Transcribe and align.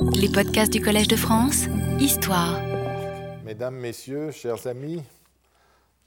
Les 0.00 0.28
podcasts 0.28 0.72
du 0.72 0.80
Collège 0.80 1.08
de 1.08 1.16
France, 1.16 1.66
Histoire. 1.98 2.60
Mesdames, 3.44 3.74
Messieurs, 3.74 4.30
chers 4.30 4.66
amis, 4.66 5.02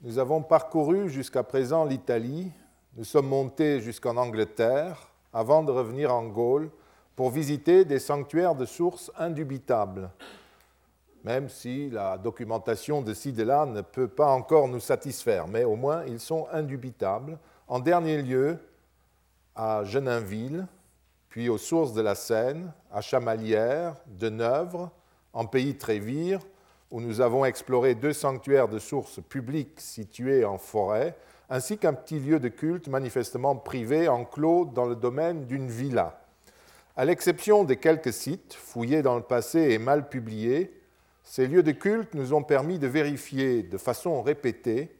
nous 0.00 0.18
avons 0.18 0.42
parcouru 0.42 1.10
jusqu'à 1.10 1.42
présent 1.42 1.84
l'Italie, 1.84 2.50
nous 2.96 3.04
sommes 3.04 3.28
montés 3.28 3.80
jusqu'en 3.80 4.16
Angleterre 4.16 5.08
avant 5.32 5.62
de 5.62 5.70
revenir 5.70 6.14
en 6.14 6.26
Gaule 6.26 6.70
pour 7.16 7.30
visiter 7.30 7.84
des 7.84 7.98
sanctuaires 7.98 8.54
de 8.54 8.64
sources 8.64 9.12
indubitables, 9.18 10.10
même 11.24 11.48
si 11.48 11.90
la 11.90 12.16
documentation 12.16 13.02
de 13.02 13.12
ci 13.12 13.32
de 13.32 13.42
là 13.42 13.66
ne 13.66 13.82
peut 13.82 14.08
pas 14.08 14.28
encore 14.28 14.68
nous 14.68 14.80
satisfaire, 14.80 15.46
mais 15.48 15.64
au 15.64 15.76
moins 15.76 16.04
ils 16.06 16.20
sont 16.20 16.46
indubitables. 16.52 17.38
En 17.68 17.78
dernier 17.78 18.22
lieu, 18.22 18.58
à 19.54 19.84
Geninville, 19.84 20.66
puis 21.32 21.48
aux 21.48 21.56
sources 21.56 21.94
de 21.94 22.02
la 22.02 22.14
Seine, 22.14 22.74
à 22.92 23.00
Chamalières, 23.00 23.96
de 24.06 24.28
Neuvre, 24.28 24.90
en 25.32 25.46
pays 25.46 25.78
Trévire, 25.78 26.40
où 26.90 27.00
nous 27.00 27.22
avons 27.22 27.46
exploré 27.46 27.94
deux 27.94 28.12
sanctuaires 28.12 28.68
de 28.68 28.78
sources 28.78 29.18
publiques 29.30 29.80
situés 29.80 30.44
en 30.44 30.58
forêt, 30.58 31.16
ainsi 31.48 31.78
qu'un 31.78 31.94
petit 31.94 32.20
lieu 32.20 32.38
de 32.38 32.48
culte 32.48 32.88
manifestement 32.88 33.56
privé 33.56 34.08
enclos 34.08 34.66
dans 34.66 34.84
le 34.84 34.94
domaine 34.94 35.46
d'une 35.46 35.70
villa. 35.70 36.20
À 36.96 37.06
l'exception 37.06 37.64
de 37.64 37.72
quelques 37.72 38.12
sites 38.12 38.52
fouillés 38.52 39.00
dans 39.00 39.16
le 39.16 39.22
passé 39.22 39.70
et 39.70 39.78
mal 39.78 40.10
publiés, 40.10 40.78
ces 41.24 41.46
lieux 41.46 41.62
de 41.62 41.72
culte 41.72 42.12
nous 42.12 42.34
ont 42.34 42.42
permis 42.42 42.78
de 42.78 42.88
vérifier 42.88 43.62
de 43.62 43.78
façon 43.78 44.20
répétée 44.20 44.94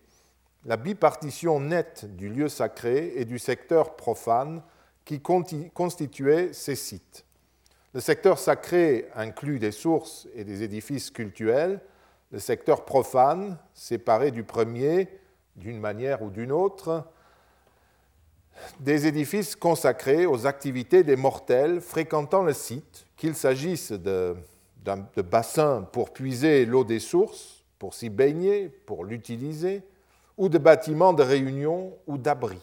la 0.65 0.79
bipartition 0.79 1.61
nette 1.61 2.07
du 2.17 2.31
lieu 2.31 2.49
sacré 2.49 3.13
et 3.17 3.27
du 3.27 3.39
secteur 3.39 3.97
profane 3.97 4.63
qui 5.05 5.21
constituaient 5.21 6.53
ces 6.53 6.77
sites. 6.77 7.25
Le 7.95 8.01
secteur 8.01 8.39
sacré 8.39 9.09
inclut 9.15 9.59
des 9.59 9.73
sources 9.73 10.27
et 10.35 10.45
des 10.45 10.63
édifices 10.63 11.11
cultuels. 11.11 11.81
Le 12.31 12.39
secteur 12.39 12.85
profane, 12.85 13.59
séparé 13.75 14.31
du 14.31 14.45
premier 14.45 15.09
d'une 15.57 15.79
manière 15.79 16.23
ou 16.23 16.31
d'une 16.31 16.53
autre, 16.53 17.05
des 18.81 19.07
édifices 19.07 19.57
consacrés 19.57 20.25
aux 20.25 20.47
activités 20.47 21.03
des 21.03 21.17
mortels 21.17 21.81
fréquentant 21.81 22.43
le 22.43 22.53
site, 22.53 23.07
qu'il 23.17 23.35
s'agisse 23.35 23.93
de, 23.93 24.37
bassins 25.17 25.83
pour 25.93 26.13
puiser 26.13 26.65
l'eau 26.65 26.85
des 26.85 27.01
sources, 27.01 27.65
pour 27.79 27.95
s'y 27.95 28.09
baigner, 28.09 28.69
pour 28.69 29.05
l'utiliser, 29.05 29.83
ou 30.39 30.49
de 30.49 30.59
bâtiments 30.59 31.13
de 31.13 31.23
réunion 31.23 31.93
ou 32.07 32.17
d'abri. 32.17 32.59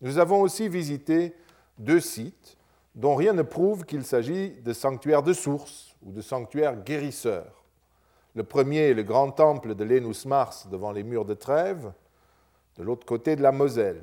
Nous 0.00 0.18
avons 0.18 0.40
aussi 0.40 0.68
visité 0.68 1.34
deux 1.78 2.00
sites 2.00 2.56
dont 2.94 3.14
rien 3.14 3.32
ne 3.32 3.42
prouve 3.42 3.84
qu'il 3.84 4.04
s'agit 4.04 4.50
de 4.50 4.72
sanctuaires 4.72 5.22
de 5.22 5.32
sources 5.32 5.94
ou 6.02 6.12
de 6.12 6.22
sanctuaires 6.22 6.82
guérisseurs. 6.82 7.64
Le 8.34 8.42
premier 8.42 8.90
est 8.90 8.94
le 8.94 9.02
grand 9.02 9.30
temple 9.30 9.74
de 9.74 9.84
Lénus 9.84 10.26
Mars 10.26 10.68
devant 10.70 10.92
les 10.92 11.02
murs 11.02 11.24
de 11.24 11.34
Trèves, 11.34 11.92
de 12.76 12.82
l'autre 12.82 13.06
côté 13.06 13.36
de 13.36 13.42
la 13.42 13.52
Moselle. 13.52 14.02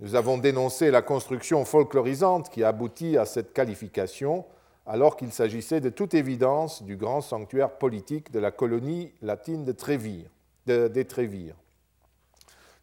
Nous 0.00 0.14
avons 0.14 0.38
dénoncé 0.38 0.90
la 0.90 1.02
construction 1.02 1.64
folklorisante 1.64 2.50
qui 2.50 2.64
aboutit 2.64 3.16
à 3.16 3.24
cette 3.24 3.52
qualification, 3.52 4.44
alors 4.86 5.16
qu'il 5.16 5.32
s'agissait 5.32 5.80
de 5.80 5.88
toute 5.88 6.14
évidence 6.14 6.82
du 6.82 6.96
grand 6.96 7.20
sanctuaire 7.20 7.78
politique 7.78 8.30
de 8.32 8.38
la 8.38 8.50
colonie 8.50 9.12
latine 9.22 9.64
de 9.64 9.72
Trévire, 9.72 10.28
des 10.66 11.04
Trévires. 11.04 11.56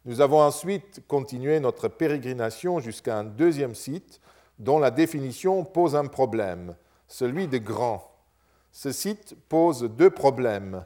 Nous 0.04 0.20
avons 0.20 0.40
ensuite 0.40 1.02
continué 1.06 1.60
notre 1.60 1.86
pérégrination 1.86 2.80
jusqu'à 2.80 3.18
un 3.18 3.24
deuxième 3.24 3.76
site 3.76 4.20
dont 4.58 4.78
la 4.78 4.90
définition 4.90 5.64
pose 5.64 5.96
un 5.96 6.06
problème, 6.06 6.76
celui 7.08 7.48
de 7.48 7.58
grand. 7.58 8.10
Ce 8.70 8.92
site 8.92 9.36
pose 9.48 9.82
deux 9.82 10.10
problèmes, 10.10 10.84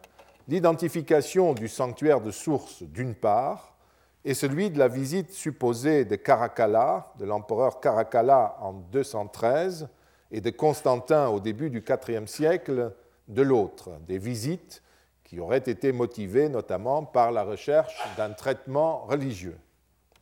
l'identification 0.49 1.55
du 1.55 1.69
sanctuaire 1.69 2.21
de 2.21 2.31
source 2.31 2.83
d'une 2.83 3.15
part, 3.15 3.77
et 4.25 4.35
celui 4.35 4.71
de 4.71 4.79
la 4.79 4.89
visite 4.89 5.31
supposée 5.31 6.05
de 6.05 6.17
Caracalla, 6.17 7.13
de 7.19 7.25
l'empereur 7.25 7.81
Caracalla 7.81 8.57
en 8.61 8.73
213, 8.73 9.89
et 10.33 10.41
de 10.41 10.51
Constantin 10.51 11.29
au 11.29 11.39
début 11.39 11.71
du 11.71 11.85
IVe 11.87 12.27
siècle 12.27 12.93
de 13.29 13.43
l'autre, 13.43 13.91
des 14.07 14.19
visites 14.19 14.83
qui 15.23 15.41
auraient 15.41 15.59
été 15.59 15.93
motivées 15.93 16.49
notamment 16.49 17.05
par 17.05 17.33
la 17.33 17.43
recherche 17.43 17.97
d'un 18.17 18.31
traitement 18.31 19.05
religieux 19.07 19.59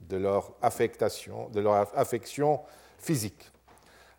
de 0.01 0.17
leur 0.17 0.53
affectation, 0.63 1.49
de 1.51 1.61
leur 1.61 1.97
affection 1.99 2.61
physique. 3.05 3.53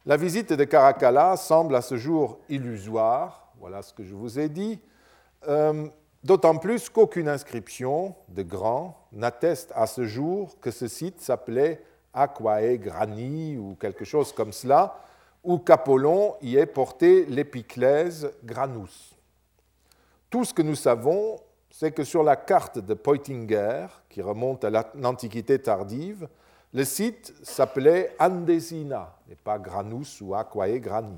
La 0.06 0.18
visite 0.18 0.54
de 0.54 0.64
Caracalla 0.64 1.36
semble 1.36 1.76
à 1.76 1.82
ce 1.82 1.98
jour 1.98 2.38
illusoire, 2.48 3.52
voilà 3.60 3.82
ce 3.82 3.92
que 3.94 4.04
je 4.04 4.14
vous 4.14 4.38
ai 4.38 4.50
dit, 4.50 4.80
euh, 5.48 5.88
d'autant 6.24 6.58
plus 6.58 6.90
qu'aucune 6.90 7.28
inscription 7.28 8.16
de 8.30 8.44
grand 8.44 8.96
n'atteste 9.12 9.72
à 9.76 9.88
ce 9.88 10.06
jour 10.06 10.60
que 10.62 10.70
ce 10.70 10.88
site 10.88 11.22
s'appelait 11.22 11.82
Aquae 12.14 12.78
Grani 12.78 13.58
ou 13.58 13.76
quelque 13.80 14.06
chose 14.06 14.32
comme 14.32 14.52
cela, 14.52 15.00
ou 15.44 15.58
qu'Apollon 15.58 16.36
y 16.42 16.58
ait 16.58 16.68
porté 16.68 17.26
l'épiclèse 17.26 18.32
Granus. 18.44 19.16
Tout 20.30 20.46
ce 20.46 20.54
que 20.54 20.62
nous 20.62 20.76
savons, 20.76 21.38
c'est 21.72 21.92
que 21.92 22.04
sur 22.04 22.22
la 22.22 22.36
carte 22.36 22.78
de 22.78 22.94
Peutinger, 22.94 23.88
qui 24.10 24.22
remonte 24.22 24.64
à 24.64 24.70
l'Antiquité 24.96 25.60
tardive, 25.60 26.28
le 26.76 26.84
site 26.84 27.34
s'appelait 27.42 28.14
Andesina, 28.20 29.16
et 29.32 29.36
pas 29.36 29.58
Granus 29.58 30.20
ou 30.20 30.36
Aquae 30.36 30.78
Grani. 30.80 31.18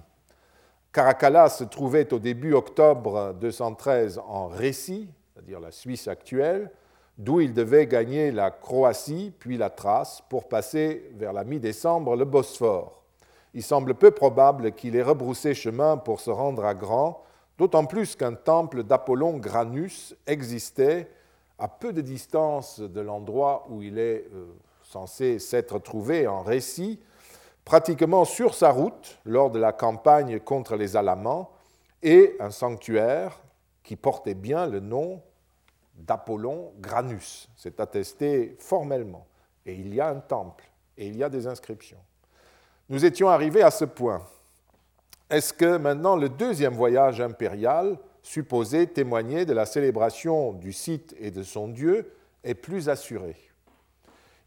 Caracalla 0.93 1.49
se 1.49 1.63
trouvait 1.63 2.13
au 2.13 2.19
début 2.19 2.53
octobre 2.53 3.33
213 3.41 4.21
en 4.27 4.49
Récie, 4.49 5.09
c'est-à-dire 5.33 5.59
la 5.59 5.71
Suisse 5.71 6.07
actuelle, 6.07 6.69
d'où 7.17 7.41
il 7.41 7.55
devait 7.55 7.87
gagner 7.87 8.29
la 8.31 8.51
Croatie 8.51 9.33
puis 9.39 9.57
la 9.57 9.71
Thrace 9.71 10.21
pour 10.29 10.47
passer 10.47 11.09
vers 11.15 11.33
la 11.33 11.43
mi-décembre 11.43 12.15
le 12.15 12.25
Bosphore. 12.25 13.01
Il 13.55 13.63
semble 13.63 13.95
peu 13.95 14.11
probable 14.11 14.73
qu'il 14.73 14.95
ait 14.95 15.01
rebroussé 15.01 15.55
chemin 15.55 15.97
pour 15.97 16.19
se 16.19 16.29
rendre 16.29 16.65
à 16.65 16.75
Grand, 16.75 17.23
d'autant 17.57 17.85
plus 17.85 18.15
qu'un 18.15 18.35
temple 18.35 18.83
d'Apollon 18.83 19.39
Granus 19.39 20.15
existait 20.27 21.09
à 21.57 21.67
peu 21.67 21.93
de 21.93 22.01
distance 22.01 22.79
de 22.79 23.01
l'endroit 23.01 23.65
où 23.71 23.81
il 23.81 23.97
est 23.97 24.27
euh, 24.35 24.45
censé 24.87 25.37
s'être 25.39 25.79
trouvé 25.79 26.27
en 26.27 26.41
récit, 26.41 26.99
pratiquement 27.65 28.23
sur 28.23 28.53
sa 28.53 28.71
route 28.71 29.19
lors 29.25 29.51
de 29.51 29.59
la 29.59 29.73
campagne 29.73 30.39
contre 30.39 30.77
les 30.77 30.95
Alamans, 30.95 31.51
et 32.01 32.37
un 32.39 32.51
sanctuaire 32.51 33.37
qui 33.83 33.95
portait 33.95 34.33
bien 34.33 34.65
le 34.65 34.79
nom 34.79 35.21
d'Apollon 35.95 36.71
Granus. 36.79 37.49
C'est 37.55 37.79
attesté 37.79 38.55
formellement. 38.59 39.25
Et 39.65 39.73
il 39.73 39.93
y 39.93 39.99
a 39.99 40.07
un 40.07 40.19
temple, 40.19 40.63
et 40.97 41.07
il 41.07 41.17
y 41.17 41.23
a 41.23 41.29
des 41.29 41.47
inscriptions. 41.47 41.99
Nous 42.87 43.03
étions 43.03 43.27
arrivés 43.27 43.63
à 43.63 43.71
ce 43.71 43.83
point. 43.83 44.21
Est-ce 45.29 45.51
que 45.51 45.77
maintenant 45.77 46.15
le 46.15 46.29
deuxième 46.29 46.75
voyage 46.75 47.19
impérial, 47.19 47.97
supposé 48.21 48.87
témoigner 48.87 49.45
de 49.45 49.51
la 49.51 49.65
célébration 49.65 50.53
du 50.53 50.71
site 50.71 51.13
et 51.19 51.31
de 51.31 51.43
son 51.43 51.67
dieu, 51.67 52.13
est 52.45 52.55
plus 52.55 52.87
assuré? 52.87 53.35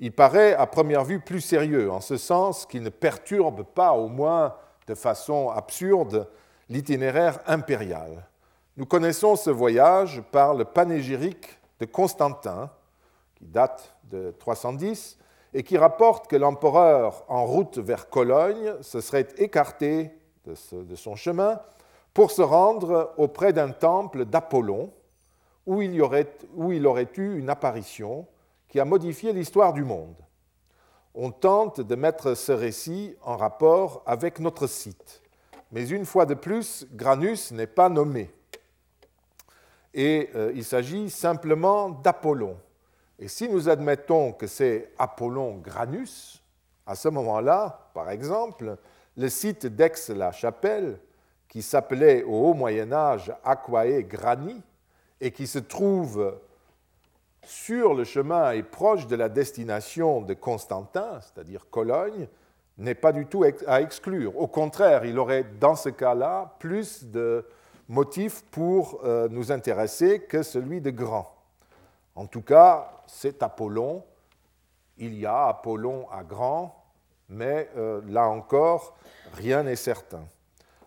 Il 0.00 0.12
paraît 0.12 0.54
à 0.54 0.66
première 0.66 1.04
vue 1.04 1.20
plus 1.20 1.42
sérieux, 1.42 1.90
en 1.92 2.00
ce 2.00 2.16
sens 2.16 2.64
qu'il 2.64 2.82
ne 2.82 2.88
perturbe 2.88 3.62
pas, 3.62 3.92
au 3.92 4.08
moins 4.08 4.54
de 4.86 4.94
façon 4.94 5.50
absurde, 5.50 6.26
l'itinéraire 6.70 7.38
impérial. 7.46 8.26
Nous 8.78 8.86
connaissons 8.86 9.36
ce 9.36 9.50
voyage 9.50 10.22
par 10.32 10.54
le 10.54 10.64
panégyrique 10.64 11.60
de 11.80 11.84
Constantin, 11.84 12.70
qui 13.34 13.44
date 13.44 13.94
de 14.04 14.34
310, 14.38 15.18
et 15.52 15.62
qui 15.62 15.76
rapporte 15.76 16.28
que 16.28 16.36
l'empereur, 16.36 17.24
en 17.28 17.44
route 17.44 17.78
vers 17.78 18.08
Cologne, 18.08 18.74
se 18.80 19.02
serait 19.02 19.28
écarté 19.36 20.10
de, 20.46 20.96
son 20.96 21.14
chemin 21.14 21.60
pour 22.14 22.30
se 22.30 22.42
rendre 22.42 23.12
auprès 23.18 23.52
d'un 23.52 23.70
temple 23.70 24.24
d'Apollon, 24.24 24.90
où, 25.66 25.82
il 25.82 26.02
où 26.54 26.72
il 26.72 26.86
aurait 26.86 27.08
eu 27.16 27.38
une 27.38 27.50
apparition 27.50 28.26
qui 28.70 28.80
a 28.80 28.84
modifié 28.84 29.32
l'histoire 29.32 29.72
du 29.72 29.84
monde. 29.84 30.14
On 31.14 31.32
tente 31.32 31.80
de 31.80 31.94
mettre 31.96 32.34
ce 32.34 32.52
récit 32.52 33.16
en 33.20 33.36
rapport 33.36 34.02
avec 34.06 34.38
notre 34.38 34.68
site. 34.68 35.20
Mais 35.72 35.88
une 35.88 36.06
fois 36.06 36.24
de 36.24 36.34
plus, 36.34 36.86
Granus 36.92 37.50
n'est 37.50 37.66
pas 37.66 37.88
nommé. 37.88 38.30
Et 39.92 40.30
euh, 40.36 40.52
il 40.54 40.64
s'agit 40.64 41.10
simplement 41.10 41.90
d'Apollon. 41.90 42.56
Et 43.18 43.26
si 43.26 43.48
nous 43.48 43.68
admettons 43.68 44.32
que 44.32 44.46
c'est 44.46 44.92
Apollon 44.98 45.56
Granus, 45.56 46.40
à 46.86 46.94
ce 46.94 47.08
moment-là, 47.08 47.90
par 47.92 48.08
exemple, 48.10 48.76
le 49.16 49.28
site 49.28 49.66
d'Aix-la-Chapelle, 49.66 51.00
qui 51.48 51.62
s'appelait 51.62 52.22
au 52.22 52.46
Haut 52.50 52.54
Moyen 52.54 52.92
Âge 52.92 53.32
Aquae 53.42 54.02
Grani, 54.02 54.62
et 55.20 55.32
qui 55.32 55.48
se 55.48 55.58
trouve 55.58 56.38
sur 57.44 57.94
le 57.94 58.04
chemin 58.04 58.52
et 58.52 58.62
proche 58.62 59.06
de 59.06 59.16
la 59.16 59.28
destination 59.28 60.20
de 60.20 60.34
Constantin, 60.34 61.20
c'est-à-dire 61.20 61.66
Cologne, 61.70 62.28
n'est 62.78 62.94
pas 62.94 63.12
du 63.12 63.26
tout 63.26 63.44
à 63.66 63.80
exclure. 63.80 64.38
Au 64.38 64.46
contraire, 64.46 65.04
il 65.04 65.18
aurait 65.18 65.44
dans 65.60 65.74
ce 65.74 65.90
cas-là 65.90 66.54
plus 66.58 67.04
de 67.04 67.44
motifs 67.88 68.42
pour 68.50 69.00
euh, 69.04 69.28
nous 69.28 69.52
intéresser 69.52 70.20
que 70.20 70.42
celui 70.42 70.80
de 70.80 70.90
grand. 70.90 71.34
En 72.14 72.26
tout 72.26 72.42
cas, 72.42 73.02
c'est 73.06 73.42
Apollon. 73.42 74.04
Il 74.96 75.14
y 75.14 75.26
a 75.26 75.48
Apollon 75.48 76.06
à 76.10 76.22
grand, 76.22 76.84
mais 77.28 77.68
euh, 77.76 78.00
là 78.08 78.28
encore, 78.28 78.96
rien 79.34 79.62
n'est 79.62 79.76
certain. 79.76 80.24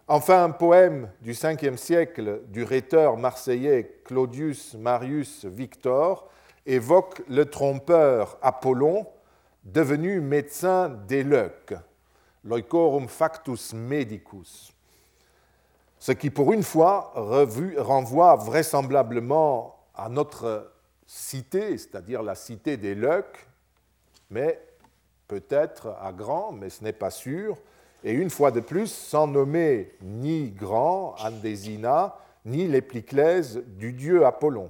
Enfin, 0.08 0.44
un 0.44 0.50
poème 0.52 1.10
du 1.22 1.32
5e 1.32 1.78
siècle 1.78 2.42
du 2.48 2.64
rhéteur 2.64 3.18
marseillais 3.18 4.02
Claudius 4.04 4.74
Marius 4.74 5.46
Victor 5.46 6.30
évoque 6.66 7.22
le 7.28 7.46
trompeur 7.46 8.38
Apollon, 8.42 9.08
devenu 9.64 10.20
médecin 10.22 10.90
d'Éleuc, 10.90 11.74
loicorum 12.44 13.08
factus 13.08 13.74
medicus, 13.74 14.74
ce 16.00 16.12
qui 16.12 16.30
pour 16.30 16.52
une 16.52 16.64
fois 16.64 17.14
renvoie 17.16 18.36
vraisemblablement 18.36 19.80
à 19.96 20.10
notre 20.10 20.72
cité, 21.06 21.78
c'est-à-dire 21.78 22.24
la 22.24 22.36
cité 22.36 22.76
d'Éleuc, 22.76 23.48
mais 24.30 24.60
peut-être 25.28 25.96
à 26.02 26.12
Grand, 26.12 26.52
mais 26.52 26.70
ce 26.70 26.84
n'est 26.84 26.92
pas 26.92 27.12
sûr, 27.12 27.58
et 28.04 28.12
une 28.12 28.30
fois 28.30 28.52
de 28.52 28.60
plus 28.60 28.88
sans 28.92 29.28
nommer 29.28 29.96
ni 30.02 30.52
Grand, 30.52 31.16
Andésina, 31.20 32.18
ni 32.46 32.68
l'épiclèse 32.68 33.64
du 33.66 33.94
dieu 33.94 34.26
Apollon. 34.26 34.70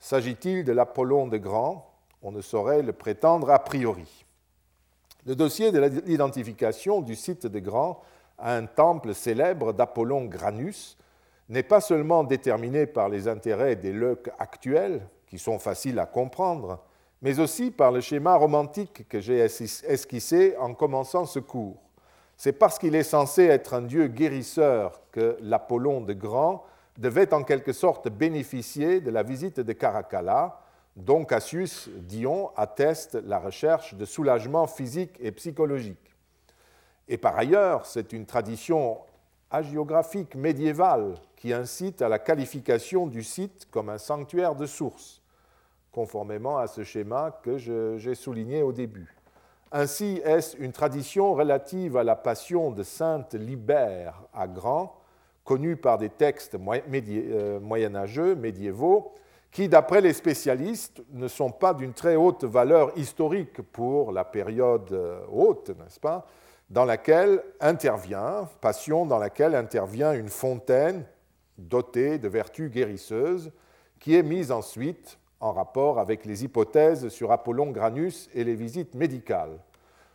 S'agit-il 0.00 0.64
de 0.64 0.72
l'Apollon 0.72 1.26
de 1.26 1.38
Grand 1.38 1.92
On 2.22 2.32
ne 2.32 2.40
saurait 2.40 2.82
le 2.82 2.92
prétendre 2.92 3.50
a 3.50 3.58
priori. 3.58 4.24
Le 5.26 5.34
dossier 5.34 5.72
de 5.72 5.80
l'identification 6.06 7.00
du 7.00 7.14
site 7.14 7.46
de 7.46 7.58
Grand 7.58 8.00
à 8.38 8.54
un 8.54 8.66
temple 8.66 9.14
célèbre 9.14 9.72
d'Apollon 9.72 10.24
Granus 10.26 10.96
n'est 11.48 11.62
pas 11.62 11.80
seulement 11.80 12.24
déterminé 12.24 12.86
par 12.86 13.08
les 13.08 13.26
intérêts 13.26 13.76
des 13.76 13.92
leucs 13.92 14.30
actuels, 14.38 15.06
qui 15.26 15.38
sont 15.38 15.58
faciles 15.58 15.98
à 15.98 16.06
comprendre, 16.06 16.82
mais 17.20 17.40
aussi 17.40 17.70
par 17.70 17.92
le 17.92 18.00
schéma 18.00 18.36
romantique 18.36 19.08
que 19.08 19.20
j'ai 19.20 19.40
esquissé 19.40 20.54
en 20.58 20.72
commençant 20.74 21.26
ce 21.26 21.38
cours. 21.38 21.82
C'est 22.36 22.52
parce 22.52 22.78
qu'il 22.78 22.94
est 22.94 23.02
censé 23.02 23.44
être 23.44 23.74
un 23.74 23.82
dieu 23.82 24.06
guérisseur 24.06 25.02
que 25.10 25.36
l'Apollon 25.40 26.00
de 26.00 26.12
Grand 26.12 26.64
devait 26.98 27.32
en 27.32 27.44
quelque 27.44 27.72
sorte 27.72 28.08
bénéficier 28.08 29.00
de 29.00 29.10
la 29.10 29.22
visite 29.22 29.60
de 29.60 29.72
Caracalla, 29.72 30.60
dont 30.96 31.24
Cassius 31.24 31.88
Dion 31.88 32.50
atteste 32.56 33.14
la 33.14 33.38
recherche 33.38 33.94
de 33.94 34.04
soulagement 34.04 34.66
physique 34.66 35.16
et 35.20 35.30
psychologique. 35.30 36.16
Et 37.06 37.16
par 37.16 37.38
ailleurs, 37.38 37.86
c'est 37.86 38.12
une 38.12 38.26
tradition 38.26 38.98
hagiographique 39.50 40.34
médiévale 40.34 41.14
qui 41.36 41.52
incite 41.52 42.02
à 42.02 42.08
la 42.08 42.18
qualification 42.18 43.06
du 43.06 43.22
site 43.22 43.68
comme 43.70 43.88
un 43.88 43.98
sanctuaire 43.98 44.56
de 44.56 44.66
source, 44.66 45.22
conformément 45.92 46.58
à 46.58 46.66
ce 46.66 46.82
schéma 46.82 47.40
que 47.42 47.56
j'ai 47.56 48.14
souligné 48.16 48.62
au 48.62 48.72
début. 48.72 49.14
Ainsi 49.70 50.20
est-ce 50.24 50.56
une 50.56 50.72
tradition 50.72 51.34
relative 51.34 51.96
à 51.96 52.02
la 52.02 52.16
passion 52.16 52.72
de 52.72 52.82
Sainte 52.82 53.34
Libère 53.34 54.22
à 54.34 54.48
Grand, 54.48 54.97
connue 55.48 55.76
par 55.76 55.96
des 55.96 56.10
textes 56.10 56.58
euh, 56.58 57.58
moyenâgeux, 57.58 58.34
médiévaux, 58.34 59.14
qui, 59.50 59.66
d'après 59.66 60.02
les 60.02 60.12
spécialistes, 60.12 61.02
ne 61.10 61.26
sont 61.26 61.50
pas 61.50 61.72
d'une 61.72 61.94
très 61.94 62.16
haute 62.16 62.44
valeur 62.44 62.92
historique 62.98 63.62
pour 63.72 64.12
la 64.12 64.24
période 64.24 64.92
euh, 64.92 65.20
haute, 65.32 65.70
n'est-ce 65.70 65.98
pas, 65.98 66.26
dans 66.68 66.84
laquelle 66.84 67.42
intervient, 67.60 68.46
passion 68.60 69.06
dans 69.06 69.16
laquelle 69.16 69.54
intervient 69.54 70.12
une 70.12 70.28
fontaine 70.28 71.06
dotée 71.56 72.18
de 72.18 72.28
vertus 72.28 72.70
guérisseuses, 72.70 73.50
qui 74.00 74.16
est 74.16 74.22
mise 74.22 74.52
ensuite 74.52 75.18
en 75.40 75.52
rapport 75.52 75.98
avec 75.98 76.26
les 76.26 76.44
hypothèses 76.44 77.08
sur 77.08 77.32
Apollon 77.32 77.70
Granus 77.70 78.28
et 78.34 78.44
les 78.44 78.54
visites 78.54 78.94
médicales. 78.94 79.58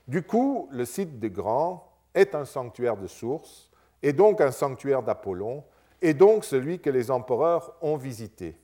Du 0.07 0.21
coup, 0.21 0.69
le 0.71 0.86
site 0.86 1.19
de 1.19 1.27
Grand 1.27 1.91
est 2.13 2.36
un 2.36 2.45
sanctuaire 2.45 2.97
de 2.97 3.07
source, 3.07 3.71
et 4.03 4.13
donc 4.13 4.41
un 4.41 4.51
sanctuaire 4.51 5.01
d'Apollon, 5.01 5.63
et 6.01 6.13
donc 6.13 6.45
celui 6.45 6.79
que 6.79 6.89
les 6.89 7.09
empereurs 7.09 7.73
ont 7.81 7.95
visité. 7.95 8.57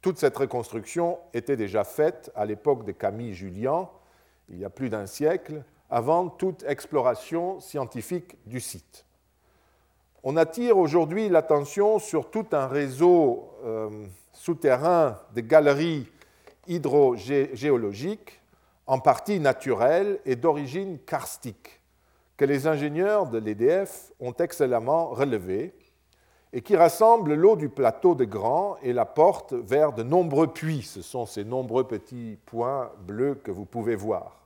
Toute 0.00 0.18
cette 0.18 0.36
reconstruction 0.36 1.18
était 1.34 1.56
déjà 1.56 1.84
faite 1.84 2.32
à 2.34 2.46
l'époque 2.46 2.84
de 2.84 2.92
Camille 2.92 3.34
Julien, 3.34 3.88
il 4.48 4.58
y 4.58 4.64
a 4.64 4.70
plus 4.70 4.88
d'un 4.88 5.06
siècle, 5.06 5.62
avant 5.90 6.28
toute 6.28 6.64
exploration 6.64 7.60
scientifique 7.60 8.36
du 8.46 8.60
site. 8.60 9.04
On 10.22 10.36
attire 10.36 10.78
aujourd'hui 10.78 11.28
l'attention 11.28 11.98
sur 11.98 12.30
tout 12.30 12.46
un 12.52 12.66
réseau 12.66 13.50
euh, 13.64 13.90
souterrain 14.32 15.18
de 15.34 15.40
galeries 15.40 16.06
hydrogéologiques, 16.66 18.40
en 18.86 18.98
partie 18.98 19.40
naturelles 19.40 20.18
et 20.24 20.36
d'origine 20.36 20.98
karstique, 20.98 21.79
que 22.40 22.46
les 22.46 22.66
ingénieurs 22.66 23.26
de 23.26 23.36
l'EDF 23.36 24.12
ont 24.18 24.32
excellemment 24.32 25.08
relevé 25.08 25.74
et 26.54 26.62
qui 26.62 26.74
rassemble 26.74 27.34
l'eau 27.34 27.54
du 27.54 27.68
plateau 27.68 28.14
de 28.14 28.24
Grand 28.24 28.78
et 28.82 28.94
la 28.94 29.04
porte 29.04 29.52
vers 29.52 29.92
de 29.92 30.02
nombreux 30.02 30.46
puits. 30.46 30.80
Ce 30.80 31.02
sont 31.02 31.26
ces 31.26 31.44
nombreux 31.44 31.86
petits 31.86 32.38
points 32.46 32.92
bleus 33.06 33.34
que 33.34 33.50
vous 33.50 33.66
pouvez 33.66 33.94
voir. 33.94 34.40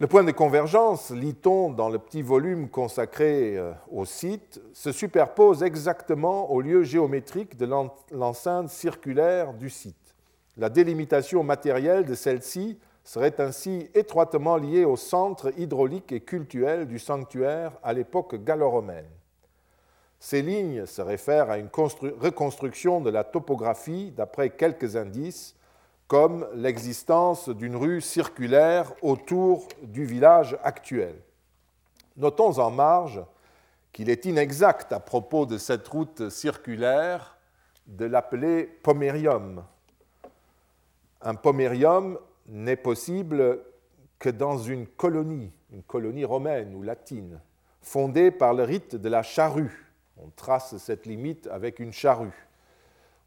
Le 0.00 0.06
point 0.06 0.22
de 0.22 0.32
convergence, 0.32 1.08
lit-on 1.08 1.70
dans 1.70 1.88
le 1.88 1.98
petit 1.98 2.20
volume 2.20 2.68
consacré 2.68 3.56
euh, 3.56 3.72
au 3.90 4.04
site, 4.04 4.60
se 4.74 4.92
superpose 4.92 5.62
exactement 5.62 6.50
au 6.50 6.60
lieu 6.60 6.82
géométrique 6.82 7.56
de 7.56 7.66
l'enceinte 8.12 8.68
circulaire 8.68 9.54
du 9.54 9.70
site. 9.70 10.14
La 10.58 10.68
délimitation 10.68 11.42
matérielle 11.42 12.04
de 12.04 12.14
celle-ci 12.14 12.78
serait 13.04 13.38
ainsi 13.38 13.90
étroitement 13.94 14.56
liée 14.56 14.86
au 14.86 14.96
centre 14.96 15.52
hydraulique 15.58 16.10
et 16.10 16.20
cultuel 16.20 16.88
du 16.88 16.98
sanctuaire 16.98 17.72
à 17.82 17.92
l'époque 17.92 18.42
gallo-romaine. 18.42 19.08
Ces 20.18 20.40
lignes 20.40 20.86
se 20.86 21.02
réfèrent 21.02 21.50
à 21.50 21.58
une 21.58 21.68
reconstruction 22.18 23.02
de 23.02 23.10
la 23.10 23.24
topographie 23.24 24.10
d'après 24.10 24.50
quelques 24.50 24.96
indices, 24.96 25.54
comme 26.08 26.48
l'existence 26.54 27.50
d'une 27.50 27.76
rue 27.76 28.00
circulaire 28.00 28.94
autour 29.02 29.68
du 29.82 30.06
village 30.06 30.56
actuel. 30.62 31.14
Notons 32.16 32.58
en 32.58 32.70
marge 32.70 33.22
qu'il 33.92 34.08
est 34.08 34.24
inexact 34.24 34.92
à 34.92 35.00
propos 35.00 35.44
de 35.44 35.58
cette 35.58 35.86
route 35.88 36.30
circulaire 36.30 37.36
de 37.86 38.06
l'appeler 38.06 38.64
pomerium. 38.64 39.62
Un 41.20 41.34
pomerium 41.34 42.18
n'est 42.46 42.76
possible 42.76 43.60
que 44.18 44.30
dans 44.30 44.58
une 44.58 44.86
colonie, 44.86 45.52
une 45.72 45.82
colonie 45.82 46.24
romaine 46.24 46.74
ou 46.74 46.82
latine, 46.82 47.40
fondée 47.82 48.30
par 48.30 48.54
le 48.54 48.62
rite 48.62 48.96
de 48.96 49.08
la 49.08 49.22
charrue 49.22 49.84
on 50.16 50.30
trace 50.30 50.76
cette 50.76 51.06
limite 51.06 51.48
avec 51.48 51.78
une 51.78 51.92
charrue. 51.92 52.46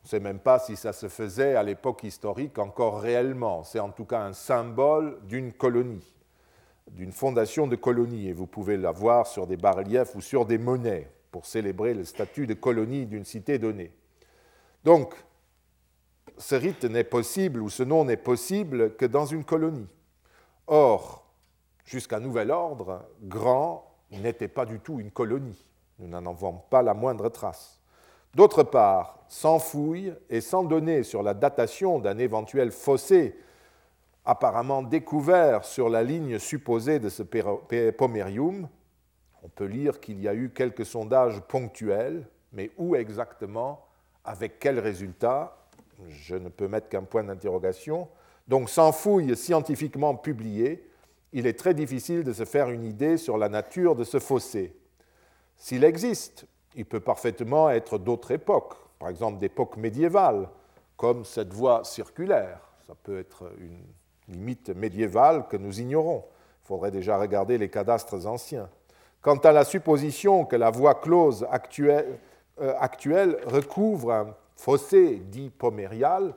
On 0.01 0.05
ne 0.05 0.09
sait 0.09 0.19
même 0.19 0.39
pas 0.39 0.59
si 0.59 0.75
ça 0.75 0.93
se 0.93 1.09
faisait 1.09 1.55
à 1.55 1.63
l'époque 1.63 2.03
historique 2.03 2.57
encore 2.59 3.01
réellement. 3.01 3.63
C'est 3.63 3.79
en 3.79 3.89
tout 3.89 4.05
cas 4.05 4.21
un 4.21 4.33
symbole 4.33 5.19
d'une 5.27 5.51
colonie, 5.51 6.15
d'une 6.91 7.11
fondation 7.11 7.67
de 7.67 7.75
colonie. 7.75 8.29
Et 8.29 8.33
vous 8.33 8.47
pouvez 8.47 8.77
la 8.77 8.91
voir 8.91 9.27
sur 9.27 9.47
des 9.47 9.57
bas-reliefs 9.57 10.15
ou 10.15 10.21
sur 10.21 10.45
des 10.45 10.57
monnaies 10.57 11.11
pour 11.31 11.45
célébrer 11.45 11.93
le 11.93 12.05
statut 12.05 12.47
de 12.47 12.53
colonie 12.53 13.05
d'une 13.05 13.25
cité 13.25 13.59
donnée. 13.59 13.91
Donc, 14.85 15.13
ce 16.37 16.55
rite 16.55 16.83
n'est 16.85 17.03
possible 17.03 17.61
ou 17.61 17.69
ce 17.69 17.83
nom 17.83 18.05
n'est 18.05 18.17
possible 18.17 18.95
que 18.95 19.05
dans 19.05 19.25
une 19.25 19.43
colonie. 19.43 19.87
Or, 20.67 21.25
jusqu'à 21.85 22.19
nouvel 22.19 22.51
ordre, 22.51 23.05
Grand 23.23 23.95
n'était 24.11 24.47
pas 24.47 24.65
du 24.65 24.79
tout 24.79 24.99
une 24.99 25.11
colonie. 25.11 25.65
Nous 25.99 26.07
n'en 26.07 26.25
avons 26.25 26.61
pas 26.69 26.81
la 26.81 26.93
moindre 26.93 27.29
trace. 27.29 27.79
D'autre 28.35 28.63
part, 28.63 29.19
sans 29.27 29.59
fouille 29.59 30.13
et 30.29 30.41
sans 30.41 30.63
données 30.63 31.03
sur 31.03 31.23
la 31.23 31.33
datation 31.33 31.99
d'un 31.99 32.17
éventuel 32.17 32.71
fossé 32.71 33.35
apparemment 34.25 34.83
découvert 34.83 35.63
sur 35.63 35.89
la 35.89 36.03
ligne 36.03 36.37
supposée 36.37 36.99
de 36.99 37.07
ce 37.07 37.23
pomerium, 37.23 38.67
on 39.41 39.47
peut 39.47 39.65
lire 39.65 40.01
qu'il 40.01 40.19
y 40.21 40.27
a 40.27 40.35
eu 40.35 40.49
quelques 40.49 40.85
sondages 40.85 41.39
ponctuels, 41.47 42.27
mais 42.51 42.71
où 42.77 42.95
exactement, 42.97 43.85
avec 44.25 44.59
quels 44.59 44.79
résultats, 44.79 45.66
je 46.07 46.35
ne 46.35 46.49
peux 46.49 46.67
mettre 46.67 46.89
qu'un 46.89 47.03
point 47.03 47.23
d'interrogation. 47.23 48.07
Donc 48.47 48.69
sans 48.69 48.91
fouille 48.91 49.35
scientifiquement 49.35 50.15
publiée, 50.15 50.89
il 51.33 51.45
est 51.45 51.57
très 51.57 51.73
difficile 51.73 52.23
de 52.23 52.33
se 52.33 52.45
faire 52.45 52.69
une 52.69 52.85
idée 52.85 53.17
sur 53.17 53.37
la 53.37 53.49
nature 53.49 53.95
de 53.95 54.03
ce 54.03 54.19
fossé. 54.19 54.75
S'il 55.57 55.83
existe, 55.83 56.45
il 56.75 56.85
peut 56.85 56.99
parfaitement 56.99 57.69
être 57.69 57.97
d'autres 57.97 58.31
époques, 58.31 58.75
par 58.99 59.09
exemple 59.09 59.39
d'époques 59.39 59.77
médiévales, 59.77 60.47
comme 60.95 61.25
cette 61.25 61.53
voie 61.53 61.83
circulaire. 61.83 62.59
Ça 62.87 62.93
peut 63.03 63.19
être 63.19 63.51
une 63.59 63.83
limite 64.33 64.69
médiévale 64.69 65.47
que 65.47 65.57
nous 65.57 65.79
ignorons. 65.79 66.23
faudrait 66.63 66.91
déjà 66.91 67.17
regarder 67.17 67.57
les 67.57 67.69
cadastres 67.69 68.25
anciens. 68.25 68.69
Quant 69.21 69.37
à 69.37 69.51
la 69.51 69.63
supposition 69.63 70.45
que 70.45 70.55
la 70.55 70.69
voie 70.69 70.95
close 70.95 71.47
actuelle, 71.49 72.19
euh, 72.61 72.73
actuelle 72.79 73.37
recouvre 73.45 74.11
un 74.11 74.35
fossé 74.57 75.15
dit 75.15 75.49
pomérial, 75.49 76.33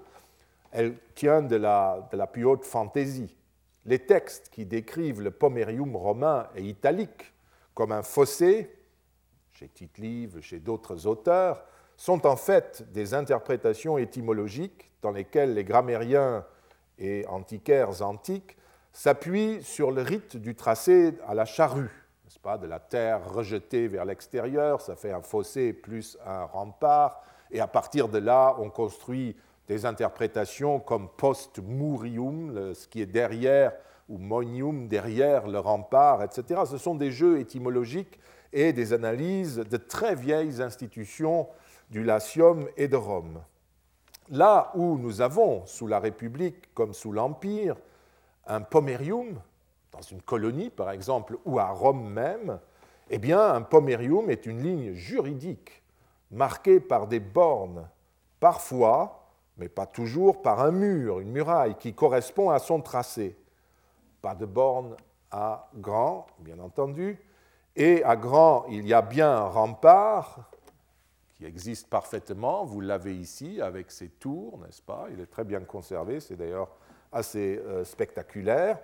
elle 0.70 0.96
tient 1.14 1.42
de 1.42 1.56
la, 1.56 2.08
plus 2.32 2.44
haute 2.44 2.64
fantaisie. 2.64 3.36
Les 3.86 3.98
textes 3.98 4.50
qui 4.50 4.66
décrivent 4.66 5.20
le 5.20 5.30
pomérium 5.30 5.96
romain 5.96 6.46
et 6.54 6.62
italique 6.62 7.32
comme 7.74 7.92
un 7.92 8.02
fossé, 8.02 8.70
chez 9.52 9.68
Tite-Live, 9.68 10.40
chez 10.40 10.60
d'autres 10.60 11.06
auteurs, 11.06 11.64
sont 11.96 12.26
en 12.26 12.36
fait 12.36 12.84
des 12.92 13.14
interprétations 13.14 13.98
étymologiques 13.98 14.90
dans 15.02 15.10
lesquelles 15.10 15.54
les 15.54 15.64
grammairiens 15.64 16.44
et 16.98 17.26
antiquaires 17.26 18.02
antiques 18.02 18.56
s'appuient 18.92 19.62
sur 19.62 19.90
le 19.90 20.02
rite 20.02 20.36
du 20.36 20.54
tracé 20.54 21.14
à 21.26 21.34
la 21.34 21.44
charrue, 21.44 21.90
n'est-ce 22.24 22.38
pas, 22.38 22.58
de 22.58 22.66
la 22.66 22.80
terre 22.80 23.32
rejetée 23.32 23.88
vers 23.88 24.04
l'extérieur, 24.04 24.80
ça 24.80 24.96
fait 24.96 25.12
un 25.12 25.22
fossé 25.22 25.72
plus 25.72 26.18
un 26.26 26.44
rempart, 26.44 27.22
et 27.52 27.60
à 27.60 27.66
partir 27.66 28.08
de 28.08 28.18
là, 28.18 28.56
on 28.58 28.70
construit 28.70 29.36
des 29.68 29.86
interprétations 29.86 30.80
comme 30.80 31.08
post-murium, 31.08 32.74
ce 32.74 32.88
qui 32.88 33.00
est 33.00 33.06
derrière, 33.06 33.72
ou 34.08 34.18
monium, 34.18 34.88
derrière 34.88 35.46
le 35.46 35.60
rempart, 35.60 36.22
etc. 36.22 36.62
Ce 36.68 36.78
sont 36.78 36.96
des 36.96 37.12
jeux 37.12 37.38
étymologiques 37.38 38.18
et 38.52 38.72
des 38.72 38.92
analyses 38.92 39.58
de 39.58 39.76
très 39.76 40.16
vieilles 40.16 40.60
institutions 40.60 41.46
du 41.90 42.02
Latium 42.02 42.66
et 42.76 42.88
de 42.88 42.96
Rome. 42.96 43.40
Là 44.28 44.72
où 44.74 44.98
nous 44.98 45.20
avons, 45.20 45.64
sous 45.66 45.86
la 45.86 46.00
République 46.00 46.74
comme 46.74 46.92
sous 46.92 47.12
l'Empire, 47.12 47.76
un 48.46 48.60
pomerium, 48.60 49.40
dans 49.92 50.02
une 50.02 50.22
colonie 50.22 50.70
par 50.70 50.90
exemple, 50.90 51.36
ou 51.44 51.58
à 51.60 51.68
Rome 51.68 52.08
même, 52.08 52.58
eh 53.08 53.18
bien 53.18 53.40
un 53.40 53.62
pomerium 53.62 54.30
est 54.30 54.46
une 54.46 54.62
ligne 54.62 54.92
juridique 54.94 55.79
marquée 56.30 56.80
par 56.80 57.06
des 57.06 57.20
bornes, 57.20 57.88
parfois 58.38 59.20
mais 59.60 59.68
pas 59.68 59.86
toujours, 59.86 60.40
par 60.40 60.60
un 60.60 60.70
mur, 60.70 61.20
une 61.20 61.30
muraille 61.30 61.76
qui 61.76 61.92
correspond 61.92 62.48
à 62.48 62.58
son 62.58 62.80
tracé. 62.80 63.36
Pas 64.22 64.34
de 64.34 64.46
borne 64.46 64.96
à 65.30 65.68
grand, 65.74 66.26
bien 66.38 66.58
entendu, 66.58 67.18
et 67.76 68.02
à 68.02 68.16
grand, 68.16 68.64
il 68.70 68.88
y 68.88 68.94
a 68.94 69.02
bien 69.02 69.30
un 69.30 69.48
rempart 69.48 70.50
qui 71.34 71.44
existe 71.44 71.88
parfaitement, 71.88 72.64
vous 72.64 72.80
l'avez 72.80 73.14
ici 73.14 73.60
avec 73.60 73.90
ses 73.90 74.08
tours, 74.08 74.58
n'est-ce 74.58 74.82
pas? 74.82 75.08
Il 75.12 75.20
est 75.20 75.30
très 75.30 75.44
bien 75.44 75.60
conservé, 75.60 76.20
c'est 76.20 76.36
d'ailleurs 76.36 76.70
assez 77.12 77.60
euh, 77.66 77.84
spectaculaire. 77.84 78.78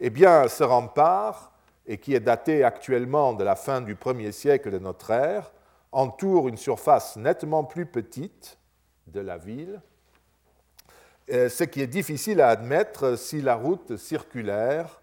Eh 0.00 0.08
bien, 0.08 0.48
ce 0.48 0.64
rempart, 0.64 1.52
et 1.86 1.98
qui 1.98 2.14
est 2.14 2.20
daté 2.20 2.64
actuellement 2.64 3.34
de 3.34 3.44
la 3.44 3.56
fin 3.56 3.82
du 3.82 3.94
1er 3.94 4.32
siècle 4.32 4.70
de 4.70 4.78
notre 4.78 5.10
ère, 5.10 5.52
entoure 5.94 6.48
une 6.48 6.56
surface 6.56 7.16
nettement 7.16 7.64
plus 7.64 7.86
petite 7.86 8.58
de 9.06 9.20
la 9.20 9.38
ville, 9.38 9.80
euh, 11.30 11.48
ce 11.48 11.64
qui 11.64 11.80
est 11.80 11.86
difficile 11.86 12.40
à 12.40 12.48
admettre 12.48 13.16
si 13.16 13.40
la 13.40 13.54
route 13.54 13.96
circulaire 13.96 15.00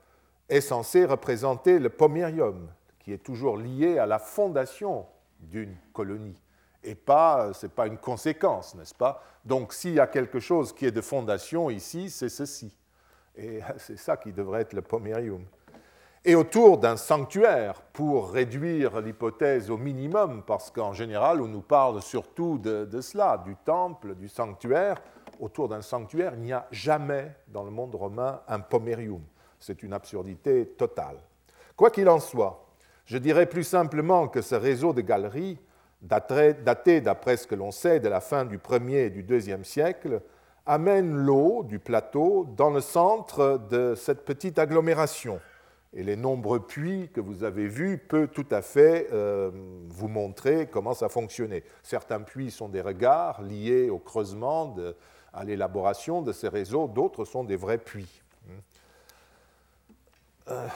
est 0.49 0.61
censée 0.61 1.05
représenter 1.05 1.79
le 1.79 1.89
pomerium, 1.89 2.69
qui 2.99 3.13
est 3.13 3.23
toujours 3.23 3.57
lié 3.57 3.97
à 3.97 4.05
la 4.05 4.19
fondation 4.19 5.05
d'une 5.39 5.75
colonie, 5.93 6.39
et 6.83 6.93
pas, 6.93 7.45
euh, 7.47 7.53
ce 7.53 7.65
n'est 7.65 7.71
pas 7.71 7.87
une 7.87 7.97
conséquence, 7.97 8.75
n'est-ce 8.75 8.93
pas? 8.93 9.23
Donc 9.45 9.73
s'il 9.73 9.93
y 9.93 9.99
a 9.99 10.07
quelque 10.07 10.39
chose 10.39 10.73
qui 10.73 10.85
est 10.85 10.91
de 10.91 11.01
fondation 11.01 11.69
ici, 11.69 12.09
c'est 12.09 12.29
ceci. 12.29 12.75
Et 13.35 13.61
c'est 13.77 13.97
ça 13.97 14.17
qui 14.17 14.33
devrait 14.33 14.61
être 14.61 14.73
le 14.73 14.81
pomerium. 14.81 15.45
Et 16.23 16.35
autour 16.35 16.77
d'un 16.77 16.97
sanctuaire, 16.97 17.81
pour 17.93 18.29
réduire 18.29 19.01
l'hypothèse 19.01 19.71
au 19.71 19.77
minimum, 19.77 20.43
parce 20.45 20.69
qu'en 20.69 20.93
général, 20.93 21.41
on 21.41 21.47
nous 21.47 21.63
parle 21.63 21.99
surtout 22.03 22.59
de, 22.59 23.01
cela, 23.01 23.41
du 23.43 23.55
temple, 23.55 24.13
du 24.13 24.29
sanctuaire, 24.29 25.01
autour 25.39 25.67
d'un 25.67 25.81
sanctuaire, 25.81 26.33
il 26.35 26.41
n'y 26.41 26.53
a 26.53 26.67
jamais 26.69 27.31
dans 27.47 27.63
le 27.63 27.71
monde 27.71 27.95
romain 27.95 28.41
un 28.47 28.59
pomerium. 28.59 29.23
C'est 29.57 29.81
une 29.81 29.93
absurdité 29.93 30.67
totale. 30.77 31.17
Quoi 31.75 31.89
qu'il 31.89 32.07
en 32.07 32.19
soit, 32.19 32.67
je 33.05 33.17
dirais 33.17 33.47
plus 33.47 33.63
simplement 33.63 34.27
que 34.27 34.43
ce 34.43 34.53
réseau 34.53 34.93
de 34.93 35.01
galeries, 35.01 35.57
daté 36.03 37.01
d'après 37.01 37.37
ce 37.37 37.47
que 37.47 37.55
l'on 37.55 37.71
sait 37.71 37.99
de 37.99 38.09
la 38.09 38.21
fin 38.21 38.45
du 38.45 38.59
1er 38.59 39.07
et 39.07 39.09
du 39.09 39.23
2e 39.23 39.63
siècle, 39.63 40.21
amène 40.67 41.15
l'eau 41.15 41.63
du 41.63 41.79
plateau 41.79 42.45
dans 42.55 42.69
le 42.69 42.81
centre 42.81 43.59
de 43.71 43.95
cette 43.95 44.23
petite 44.23 44.59
agglomération. 44.59 45.39
Et 45.93 46.03
les 46.03 46.15
nombreux 46.15 46.65
puits 46.65 47.09
que 47.13 47.19
vous 47.19 47.43
avez 47.43 47.67
vus 47.67 47.97
peuvent 47.97 48.29
tout 48.29 48.45
à 48.49 48.61
fait 48.61 49.09
euh, 49.11 49.51
vous 49.89 50.07
montrer 50.07 50.67
comment 50.67 50.93
ça 50.93 51.09
fonctionnait. 51.09 51.63
Certains 51.83 52.21
puits 52.21 52.49
sont 52.49 52.69
des 52.69 52.81
regards 52.81 53.41
liés 53.41 53.89
au 53.89 53.99
creusement 53.99 54.73
à 55.33 55.43
l'élaboration 55.43 56.21
de 56.21 56.31
ces 56.31 56.47
réseaux, 56.47 56.87
d'autres 56.87 57.25
sont 57.25 57.43
des 57.43 57.55
vrais 57.57 57.77
puits. 57.77 58.21
Euh, 60.49 60.67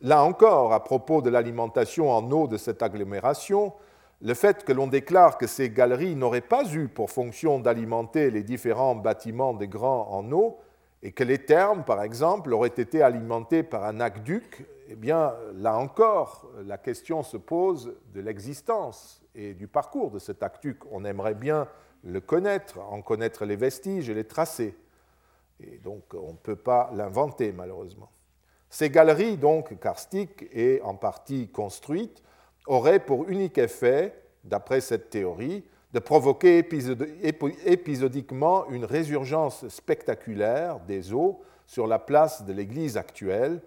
là 0.00 0.22
encore, 0.22 0.72
à 0.72 0.84
propos 0.84 1.22
de 1.22 1.30
l'alimentation 1.30 2.10
en 2.10 2.30
eau 2.30 2.46
de 2.46 2.56
cette 2.56 2.82
agglomération, 2.82 3.72
le 4.20 4.34
fait 4.34 4.64
que 4.64 4.72
l'on 4.72 4.86
déclare 4.86 5.38
que 5.38 5.46
ces 5.46 5.70
galeries 5.70 6.16
n'auraient 6.16 6.40
pas 6.40 6.64
eu 6.72 6.88
pour 6.88 7.10
fonction 7.10 7.60
d'alimenter 7.60 8.30
les 8.30 8.42
différents 8.42 8.96
bâtiments 8.96 9.54
des 9.54 9.68
grands 9.68 10.08
en 10.10 10.30
eau, 10.32 10.58
et 11.02 11.12
que 11.12 11.24
les 11.24 11.38
thermes, 11.38 11.84
par 11.84 12.02
exemple, 12.02 12.52
auraient 12.52 12.68
été 12.68 13.02
alimentés 13.02 13.62
par 13.62 13.84
un 13.84 14.00
aqueduc, 14.00 14.66
eh 14.88 14.96
bien, 14.96 15.34
là 15.54 15.76
encore, 15.76 16.50
la 16.64 16.78
question 16.78 17.22
se 17.22 17.36
pose 17.36 17.94
de 18.12 18.20
l'existence 18.20 19.22
et 19.34 19.54
du 19.54 19.68
parcours 19.68 20.10
de 20.10 20.18
cet 20.18 20.42
aqueduc. 20.42 20.80
On 20.90 21.04
aimerait 21.04 21.34
bien 21.34 21.68
le 22.02 22.20
connaître, 22.20 22.78
en 22.80 23.02
connaître 23.02 23.44
les 23.44 23.56
vestiges 23.56 24.08
et 24.10 24.14
les 24.14 24.24
tracés. 24.24 24.76
Et 25.60 25.78
donc, 25.78 26.14
on 26.14 26.32
ne 26.32 26.38
peut 26.38 26.56
pas 26.56 26.90
l'inventer, 26.94 27.52
malheureusement. 27.52 28.10
Ces 28.70 28.90
galeries, 28.90 29.36
donc 29.36 29.78
karstiques 29.80 30.46
et 30.52 30.80
en 30.82 30.94
partie 30.94 31.48
construites, 31.48 32.22
auraient 32.66 33.00
pour 33.00 33.28
unique 33.28 33.58
effet, 33.58 34.14
d'après 34.44 34.80
cette 34.80 35.10
théorie, 35.10 35.64
de 35.92 35.98
provoquer 35.98 36.58
épisodiquement 37.64 38.68
une 38.68 38.84
résurgence 38.84 39.66
spectaculaire 39.68 40.80
des 40.80 41.12
eaux 41.12 41.40
sur 41.66 41.86
la 41.86 41.98
place 41.98 42.44
de 42.44 42.52
l'église 42.52 42.96
actuelle, 42.96 43.60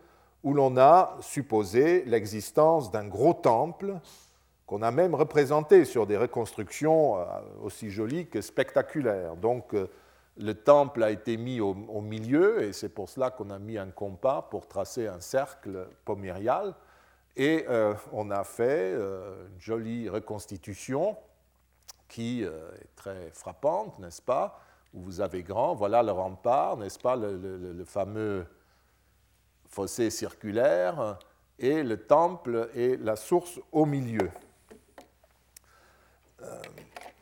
où 0.44 0.54
l'on 0.54 0.78
a 0.78 1.18
supposé 1.22 2.04
l'existence 2.06 2.92
d'un 2.92 3.08
gros 3.08 3.34
temple 3.34 3.96
qu'on 4.66 4.82
a 4.82 4.92
même 4.92 5.16
représenté 5.16 5.84
sur 5.84 6.08
des 6.08 6.18
reconstructions 6.18 7.18
euh, 7.18 7.26
aussi 7.62 7.90
jolies 7.90 8.28
que 8.28 8.42
spectaculaires. 8.42 9.36
Donc 9.36 9.74
euh, 9.74 9.88
le 10.38 10.54
temple 10.54 11.04
a 11.04 11.12
été 11.12 11.38
mis 11.38 11.60
au, 11.60 11.74
milieu, 12.02 12.64
et 12.64 12.72
c'est 12.72 12.90
pour 12.90 13.10
cela 13.10 13.32
qu'on 13.32 13.50
a 13.50 13.60
mis 13.60 13.78
un 13.78 13.90
compas 13.90 14.44
pour 14.44 14.68
tracer 14.68 15.08
un 15.08 15.20
cercle 15.20 15.88
pomérial. 16.06 16.74
Et 17.36 17.66
euh, 17.70 17.94
on 18.14 18.32
a 18.32 18.44
fait 18.44 18.94
une 18.94 19.60
jolie 19.60 20.08
reconstitution 20.08 21.18
qui 22.12 22.44
est 22.44 22.96
très 22.98 23.32
frappante, 23.32 23.98
n'est-ce 24.00 24.22
pas 24.22 24.60
Où 24.94 25.02
vous 25.02 25.22
avez 25.22 25.44
grand, 25.44 25.74
voilà 25.74 26.04
le 26.04 26.12
rempart, 26.12 26.76
n'est-ce 26.76 27.00
pas 27.00 27.16
le, 27.16 27.84
fameux 27.86 28.46
fossé 29.70 30.10
circulaire, 30.10 31.18
et 31.58 31.84
le 31.84 31.96
temple 31.96 32.70
est 32.76 33.02
la 33.02 33.16
source 33.16 33.62
au 33.72 33.86
milieu. 33.86 34.30
Euh, 36.42 36.62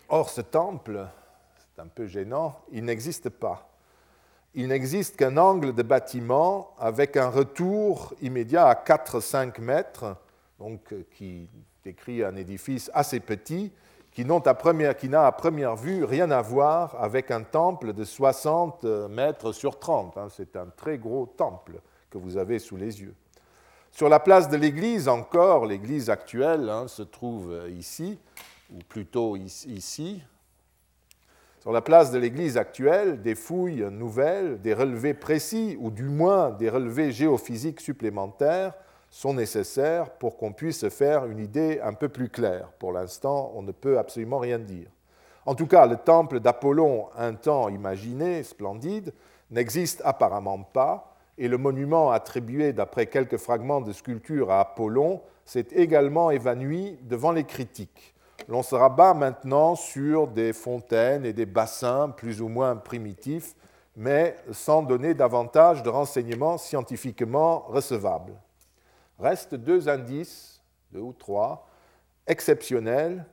or, 0.09 0.31
ce 0.31 0.41
temple, 0.41 1.05
c'est 1.57 1.81
un 1.81 1.87
peu 1.87 2.07
gênant, 2.07 2.59
il 2.71 2.85
n'existe 2.85 3.29
pas. 3.29 3.69
Il 4.55 4.69
n'existe 4.69 5.17
qu'un 5.17 5.37
angle 5.37 5.75
de 5.75 5.83
bâtiment 5.83 6.73
avec 6.79 7.15
un 7.15 7.29
retour 7.29 8.15
immédiat 8.21 8.65
à 8.65 8.73
4-5 8.73 9.61
mètres, 9.61 10.17
donc, 10.57 10.91
euh, 10.93 11.05
qui 11.11 11.47
décrit 11.83 12.23
un 12.23 12.35
édifice 12.35 12.89
assez 12.95 13.19
petit, 13.19 13.71
qui 14.11 14.25
n'a 14.25 15.25
à, 15.25 15.31
première 15.31 15.75
vue 15.75 16.03
rien 16.03 16.31
à 16.31 16.41
voir 16.41 16.95
avec 17.01 17.31
un 17.31 17.43
temple 17.43 17.93
de 17.93 18.03
60 18.03 18.83
mètres 19.09 19.51
sur 19.51 19.79
30. 19.79 20.17
Hein. 20.17 20.27
C'est 20.29 20.55
un 20.55 20.67
très 20.75 20.97
gros 20.97 21.25
temple 21.25 21.79
que 22.09 22.17
vous 22.17 22.37
avez 22.37 22.59
sous 22.59 22.75
les 22.77 23.01
yeux. 23.01 23.13
Sur 23.91 24.09
la 24.09 24.19
place 24.19 24.49
de 24.49 24.57
l'église 24.57 25.07
encore, 25.07 25.65
l'église 25.65 26.09
actuelle 26.09 26.69
hein, 26.69 26.87
se 26.87 27.01
trouve 27.01 27.51
euh, 27.51 27.69
ici, 27.69 28.19
ou 28.71 28.79
plutôt 28.87 29.35
ici, 29.35 30.21
sur 31.59 31.71
la 31.71 31.81
place 31.81 32.11
de 32.11 32.19
l'église 32.19 32.55
actuelle, 32.55 33.21
des 33.21 33.35
fouilles 33.35 33.85
nouvelles, 33.91 34.61
des 34.61 34.73
relevés 34.73 35.13
précis, 35.13 35.75
ou 35.79 35.91
du 35.91 36.05
moins 36.05 36.51
des 36.51 36.69
relevés 36.69 37.11
géophysiques 37.11 37.81
supplémentaires, 37.81 38.73
sont 39.09 39.33
nécessaires 39.33 40.11
pour 40.11 40.37
qu'on 40.37 40.51
puisse 40.51 40.79
se 40.79 40.89
faire 40.89 41.25
une 41.25 41.39
idée 41.39 41.79
un 41.83 41.93
peu 41.93 42.09
plus 42.09 42.29
claire. 42.29 42.69
Pour 42.79 42.91
l'instant, 42.91 43.51
on 43.55 43.61
ne 43.61 43.71
peut 43.71 43.97
absolument 43.97 44.39
rien 44.39 44.59
dire. 44.59 44.87
En 45.45 45.55
tout 45.55 45.67
cas, 45.67 45.85
le 45.87 45.97
temple 45.97 46.39
d'Apollon, 46.39 47.07
un 47.17 47.33
temps 47.33 47.69
imaginé, 47.69 48.43
splendide, 48.43 49.13
n'existe 49.49 50.01
apparemment 50.05 50.59
pas, 50.59 51.15
et 51.37 51.47
le 51.47 51.57
monument 51.57 52.11
attribué 52.11 52.73
d'après 52.73 53.07
quelques 53.07 53.37
fragments 53.37 53.81
de 53.81 53.93
sculpture 53.93 54.51
à 54.51 54.59
Apollon 54.59 55.21
s'est 55.45 55.67
également 55.71 56.29
évanoui 56.29 56.99
devant 57.01 57.31
les 57.31 57.45
critiques. 57.45 58.13
L'on 58.47 58.61
se 58.61 58.75
rabat 58.75 59.13
maintenant 59.13 59.75
sur 59.75 60.27
des 60.27 60.53
fontaines 60.53 61.25
et 61.25 61.33
des 61.33 61.45
bassins 61.45 62.09
plus 62.09 62.41
ou 62.41 62.47
moins 62.47 62.75
primitifs, 62.75 63.55
mais 63.95 64.35
sans 64.51 64.81
donner 64.81 65.13
davantage 65.13 65.81
de 65.81 65.89
renseignements 65.89 66.57
scientifiquement 66.57 67.65
recevables. 67.67 68.33
Restent 69.19 69.55
deux 69.55 69.89
indices, 69.89 70.61
deux 70.91 71.01
ou 71.01 71.13
trois, 71.13 71.67
exceptionnels, 72.27 73.25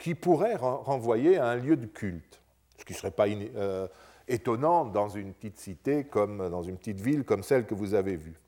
qui 0.00 0.14
pourraient 0.14 0.56
renvoyer 0.56 1.36
à 1.36 1.46
un 1.46 1.56
lieu 1.56 1.76
de 1.76 1.86
culte, 1.86 2.40
ce 2.78 2.84
qui 2.84 2.94
ne 2.94 2.98
serait 2.98 3.10
pas 3.10 3.28
euh, 3.28 3.86
étonnant 4.26 4.86
dans 4.86 5.08
une 5.10 5.34
petite 5.34 5.58
cité 5.58 6.04
comme 6.04 6.48
dans 6.48 6.62
une 6.62 6.78
petite 6.78 7.00
ville 7.00 7.22
comme 7.22 7.42
celle 7.42 7.66
que 7.66 7.74
vous 7.74 7.94
avez 7.94 8.16
vue. 8.16 8.40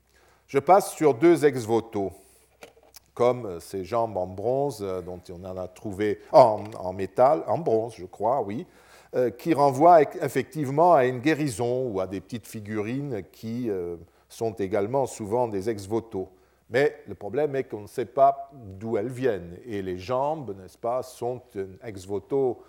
Je 0.47 0.57
passe 0.57 0.93
sur 0.93 1.13
deux 1.13 1.45
ex-voto, 1.45 2.11
comme 3.13 3.59
ces 3.59 3.85
jambes 3.85 4.17
en 4.17 4.25
bronze 4.25 4.79
euh, 4.81 5.01
dont 5.01 5.21
on 5.29 5.45
en 5.45 5.55
a 5.57 5.67
trouvé 5.67 6.19
en, 6.31 6.91
métal, 6.91 7.43
en 7.45 7.59
bronze, 7.59 7.93
je 7.95 8.05
crois, 8.05 8.41
oui, 8.41 8.65
euh, 9.13 9.29
qui 9.29 9.53
renvoient 9.53 10.01
effectivement 10.01 10.95
à 10.95 11.05
une 11.05 11.19
guérison 11.19 11.87
ou 11.87 11.99
à 11.99 12.07
des 12.07 12.19
petites 12.19 12.47
figurines 12.47 13.21
qui 13.31 13.69
sont 14.27 14.53
également 14.53 15.05
souvent 15.05 15.47
des 15.47 15.69
ex-voto. 15.69 16.29
Mais 16.69 17.03
le 17.07 17.15
problème 17.15 17.55
est 17.55 17.65
qu'on 17.65 17.81
ne 17.81 17.87
sait 17.87 18.05
pas 18.05 18.49
d'où 18.53 18.97
elles 18.97 19.11
viennent. 19.11 19.57
Et 19.65 19.81
les 19.81 19.97
jambes, 19.97 20.55
n'est-ce 20.59 20.77
pas, 20.77 21.03
sont 21.03 21.41
un 21.55 21.87
ex-voto 21.87 22.63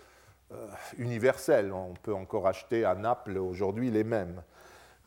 euh, 0.53 0.67
universel. 0.99 1.73
On 1.73 1.95
peut 2.03 2.15
encore 2.15 2.47
acheter 2.47 2.85
à 2.85 2.95
Naples 2.95 3.39
aujourd'hui 3.39 3.91
les 3.91 4.05
mêmes. 4.05 4.43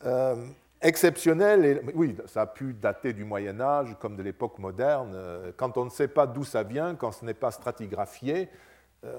Euh, 0.04 0.34
exceptionnel, 0.82 1.82
oui, 1.94 2.16
ça 2.26 2.42
a 2.42 2.46
pu 2.46 2.74
dater 2.74 3.12
du 3.12 3.24
Moyen 3.24 3.60
Âge 3.60 3.96
comme 4.00 4.16
de 4.16 4.22
l'époque 4.22 4.58
moderne. 4.58 5.12
Euh, 5.14 5.52
quand 5.56 5.76
on 5.76 5.84
ne 5.84 5.90
sait 5.90 6.08
pas 6.08 6.26
d'où 6.26 6.44
ça 6.44 6.62
vient, 6.64 6.94
quand 6.94 7.12
ce 7.12 7.24
n'est 7.24 7.34
pas 7.34 7.50
stratigraphié, 7.50 8.48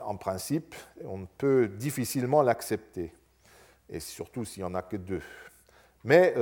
en 0.04 0.18
principe, 0.18 0.76
on 1.06 1.26
peut 1.38 1.70
difficilement 1.70 2.42
l'accepter. 2.42 3.14
Et 3.90 4.02
surtout 4.02 4.44
s'il 4.44 4.64
n'y 4.64 4.70
en 4.70 4.76
a 4.76 4.82
que 4.82 4.98
deux. 4.98 5.22
Mais 6.04 6.36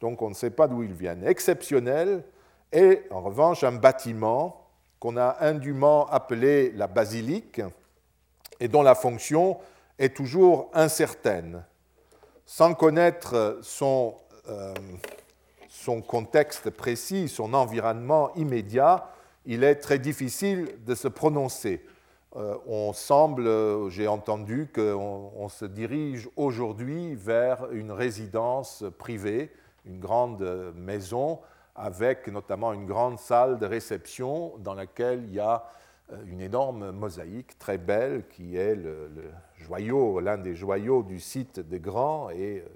donc 0.00 0.22
on 0.22 0.30
ne 0.30 0.34
sait 0.34 0.48
pas 0.48 0.66
d'où 0.66 0.82
ils 0.82 0.94
viennent. 0.94 1.22
Exceptionnel, 1.22 2.24
et 2.72 3.02
en 3.10 3.20
revanche 3.20 3.64
un 3.64 3.72
bâtiment 3.72 4.66
qu'on 4.98 5.16
a 5.16 5.38
indûment 5.40 6.06
appelé 6.06 6.70
la 6.72 6.86
basilique 6.86 7.60
et 8.60 8.68
dont 8.68 8.82
la 8.82 8.94
fonction 8.94 9.58
est 9.98 10.16
toujours 10.16 10.70
incertaine. 10.72 11.64
Sans 12.46 12.74
connaître 12.74 13.58
son, 13.62 14.14
euh, 14.48 14.74
contexte 16.06 16.70
précis, 16.70 17.28
son 17.28 17.54
environnement 17.54 18.32
immédiat, 18.36 19.08
il 19.44 19.64
est 19.64 19.76
très 19.76 19.98
difficile 19.98 20.68
de 20.86 20.94
se 20.94 21.08
prononcer. 21.08 21.84
Euh, 22.36 22.56
on 22.66 22.92
semble, 22.92 23.90
j'ai 23.90 24.06
entendu 24.06 24.70
qu'on 24.72 25.48
se 25.48 25.64
dirige 25.64 26.28
aujourd'hui 26.36 27.16
vers 27.16 27.70
une 27.72 27.90
résidence 27.90 28.84
privée, 28.98 29.50
une 29.84 29.98
grande 29.98 30.72
maison 30.76 31.40
avec 31.74 32.28
notamment 32.28 32.72
une 32.72 32.86
grande 32.86 33.18
salle 33.18 33.58
de 33.58 33.66
réception 33.66 34.54
dans 34.58 34.74
laquelle 34.74 35.24
il 35.24 35.34
y 35.34 35.40
a 35.40 35.64
euh, 36.12 36.16
une 36.26 36.40
énorme 36.40 36.90
mosaïque 36.90 37.58
très 37.58 37.78
belle 37.78 38.24
qui 38.28 38.56
est 38.56 38.76
l'un 38.76 40.38
des 40.38 40.54
joyaux 40.54 41.02
du 41.02 41.20
site 41.20 41.60
des 41.60 41.80
Grands 41.80 42.30
et 42.30 42.64
euh, 42.66 42.68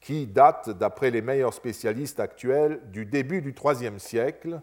qui 0.00 0.26
date, 0.26 0.70
d'après 0.70 1.10
les 1.10 1.22
meilleurs 1.22 1.54
spécialistes 1.54 2.18
actuels, 2.18 2.80
du 2.90 3.06
début 3.06 3.40
du 3.40 3.54
IIIe 3.54 4.00
siècle 4.00 4.60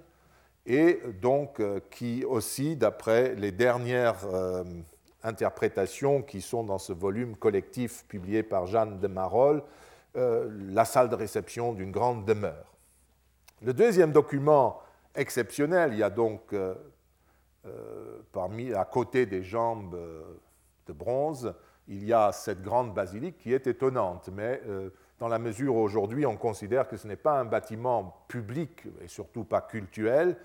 et 0.65 0.99
donc 1.21 1.59
euh, 1.59 1.79
qui 1.89 2.25
aussi, 2.25 2.75
d'après 2.75 3.35
les 3.35 3.51
dernières 3.51 4.25
interprétations 5.23 6.21
qui 6.21 6.41
sont 6.41 6.63
dans 6.63 6.77
ce 6.77 6.93
volume 6.93 7.35
collectif 7.35 8.05
publié 8.07 8.43
par 8.43 8.67
Jeanne 8.67 8.99
de 8.99 9.07
Marolles, 9.07 9.63
la 10.15 10.85
salle 10.85 11.07
de 11.07 11.15
réception 11.15 11.73
d'une 11.73 11.91
grande 11.91 12.25
demeure. 12.25 12.78
Le 13.61 13.73
deuxième 13.73 14.13
document 14.13 14.81
exceptionnel, 15.15 15.91
il 15.91 15.99
y 15.99 16.03
a 16.03 16.09
donc 16.09 16.53
euh, 16.53 16.75
euh, 17.65 18.19
parmi, 18.31 18.73
à 18.73 18.85
côté 18.85 19.25
des 19.25 19.43
jambes 19.43 19.95
euh, 19.95 20.21
de 20.87 20.93
bronze, 20.93 21.53
il 21.89 22.05
y 22.05 22.13
a 22.13 22.31
cette 22.31 22.61
grande 22.61 22.93
basilique 22.93 23.37
qui 23.37 23.53
est 23.53 23.67
étonnante, 23.67 24.29
mais 24.31 24.61
dans 25.17 25.27
la 25.27 25.39
mesure 25.39 25.75
où 25.75 25.79
aujourd'hui 25.79 26.23
on 26.27 26.37
considère 26.37 26.87
que 26.87 26.97
ce 26.97 27.07
n'est 27.07 27.15
pas 27.15 27.39
un 27.39 27.45
bâtiment 27.45 28.25
public 28.27 28.83
et 29.01 29.07
surtout 29.07 29.43
pas 29.43 29.61
cultuel, 29.61 30.37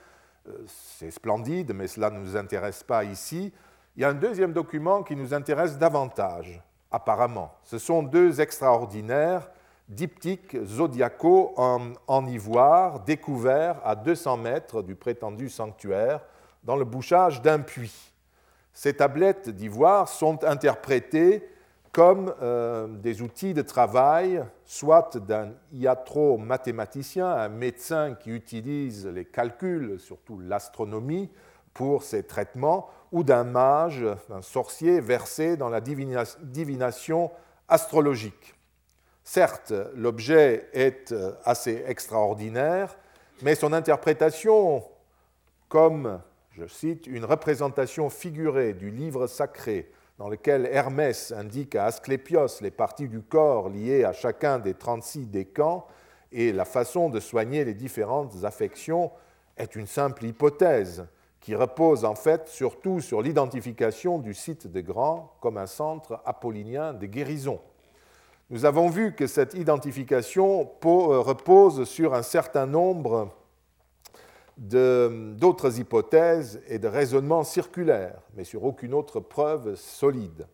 c'est 0.66 1.10
splendide, 1.10 1.74
mais 1.74 1.86
cela 1.86 2.08
ne 2.08 2.18
nous 2.18 2.34
intéresse 2.34 2.82
pas 2.82 3.04
ici. 3.04 3.52
Il 3.94 4.00
y 4.00 4.06
a 4.06 4.08
un 4.08 4.14
deuxième 4.14 4.54
document 4.54 5.02
qui 5.02 5.16
nous 5.16 5.34
intéresse 5.34 5.76
davantage, 5.76 6.62
apparemment. 6.90 7.52
Ce 7.62 7.76
sont 7.76 8.02
deux 8.02 8.40
extraordinaires 8.40 9.50
diptyques 9.88 10.56
zodiacaux 10.64 11.54
en, 11.56 12.26
ivoire 12.26 13.00
découverts 13.00 13.80
à 13.84 13.96
200 13.96 14.38
mètres 14.38 14.82
du 14.82 14.94
prétendu 14.94 15.48
sanctuaire 15.48 16.20
dans 16.62 16.76
le 16.76 16.84
bouchage 16.84 17.42
d'un 17.42 17.60
puits. 17.60 18.12
Ces 18.72 18.94
tablettes 18.94 19.50
d'ivoire 19.50 20.08
sont 20.08 20.42
interprétées 20.44 21.46
comme 21.92 22.34
euh, 22.42 22.88
des 22.88 23.22
outils 23.22 23.54
de 23.54 23.62
travail, 23.62 24.44
soit 24.64 25.16
d'un 25.16 25.52
iatro-mathématicien, 25.72 27.28
un 27.28 27.48
médecin 27.48 28.14
qui 28.14 28.30
utilise 28.30 29.06
les 29.06 29.24
calculs, 29.24 30.00
surtout 30.00 30.40
l'astronomie, 30.40 31.30
pour 31.72 32.02
ses 32.02 32.24
traitements, 32.24 32.88
ou 33.12 33.22
d'un 33.22 33.44
mage, 33.44 34.04
d'un 34.28 34.42
sorcier 34.42 35.00
versé 35.00 35.56
dans 35.56 35.68
la 35.68 35.80
divination 35.80 37.30
astrologique. 37.68 38.54
Certes, 39.24 39.72
l'objet 39.94 40.68
est 40.74 41.10
euh, 41.12 41.32
assez 41.44 41.82
extraordinaire, 41.86 42.98
mais 43.40 43.54
son 43.54 43.72
interprétation 43.72 44.84
comme, 45.68 46.20
je 46.52 46.66
cite, 46.66 47.06
une 47.06 47.24
représentation 47.24 48.10
figurée 48.10 48.74
du 48.74 48.90
livre 48.90 49.26
sacré 49.26 49.90
dans 50.18 50.28
lequel 50.28 50.68
Hermès 50.70 51.32
indique 51.32 51.74
à 51.74 51.86
Asclépios 51.86 52.60
les 52.60 52.70
parties 52.70 53.08
du 53.08 53.22
corps 53.22 53.70
liées 53.70 54.04
à 54.04 54.12
chacun 54.12 54.58
des 54.58 54.74
36 54.74 55.26
décans 55.26 55.86
et 56.30 56.52
la 56.52 56.66
façon 56.66 57.08
de 57.08 57.18
soigner 57.18 57.64
les 57.64 57.74
différentes 57.74 58.44
affections 58.44 59.10
est 59.56 59.74
une 59.74 59.86
simple 59.86 60.26
hypothèse 60.26 61.06
qui 61.40 61.54
repose 61.54 62.04
en 62.04 62.14
fait 62.14 62.46
surtout 62.48 63.00
sur 63.00 63.22
l'identification 63.22 64.18
du 64.18 64.34
site 64.34 64.66
de 64.66 64.80
Grand 64.82 65.34
comme 65.40 65.56
un 65.56 65.66
centre 65.66 66.20
apollinien 66.24 66.92
de 66.92 67.06
guérison. 67.06 67.60
Nous 68.50 68.66
avons 68.66 68.90
vu 68.90 69.14
que 69.14 69.26
cette 69.26 69.54
identification 69.54 70.70
euh, 70.84 71.20
repose 71.20 71.84
sur 71.84 72.14
un 72.14 72.22
certain 72.22 72.66
nombre 72.66 73.30
d'autres 74.56 75.80
hypothèses 75.80 76.62
et 76.68 76.78
de 76.78 76.86
raisonnements 76.86 77.42
circulaires, 77.42 78.20
mais 78.36 78.44
sur 78.44 78.64
aucune 78.64 78.94
autre 78.94 79.18
preuve 79.18 79.74
solide. 79.74 80.46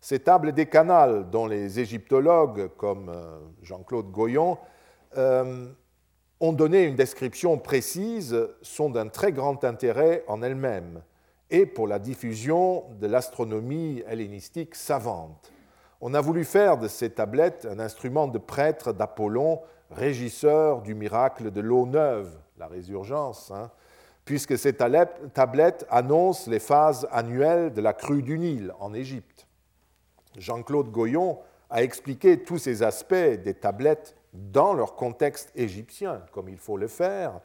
Ces 0.00 0.20
tables 0.20 0.52
décanales, 0.52 1.28
dont 1.28 1.46
les 1.46 1.80
égyptologues 1.80 2.70
comme 2.76 3.08
euh, 3.08 3.38
Jean-Claude 3.62 4.10
Goyon 4.12 4.56
euh, 5.16 5.66
ont 6.38 6.52
donné 6.52 6.84
une 6.84 6.94
description 6.94 7.58
précise, 7.58 8.38
sont 8.62 8.88
d'un 8.88 9.08
très 9.08 9.32
grand 9.32 9.64
intérêt 9.64 10.22
en 10.28 10.42
elles-mêmes 10.42 11.02
et 11.50 11.66
pour 11.66 11.88
la 11.88 11.98
diffusion 11.98 12.84
de 13.00 13.06
l'astronomie 13.08 14.02
hellénistique 14.06 14.76
savante. 14.76 15.50
On 16.00 16.14
a 16.14 16.20
voulu 16.20 16.44
faire 16.44 16.76
de 16.76 16.88
ces 16.88 17.10
tablettes 17.10 17.66
un 17.70 17.78
instrument 17.78 18.28
de 18.28 18.38
prêtre 18.38 18.92
d'Apollon, 18.92 19.60
régisseur 19.90 20.82
du 20.82 20.94
miracle 20.94 21.50
de 21.50 21.60
l'eau 21.60 21.86
neuve, 21.86 22.36
la 22.58 22.66
résurgence, 22.66 23.50
hein, 23.50 23.70
puisque 24.24 24.58
ces 24.58 24.74
tablettes 24.74 25.86
annoncent 25.88 26.50
les 26.50 26.58
phases 26.58 27.08
annuelles 27.12 27.72
de 27.72 27.80
la 27.80 27.92
crue 27.92 28.22
du 28.22 28.38
Nil 28.38 28.72
en 28.80 28.92
Égypte. 28.92 29.46
Jean-Claude 30.36 30.90
Goyon 30.90 31.38
a 31.70 31.82
expliqué 31.82 32.42
tous 32.42 32.58
ces 32.58 32.82
aspects 32.82 33.14
des 33.14 33.54
tablettes 33.54 34.16
dans 34.32 34.74
leur 34.74 34.96
contexte 34.96 35.50
égyptien, 35.54 36.22
comme 36.32 36.48
il 36.48 36.58
faut 36.58 36.76
le 36.76 36.88
faire, 36.88 37.40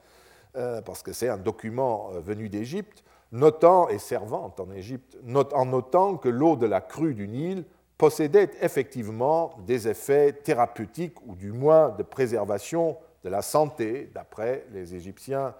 euh, 0.57 0.81
parce 0.81 1.01
que 1.03 1.13
c'est 1.13 1.29
un 1.29 1.37
document 1.37 2.11
euh, 2.13 2.19
venu 2.19 2.49
d'Égypte, 2.49 3.03
notant 3.31 3.87
et 3.87 3.97
servant 3.97 4.53
en 4.59 4.71
Égypte, 4.71 5.17
en 5.53 5.65
notant 5.65 6.17
que 6.17 6.27
l'eau 6.27 6.57
de 6.57 6.65
la 6.65 6.81
crue 6.81 7.13
du 7.13 7.29
Nil 7.29 7.63
possédait 8.01 8.49
effectivement 8.61 9.53
des 9.67 9.87
effets 9.87 10.33
thérapeutiques 10.33 11.21
ou 11.27 11.35
du 11.35 11.51
moins 11.51 11.89
de 11.89 12.01
préservation 12.01 12.97
de 13.23 13.29
la 13.29 13.43
santé, 13.43 14.09
d'après 14.11 14.65
les 14.71 14.95
Égyptiens 14.95 15.53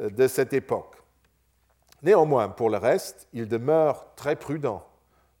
euh, 0.00 0.08
de 0.08 0.26
cette 0.26 0.54
époque. 0.54 0.96
Néanmoins, 2.02 2.48
pour 2.48 2.70
le 2.70 2.78
reste, 2.78 3.28
il 3.34 3.48
demeure 3.48 4.06
très 4.16 4.34
prudent. 4.34 4.82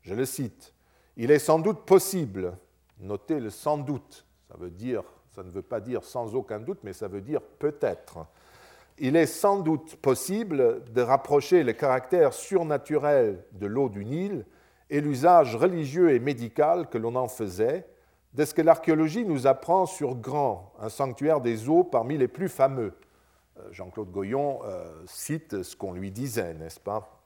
Je 0.02 0.12
le 0.12 0.26
cite. 0.26 0.74
Il 1.16 1.30
est 1.30 1.38
sans 1.38 1.58
doute 1.58 1.86
possible, 1.86 2.58
notez 3.00 3.40
le 3.40 3.48
sans 3.48 3.78
doute, 3.78 4.26
ça 4.50 4.58
veut 4.58 4.70
dire 4.70 5.02
Ça 5.34 5.42
ne 5.42 5.50
veut 5.50 5.62
pas 5.62 5.80
dire 5.80 6.04
sans 6.04 6.34
aucun 6.34 6.60
doute, 6.60 6.80
mais 6.82 6.92
ça 6.92 7.08
veut 7.08 7.22
dire 7.22 7.40
peut-être. 7.40 8.18
Il 8.98 9.16
est 9.16 9.24
sans 9.24 9.60
doute 9.60 9.96
possible 9.96 10.84
de 10.92 11.00
rapprocher 11.00 11.62
le 11.62 11.72
caractère 11.72 12.34
surnaturel 12.34 13.42
de 13.52 13.66
l'eau 13.66 13.88
du 13.88 14.04
Nil 14.04 14.44
et 14.90 15.00
l'usage 15.00 15.56
religieux 15.56 16.12
et 16.12 16.18
médical 16.18 16.88
que 16.88 16.98
l'on 16.98 17.14
en 17.16 17.28
faisait 17.28 17.86
de 18.34 18.44
ce 18.44 18.52
que 18.52 18.62
l'archéologie 18.62 19.24
nous 19.24 19.46
apprend 19.46 19.86
sur 19.86 20.16
Grand, 20.16 20.72
un 20.80 20.88
sanctuaire 20.88 21.40
des 21.40 21.68
eaux 21.68 21.84
parmi 21.84 22.18
les 22.18 22.28
plus 22.28 22.48
fameux. 22.48 22.92
Euh, 23.58 23.62
Jean-Claude 23.70 24.10
Goyon 24.10 24.60
euh, 24.64 24.90
cite 25.06 25.62
ce 25.62 25.76
qu'on 25.76 25.92
lui 25.92 26.10
disait, 26.10 26.54
n'est-ce 26.54 26.80
pas? 26.80 27.20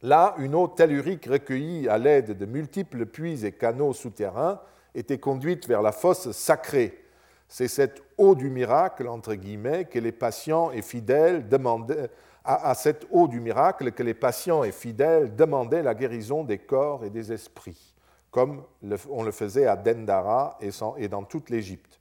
Là, 0.00 0.34
une 0.38 0.54
eau 0.54 0.66
tellurique 0.66 1.26
recueillie 1.26 1.88
à 1.88 1.98
l'aide 1.98 2.36
de 2.36 2.46
multiples 2.46 3.06
puits 3.06 3.44
et 3.44 3.52
canaux 3.52 3.92
souterrains 3.92 4.60
était 4.94 5.18
conduite 5.18 5.68
vers 5.68 5.82
la 5.82 5.92
fosse 5.92 6.32
sacrée. 6.32 6.98
C'est 7.46 7.68
cette 7.68 8.02
eau 8.16 8.34
du 8.34 8.50
miracle, 8.50 9.06
entre 9.06 9.34
guillemets, 9.34 9.84
que 9.84 9.98
les 9.98 10.10
patients 10.10 10.70
et 10.70 10.82
fidèles 10.82 11.48
demandaient, 11.48 12.10
à, 12.44 12.74
cette 12.74 13.06
eau 13.10 13.28
du 13.28 13.40
miracle 13.40 13.92
que 13.92 14.02
les 14.02 14.14
patients 14.14 14.64
et 14.64 14.72
fidèles 14.72 15.36
demandaient 15.36 15.82
la 15.82 15.94
guérison 15.94 16.42
des 16.44 16.58
corps 16.58 17.04
et 17.04 17.10
des 17.10 17.32
esprits, 17.32 17.94
comme 18.30 18.64
on 19.10 19.22
le 19.22 19.30
faisait 19.30 19.66
à 19.66 19.76
Dendara 19.76 20.58
et 20.96 21.08
dans 21.08 21.22
toute 21.22 21.50
l'Égypte. 21.50 22.00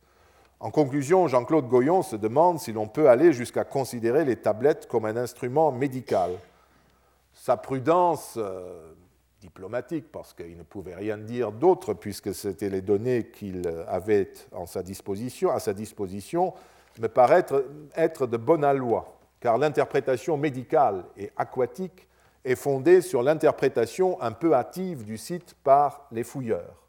En 0.59 0.71
conclusion, 0.71 1.27
Jean-Claude 1.27 1.67
Goyon 1.67 2.01
se 2.01 2.15
demande 2.15 2.59
si 2.59 2.71
l'on 2.71 2.87
peut 2.87 3.09
aller 3.09 3.33
jusqu'à 3.33 3.63
considérer 3.63 4.25
les 4.25 4.35
tablettes 4.35 4.87
comme 4.87 5.05
un 5.05 5.17
instrument 5.17 5.71
médical 5.71 6.31
sa 7.33 7.57
prudence 7.57 8.35
euh, 8.37 8.93
diplomatique, 9.39 10.11
parce 10.11 10.33
qu'il 10.33 10.57
ne 10.57 10.63
pouvait 10.63 10.95
rien 10.95 11.17
dire 11.17 11.51
d'autre, 11.51 11.93
puisque 11.93 12.33
c'était 12.35 12.69
les 12.69 12.81
données 12.81 13.27
qu'il 13.27 13.67
avait 13.87 14.31
sa 14.67 14.83
disposition, 14.83 15.49
à 15.49 15.59
sa 15.59 15.73
disposition, 15.73 16.53
me 16.99 17.07
paraît 17.07 17.45
être, 17.95 18.27
de 18.27 18.37
bonne 18.37 18.69
loi, 18.73 19.17
car 19.41 19.57
l'interprétation 19.57 20.37
médicale 20.37 21.03
et 21.17 21.31
aquatique 21.35 22.07
est 22.45 22.55
fondée 22.55 23.01
sur 23.01 23.23
l'interprétation 23.23 24.21
un 24.21 24.31
peu 24.31 24.53
hâtive 24.53 25.03
du 25.03 25.17
site 25.17 25.55
par 25.63 26.07
les 26.11 26.23
fouilleurs. 26.23 26.87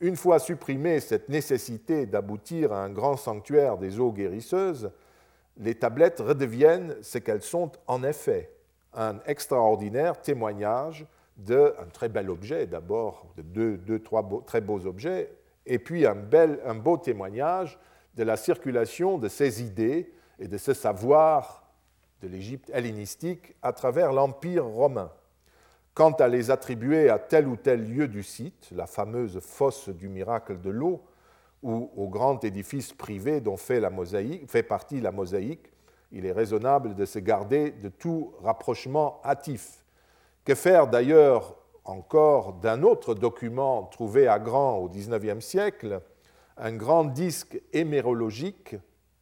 Une 0.00 0.16
fois 0.16 0.38
supprimée 0.38 1.00
cette 1.00 1.28
nécessité 1.28 2.06
d'aboutir 2.06 2.72
à 2.72 2.84
un 2.84 2.90
grand 2.90 3.16
sanctuaire 3.16 3.78
des 3.78 3.98
eaux 3.98 4.12
guérisseuses, 4.12 4.92
les 5.56 5.74
tablettes 5.74 6.20
redeviennent 6.20 6.94
ce 7.02 7.18
qu'elles 7.18 7.42
sont 7.42 7.72
en 7.86 8.04
effet, 8.04 8.52
un 8.94 9.18
extraordinaire 9.26 10.20
témoignage 10.20 11.04
d'un 11.36 11.72
très 11.92 12.08
bel 12.08 12.30
objet, 12.30 12.66
d'abord 12.66 13.26
de 13.36 13.42
deux, 13.42 13.76
deux, 13.76 13.98
trois 13.98 14.28
très 14.46 14.60
beaux 14.60 14.86
objets, 14.86 15.32
et 15.66 15.78
puis 15.78 16.06
un, 16.06 16.14
bel, 16.14 16.60
un 16.64 16.74
beau 16.74 16.96
témoignage 16.96 17.78
de 18.14 18.24
la 18.24 18.36
circulation 18.36 19.18
de 19.18 19.28
ces 19.28 19.62
idées 19.62 20.12
et 20.38 20.48
de 20.48 20.58
ce 20.58 20.74
savoir 20.74 21.67
de 22.22 22.28
l'Égypte 22.28 22.70
hellénistique 22.72 23.54
à 23.62 23.72
travers 23.72 24.12
l'Empire 24.12 24.64
romain. 24.64 25.10
Quant 25.94 26.12
à 26.12 26.28
les 26.28 26.50
attribuer 26.50 27.08
à 27.10 27.18
tel 27.18 27.48
ou 27.48 27.56
tel 27.56 27.88
lieu 27.92 28.08
du 28.08 28.22
site, 28.22 28.68
la 28.72 28.86
fameuse 28.86 29.40
fosse 29.40 29.88
du 29.88 30.08
miracle 30.08 30.60
de 30.60 30.70
l'eau, 30.70 31.02
ou 31.62 31.90
au 31.96 32.08
grand 32.08 32.44
édifice 32.44 32.92
privé 32.92 33.40
dont 33.40 33.56
fait, 33.56 33.80
partie 34.62 35.00
la 35.00 35.10
mosaïque, 35.10 35.72
il 36.12 36.24
est 36.24 36.32
raisonnable 36.32 36.94
de 36.94 37.04
se 37.04 37.18
garder 37.18 37.72
de 37.72 37.88
tout 37.88 38.32
rapprochement 38.42 39.20
hâtif. 39.24 39.84
Que 40.44 40.54
faire 40.54 40.86
d'ailleurs 40.86 41.56
encore 41.84 42.54
d'un 42.54 42.82
autre 42.82 43.14
document 43.14 43.84
trouvé 43.84 44.28
à 44.28 44.38
Grand 44.38 44.76
au 44.78 44.88
XIXe 44.88 45.44
siècle, 45.44 46.00
un 46.56 46.72
grand 46.72 47.04
disque 47.04 47.60
hémérologique 47.72 48.76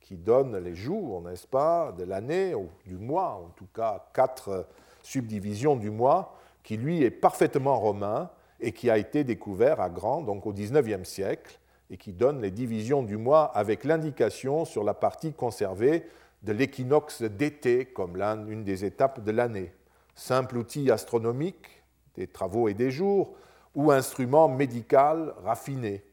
qui 0.06 0.16
donne 0.16 0.56
les 0.58 0.76
jours, 0.76 1.20
n'est-ce 1.22 1.48
pas, 1.48 1.90
de 1.90 2.04
l'année 2.04 2.54
ou 2.54 2.68
du 2.84 2.96
mois, 2.96 3.42
en 3.44 3.48
tout 3.56 3.66
cas 3.74 4.06
quatre 4.14 4.68
subdivisions 5.02 5.74
du 5.74 5.90
mois, 5.90 6.38
qui 6.62 6.76
lui 6.76 7.02
est 7.02 7.10
parfaitement 7.10 7.80
romain 7.80 8.30
et 8.60 8.70
qui 8.70 8.88
a 8.88 8.98
été 8.98 9.24
découvert 9.24 9.80
à 9.80 9.90
Grand, 9.90 10.22
donc 10.22 10.46
au 10.46 10.52
XIXe 10.52 11.02
siècle, 11.08 11.58
et 11.90 11.96
qui 11.96 12.12
donne 12.12 12.40
les 12.40 12.52
divisions 12.52 13.02
du 13.02 13.16
mois 13.16 13.46
avec 13.46 13.82
l'indication 13.82 14.64
sur 14.64 14.84
la 14.84 14.94
partie 14.94 15.32
conservée 15.32 16.08
de 16.44 16.52
l'équinoxe 16.52 17.22
d'été 17.22 17.86
comme 17.86 18.16
l'une 18.16 18.62
des 18.62 18.84
étapes 18.84 19.24
de 19.24 19.32
l'année, 19.32 19.72
simple 20.14 20.56
outil 20.56 20.88
astronomique, 20.92 21.82
des 22.14 22.28
travaux 22.28 22.68
et 22.68 22.74
des 22.74 22.92
jours, 22.92 23.34
ou 23.74 23.90
instrument 23.90 24.48
médical 24.48 25.34
raffiné. 25.42 26.04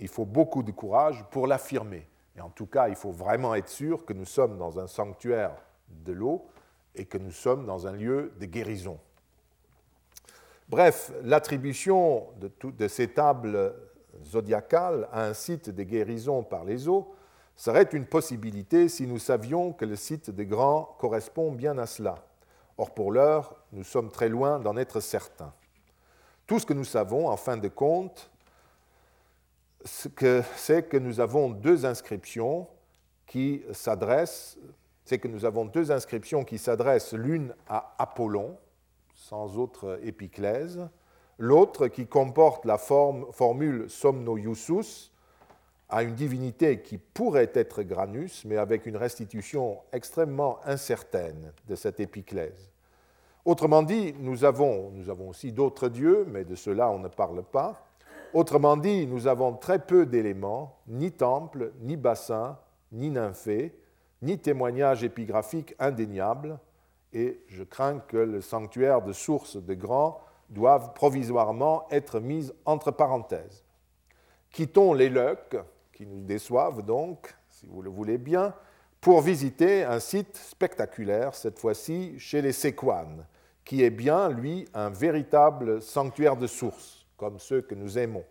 Il 0.00 0.08
faut 0.08 0.24
beaucoup 0.24 0.62
de 0.62 0.72
courage 0.72 1.22
pour 1.30 1.46
l'affirmer. 1.46 2.06
Et 2.36 2.40
en 2.40 2.50
tout 2.50 2.66
cas, 2.66 2.88
il 2.88 2.96
faut 2.96 3.10
vraiment 3.10 3.54
être 3.54 3.68
sûr 3.68 4.04
que 4.04 4.12
nous 4.12 4.24
sommes 4.24 4.58
dans 4.58 4.78
un 4.78 4.86
sanctuaire 4.86 5.56
de 5.88 6.12
l'eau 6.12 6.46
et 6.94 7.06
que 7.06 7.18
nous 7.18 7.30
sommes 7.30 7.66
dans 7.66 7.86
un 7.86 7.92
lieu 7.92 8.32
de 8.38 8.46
guérison. 8.46 8.98
Bref, 10.68 11.12
l'attribution 11.22 12.26
de, 12.40 12.50
de, 12.70 12.88
ces 12.88 13.08
tables 13.08 13.74
zodiacales 14.24 15.08
à 15.12 15.24
un 15.24 15.34
site 15.34 15.70
de 15.70 15.82
guérison 15.82 16.42
par 16.42 16.64
les 16.64 16.88
eaux 16.88 17.14
serait 17.54 17.88
une 17.92 18.06
possibilité 18.06 18.88
si 18.88 19.06
nous 19.06 19.18
savions 19.18 19.72
que 19.72 19.84
le 19.84 19.96
site 19.96 20.30
des 20.30 20.46
Grands 20.46 20.96
correspond 20.98 21.52
bien 21.52 21.78
à 21.78 21.86
cela. 21.86 22.16
Or, 22.78 22.92
pour 22.92 23.12
l'heure, 23.12 23.56
nous 23.72 23.84
sommes 23.84 24.10
très 24.10 24.28
loin 24.28 24.58
d'en 24.58 24.76
être 24.76 25.00
certains. 25.00 25.52
Tout 26.46 26.58
ce 26.58 26.66
que 26.66 26.74
nous 26.74 26.84
savons, 26.84 27.28
en 27.28 27.36
fin 27.36 27.56
de 27.56 27.68
compte, 27.68 28.30
c'est 29.84 30.88
que 30.88 30.96
nous 30.96 31.20
avons 31.20 31.50
deux 31.50 31.86
inscriptions 31.86 32.68
qui 33.26 33.62
s'adressent, 33.72 34.58
c'est 35.04 35.18
que 35.18 35.28
nous 35.28 35.44
avons 35.44 35.64
deux 35.64 35.92
inscriptions 35.92 36.44
qui 36.44 36.58
s'adressent 36.58 37.12
l'une 37.12 37.54
à 37.68 37.94
Apollon, 37.98 38.56
sans 39.14 39.56
autre 39.58 39.98
épiclèse, 40.02 40.88
l'autre 41.38 41.88
qui 41.88 42.06
comporte 42.06 42.64
la 42.64 42.78
formule 42.78 43.88
Somno 43.88 44.36
Iusus, 44.36 45.12
à 45.88 46.02
une 46.02 46.14
divinité 46.14 46.82
qui 46.82 46.98
pourrait 46.98 47.52
être 47.54 47.82
Granus, 47.82 48.44
mais 48.44 48.56
avec 48.56 48.86
une 48.86 48.96
restitution 48.96 49.78
extrêmement 49.92 50.58
incertaine 50.64 51.52
de 51.68 51.76
cette 51.76 52.00
épiclèse. 52.00 52.70
Autrement 53.44 53.84
dit, 53.84 54.12
nous 54.18 54.44
avons, 54.44 54.90
nous 54.90 55.08
avons 55.08 55.28
aussi 55.28 55.52
d'autres 55.52 55.88
dieux, 55.88 56.26
mais 56.28 56.44
de 56.44 56.56
cela 56.56 56.90
on 56.90 56.98
ne 56.98 57.06
parle 57.08 57.44
pas. 57.44 57.85
Autrement 58.36 58.76
dit, 58.76 59.06
nous 59.06 59.28
avons 59.28 59.54
très 59.54 59.78
peu 59.78 60.04
d'éléments, 60.04 60.76
ni 60.88 61.10
temple, 61.10 61.72
ni 61.80 61.96
bassin, 61.96 62.58
ni 62.92 63.08
nymphée, 63.08 63.80
ni 64.20 64.38
témoignages 64.38 65.02
épigraphiques 65.02 65.74
indéniables, 65.78 66.58
et 67.14 67.40
je 67.48 67.62
crains 67.62 67.98
que 67.98 68.18
le 68.18 68.42
sanctuaire 68.42 69.00
de 69.00 69.14
source 69.14 69.56
de 69.56 69.72
Grand 69.72 70.20
doive 70.50 70.92
provisoirement 70.92 71.86
être 71.90 72.20
mis 72.20 72.52
entre 72.66 72.90
parenthèses. 72.90 73.64
Quittons 74.50 74.92
les 74.92 75.08
Leucs, 75.08 75.56
qui 75.94 76.04
nous 76.04 76.20
déçoivent 76.20 76.82
donc, 76.82 77.34
si 77.48 77.66
vous 77.66 77.80
le 77.80 77.88
voulez 77.88 78.18
bien, 78.18 78.52
pour 79.00 79.22
visiter 79.22 79.82
un 79.82 79.98
site 79.98 80.36
spectaculaire, 80.36 81.34
cette 81.34 81.58
fois-ci 81.58 82.18
chez 82.18 82.42
les 82.42 82.52
Séquanes, 82.52 83.24
qui 83.64 83.82
est 83.82 83.88
bien, 83.88 84.28
lui, 84.28 84.68
un 84.74 84.90
véritable 84.90 85.80
sanctuaire 85.80 86.36
de 86.36 86.46
source, 86.46 86.95
comme 87.16 87.38
ceux 87.38 87.62
que 87.62 87.74
nous 87.74 87.98
aimons. 87.98 88.24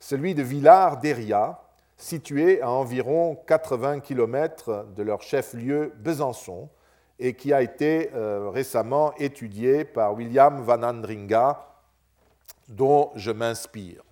Celui 0.00 0.34
de 0.34 0.42
Villars 0.42 0.98
d'Eria, 0.98 1.62
situé 1.96 2.60
à 2.60 2.70
environ 2.70 3.36
80 3.46 4.00
km 4.00 4.86
de 4.96 5.02
leur 5.02 5.22
chef-lieu 5.22 5.92
Besançon, 5.98 6.68
et 7.18 7.34
qui 7.34 7.52
a 7.52 7.62
été 7.62 8.10
euh, 8.14 8.50
récemment 8.50 9.14
étudié 9.16 9.84
par 9.84 10.14
William 10.14 10.60
Van 10.60 10.82
Andringa, 10.82 11.68
dont 12.68 13.12
je 13.14 13.30
m'inspire. 13.30 14.02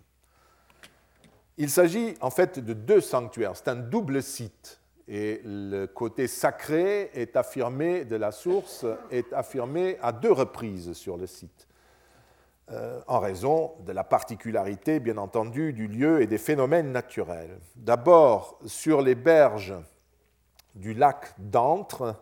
Il 1.59 1.71
s'agit 1.71 2.15
en 2.21 2.31
fait 2.31 2.59
de 2.59 2.73
deux 2.73 3.01
sanctuaires, 3.01 3.57
c'est 3.57 3.69
un 3.69 3.77
double 3.77 4.23
site. 4.23 4.79
Et 5.09 5.41
le 5.45 5.87
côté 5.87 6.29
sacré 6.29 7.11
est 7.15 7.37
affirmé 7.37 8.05
de 8.05 8.15
la 8.15 8.31
source, 8.31 8.87
est 9.11 9.33
affirmé 9.33 9.99
à 10.01 10.13
deux 10.13 10.31
reprises 10.31 10.93
sur 10.93 11.17
le 11.17 11.27
site, 11.27 11.67
euh, 12.73 13.01
en 13.09 13.19
raison 13.19 13.73
de 13.85 13.93
la 13.93 14.05
particularité, 14.05 15.01
bien 15.01 15.17
entendu, 15.17 15.73
du 15.73 15.89
lieu 15.89 16.23
et 16.23 16.29
des 16.29 16.39
phénomènes 16.39 16.93
naturels. 16.93 17.59
D'abord, 17.75 18.61
sur 18.65 19.03
les 19.03 19.17
berges 19.17 19.75
du 20.77 20.95
lac 20.95 21.35
d'Antre, 21.39 22.15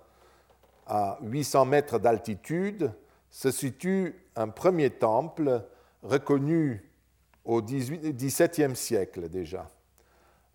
à 0.87 1.19
800 1.23 1.67
mètres 1.67 1.99
d'altitude, 1.99 2.91
se 3.31 3.51
situe 3.51 4.15
un 4.37 4.49
premier 4.49 4.89
temple 4.89 5.63
reconnu 6.03 6.91
au 7.45 7.61
XVIIe 7.61 8.75
siècle 8.75 9.29
déjà. 9.29 9.69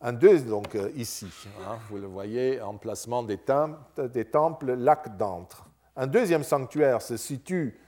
Un 0.01 0.13
deuxième, 0.13 0.49
donc 0.49 0.73
euh, 0.75 0.89
ici, 0.95 1.27
hein, 1.67 1.77
vous 1.89 1.97
le 1.97 2.07
voyez, 2.07 2.59
emplacement 2.61 3.21
des 3.21 3.37
temples, 3.37 4.09
des 4.09 4.25
temples 4.25 4.73
lac 4.73 5.17
d'Antre. 5.17 5.67
Un 5.95 6.07
deuxième 6.07 6.43
sanctuaire 6.43 7.01
se 7.01 7.15
situe 7.15 7.79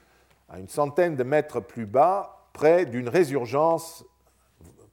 à 0.48 0.58
une 0.58 0.68
centaine 0.68 1.16
de 1.16 1.24
mètres 1.24 1.60
plus 1.60 1.86
bas, 1.86 2.48
près 2.52 2.86
d'une 2.86 3.08
résurgence 3.08 4.04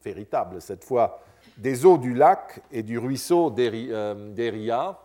véritable, 0.03 0.61
cette 0.61 0.83
fois 0.83 1.21
des 1.57 1.85
eaux 1.85 1.97
du 1.97 2.13
lac 2.13 2.61
et 2.71 2.83
du 2.83 2.97
ruisseau 2.97 3.49
d'Eria, 3.49 4.99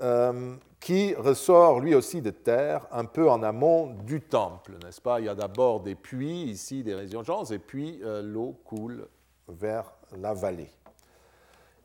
euh, 0.00 0.56
qui 0.80 1.14
ressort 1.14 1.80
lui 1.80 1.94
aussi 1.94 2.20
de 2.20 2.30
terre 2.30 2.86
un 2.90 3.04
peu 3.04 3.30
en 3.30 3.42
amont 3.42 3.94
du 4.04 4.20
temple, 4.20 4.72
n'est-ce 4.84 5.00
pas? 5.00 5.20
Il 5.20 5.26
y 5.26 5.28
a 5.28 5.34
d'abord 5.34 5.80
des 5.80 5.94
puits 5.94 6.42
ici, 6.42 6.82
des 6.82 6.94
résurgences, 6.94 7.52
et 7.52 7.58
puis 7.58 8.00
euh, 8.02 8.22
l'eau 8.22 8.60
coule 8.64 9.08
vers 9.48 9.92
la 10.16 10.34
vallée. 10.34 10.70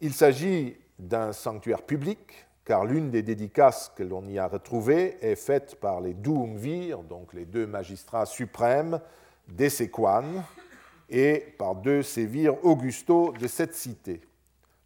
Il 0.01 0.13
s'agit 0.13 0.75
d'un 0.97 1.31
sanctuaire 1.31 1.81
public, 1.83 2.47
car 2.69 2.85
l'une 2.85 3.09
des 3.09 3.23
dédicaces 3.23 3.91
que 3.95 4.03
l'on 4.03 4.27
y 4.27 4.37
a 4.37 4.47
retrouvées 4.47 5.17
est 5.21 5.35
faite 5.35 5.79
par 5.79 6.01
les 6.01 6.13
Doumvir, 6.13 6.99
donc 6.99 7.33
les 7.33 7.45
deux 7.45 7.65
magistrats 7.65 8.27
suprêmes 8.27 8.99
des 9.47 9.71
Séquanes, 9.71 10.43
et 11.09 11.55
par 11.57 11.73
deux 11.73 12.03
sévires 12.03 12.63
Augusto 12.63 13.33
de 13.39 13.47
cette 13.47 13.73
cité. 13.73 14.21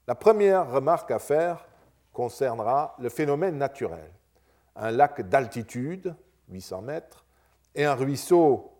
La 0.07 0.15
première 0.15 0.71
remarque 0.71 1.11
à 1.11 1.19
faire 1.19 1.67
concernera 2.13 2.95
le 2.99 3.09
phénomène 3.09 3.57
naturel. 3.57 4.09
Un 4.77 4.91
lac 4.91 5.19
d'altitude, 5.27 6.15
800 6.47 6.83
mètres, 6.83 7.25
et 7.75 7.83
un 7.83 7.95
ruisseau 7.95 8.71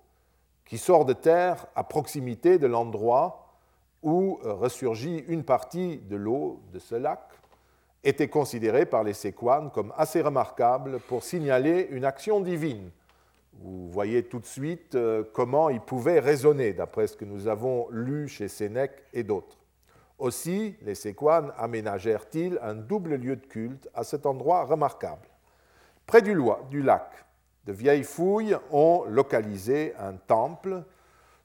qui 0.64 0.78
sort 0.78 1.04
de 1.04 1.12
terre 1.12 1.66
à 1.76 1.84
proximité 1.84 2.58
de 2.58 2.68
l'endroit 2.68 3.54
où 4.02 4.40
ressurgit 4.44 5.26
une 5.28 5.44
partie 5.44 5.98
de 5.98 6.16
l'eau 6.16 6.62
de 6.72 6.80
ce 6.80 6.96
lac, 6.96 7.20
étaient 8.04 8.28
considérés 8.28 8.86
par 8.86 9.04
les 9.04 9.14
Séquanes 9.14 9.72
comme 9.72 9.94
assez 9.98 10.22
remarquables 10.22 11.00
pour 11.08 11.24
signaler 11.24 11.88
une 11.92 12.06
action 12.06 12.42
divine. 12.42 12.90
Vous 13.62 13.90
voyez 13.90 14.24
tout 14.24 14.40
de 14.40 14.46
suite 14.46 14.96
euh, 14.96 15.24
comment 15.34 15.70
ils 15.70 15.80
pouvaient 15.80 16.20
raisonner, 16.20 16.74
d'après 16.74 17.08
ce 17.08 17.16
que 17.16 17.26
nous 17.26 17.48
avons 17.48 17.88
lu 17.92 18.28
chez 18.28 18.48
Sénèque 18.48 19.04
et 19.14 19.24
d'autres. 19.24 19.58
Aussi, 20.18 20.76
les 20.82 20.96
Séquanes 20.96 21.52
aménagèrent-ils 21.58 22.60
un 22.62 22.76
double 22.76 23.16
lieu 23.16 23.36
de 23.36 23.46
culte 23.46 23.90
à 23.94 24.04
cet 24.04 24.26
endroit 24.26 24.66
remarquable. 24.66 25.28
Près 26.06 26.22
du, 26.22 26.36
lac, 26.82 27.26
de 27.66 27.74
vieilles 27.74 28.04
fouilles 28.04 28.58
ont 28.72 29.04
localisé 29.08 29.94
un 29.98 30.14
temple 30.14 30.84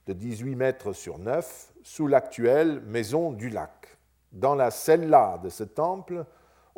de 0.07 0.13
18 0.13 0.57
mètres 0.57 0.93
sur 0.93 1.19
9 1.19 1.73
sous 1.83 2.07
l'actuelle 2.07 2.81
maison 2.81 3.33
du 3.33 3.49
lac. 3.49 3.97
Dans 4.33 4.55
la 4.55 4.71
cella 4.71 5.39
de 5.43 5.49
ce 5.49 5.65
temple 5.65 6.25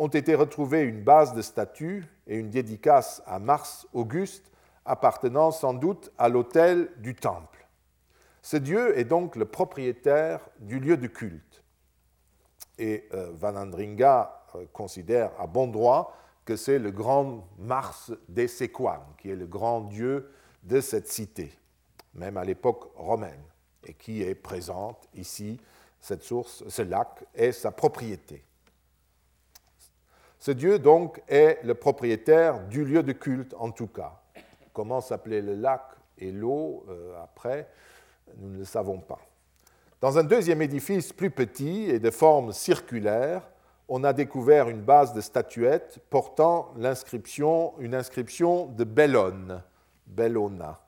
ont 0.00 0.08
été 0.08 0.34
retrouvées 0.34 0.80
une 0.80 1.04
base 1.04 1.34
de 1.34 1.42
statues 1.42 2.06
et 2.26 2.38
une 2.38 2.48
dédicace 2.48 3.22
à 3.26 3.38
Mars 3.38 3.86
Auguste 3.92 4.50
appartenant 4.86 5.50
sans 5.50 5.74
doute 5.74 6.10
à 6.16 6.30
l'autel 6.30 6.90
du 6.96 7.14
temple. 7.14 7.68
Ce 8.40 8.56
dieu 8.56 8.98
est 8.98 9.04
donc 9.04 9.36
le 9.36 9.44
propriétaire 9.44 10.40
du 10.58 10.80
lieu 10.80 10.96
de 10.96 11.06
culte 11.06 11.62
et 12.78 13.06
euh, 13.12 13.30
Van 13.34 13.54
Andringa 13.56 14.46
euh, 14.54 14.64
considère 14.72 15.32
à 15.38 15.46
bon 15.46 15.66
droit 15.68 16.16
que 16.46 16.56
c'est 16.56 16.78
le 16.78 16.92
grand 16.92 17.46
Mars 17.58 18.10
des 18.26 18.48
Séquanes, 18.48 19.04
qui 19.18 19.28
est 19.28 19.36
le 19.36 19.46
grand 19.46 19.82
dieu 19.82 20.30
de 20.62 20.80
cette 20.80 21.08
cité, 21.08 21.52
même 22.14 22.38
à 22.38 22.44
l'époque 22.44 22.90
romaine, 22.96 23.44
et 23.84 23.92
qui 23.92 24.22
est 24.22 24.34
présente 24.34 25.10
ici, 25.12 25.60
cette 26.00 26.22
source, 26.22 26.64
ce 26.68 26.80
lac, 26.80 27.22
est 27.34 27.52
sa 27.52 27.70
propriété. 27.70 28.42
Ce 30.40 30.50
dieu, 30.50 30.78
donc, 30.78 31.22
est 31.28 31.60
le 31.64 31.74
propriétaire 31.74 32.66
du 32.66 32.84
lieu 32.84 33.02
de 33.02 33.12
culte, 33.12 33.54
en 33.58 33.70
tout 33.70 33.88
cas. 33.88 34.22
Comment 34.72 35.02
s'appelait 35.02 35.42
le 35.42 35.54
lac 35.54 35.82
et 36.16 36.32
l'eau 36.32 36.84
euh, 36.88 37.22
après, 37.22 37.68
nous 38.38 38.48
ne 38.48 38.58
le 38.58 38.64
savons 38.64 39.00
pas. 39.00 39.18
Dans 40.00 40.16
un 40.16 40.24
deuxième 40.24 40.62
édifice 40.62 41.12
plus 41.12 41.30
petit 41.30 41.90
et 41.90 41.98
de 41.98 42.10
forme 42.10 42.52
circulaire, 42.52 43.42
on 43.86 44.02
a 44.02 44.14
découvert 44.14 44.70
une 44.70 44.80
base 44.80 45.12
de 45.12 45.20
statuettes 45.20 45.98
portant 46.08 46.72
une 46.78 46.86
inscription 47.94 48.66
de 48.66 48.84
Bellone, 48.84 49.62
Bellona, 50.06 50.80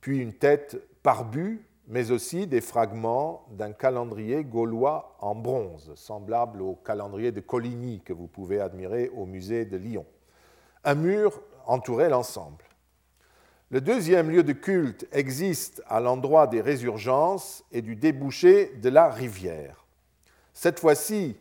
puis 0.00 0.18
une 0.18 0.32
tête 0.32 0.76
barbue, 1.04 1.64
mais 1.88 2.10
aussi 2.10 2.46
des 2.46 2.60
fragments 2.60 3.46
d'un 3.50 3.72
calendrier 3.72 4.44
gaulois 4.44 5.16
en 5.20 5.34
bronze, 5.34 5.92
semblable 5.94 6.62
au 6.62 6.74
calendrier 6.74 7.32
de 7.32 7.40
Coligny 7.40 8.00
que 8.00 8.12
vous 8.12 8.28
pouvez 8.28 8.60
admirer 8.60 9.10
au 9.16 9.26
musée 9.26 9.64
de 9.64 9.76
Lyon. 9.76 10.06
Un 10.84 10.94
mur 10.94 11.40
entourait 11.66 12.08
l'ensemble. 12.08 12.64
Le 13.70 13.80
deuxième 13.80 14.30
lieu 14.30 14.42
de 14.42 14.52
culte 14.52 15.06
existe 15.12 15.82
à 15.86 15.98
l'endroit 15.98 16.46
des 16.46 16.60
résurgences 16.60 17.64
et 17.72 17.80
du 17.80 17.96
débouché 17.96 18.74
de 18.82 18.90
la 18.90 19.08
rivière. 19.08 19.86
Cette 20.52 20.78
fois-ci, 20.78 21.36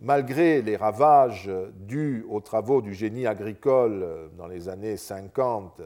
malgré 0.00 0.62
les 0.62 0.76
ravages 0.76 1.50
dus 1.74 2.24
aux 2.30 2.40
travaux 2.40 2.80
du 2.80 2.94
génie 2.94 3.26
agricole 3.26 4.30
dans 4.38 4.46
les 4.46 4.68
années 4.68 4.96
50, 4.96 5.82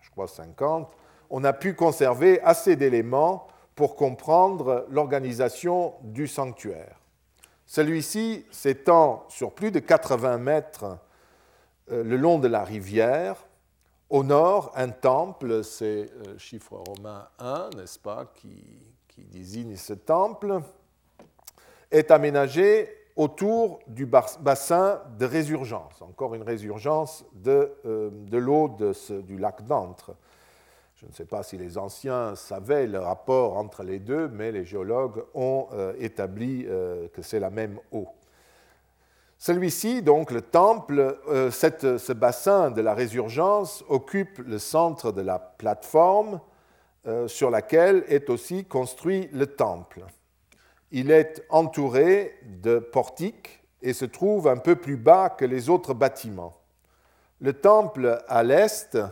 je 0.00 0.10
crois 0.10 0.28
50, 0.28 0.90
on 1.30 1.44
a 1.44 1.52
pu 1.52 1.74
conserver 1.74 2.40
assez 2.42 2.76
d'éléments 2.76 3.46
pour 3.74 3.96
comprendre 3.96 4.86
l'organisation 4.90 5.94
du 6.02 6.26
sanctuaire. 6.28 7.00
Celui-ci 7.66 8.46
s'étend 8.50 9.24
sur 9.28 9.52
plus 9.52 9.70
de 9.70 9.78
80 9.78 10.38
mètres 10.38 10.98
euh, 11.90 12.02
le 12.02 12.16
long 12.16 12.38
de 12.38 12.48
la 12.48 12.64
rivière, 12.64 13.36
au 14.10 14.22
nord, 14.22 14.70
un 14.74 14.90
temple, 14.90 15.64
c'est 15.64 16.08
euh, 16.26 16.38
chiffre 16.38 16.76
romain 16.76 17.26
1, 17.38 17.70
n'est-ce 17.76 17.98
pas, 17.98 18.26
qui, 18.36 18.62
désigne 19.16 19.76
ce 19.76 19.92
temple, 19.92 20.60
est 21.90 22.10
aménagé 22.10 22.88
autour 23.16 23.80
du 23.86 24.06
bassin 24.06 25.00
de 25.18 25.24
résurgence, 25.24 26.02
encore 26.02 26.34
une 26.34 26.42
résurgence 26.42 27.24
de, 27.32 27.72
euh, 27.86 28.10
l'eau 28.32 28.76
du 29.22 29.38
lac 29.38 29.64
d'Antre. 29.66 30.16
Je 31.04 31.08
ne 31.08 31.14
sais 31.14 31.24
pas 31.24 31.42
si 31.42 31.56
les 31.56 31.78
anciens 31.78 32.34
savaient 32.34 32.86
le 32.86 32.98
rapport 32.98 33.56
entre 33.56 33.82
les 33.82 33.98
deux, 33.98 34.28
mais 34.28 34.52
les 34.52 34.64
géologues 34.64 35.22
ont 35.34 35.68
euh, 35.72 35.92
établi 35.98 36.66
que 37.12 37.22
c'est 37.22 37.40
la 37.40 37.50
même 37.50 37.78
eau. 37.92 38.08
Celui-ci, 39.46 40.00
donc 40.00 40.30
le 40.30 40.40
temple, 40.40 41.18
euh, 41.28 41.50
ce 41.50 42.12
bassin 42.14 42.70
de 42.70 42.80
la 42.80 42.94
résurgence 42.94 43.84
occupe 43.90 44.38
le 44.38 44.58
centre 44.58 45.12
de 45.12 45.20
la 45.20 45.38
plateforme 45.38 46.40
euh, 47.06 47.28
sur 47.28 47.50
laquelle 47.50 48.04
est 48.08 48.30
aussi 48.30 48.64
construit 48.64 49.28
le 49.34 49.46
temple. 49.46 50.04
Il 50.92 51.10
est 51.10 51.44
entouré 51.50 52.38
de 52.62 52.78
portiques 52.78 53.62
et 53.82 53.92
se 53.92 54.06
trouve 54.06 54.48
un 54.48 54.56
peu 54.56 54.76
plus 54.76 54.96
bas 54.96 55.28
que 55.28 55.44
les 55.44 55.68
autres 55.68 55.92
bâtiments. 55.92 56.56
Le 57.40 57.52
temple 57.52 58.22
à 58.28 58.42
l'est 58.42 58.94
euh, 58.94 59.06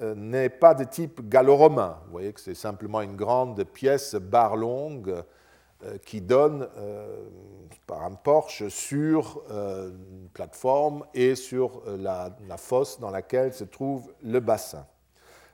n'est 0.00 0.48
pas 0.48 0.74
de 0.74 0.84
type 0.84 1.28
gallo-romain. 1.28 1.98
Vous 2.06 2.12
voyez 2.12 2.32
que 2.32 2.40
c'est 2.40 2.54
simplement 2.54 3.00
une 3.00 3.16
grande 3.16 3.62
pièce 3.64 4.14
barre 4.14 4.56
longue 4.56 5.22
euh, 5.84 5.98
qui 5.98 6.20
donne 6.20 6.68
euh, 6.78 7.26
par 7.86 8.04
un 8.04 8.14
porche 8.14 8.68
sur 8.68 9.42
euh, 9.50 9.90
une 9.90 10.28
plateforme 10.28 11.04
et 11.12 11.34
sur 11.34 11.82
la, 11.98 12.30
fosse 12.56 13.00
dans 13.00 13.10
laquelle 13.10 13.52
se 13.52 13.64
trouve 13.64 14.12
le 14.22 14.40
bassin. 14.40 14.86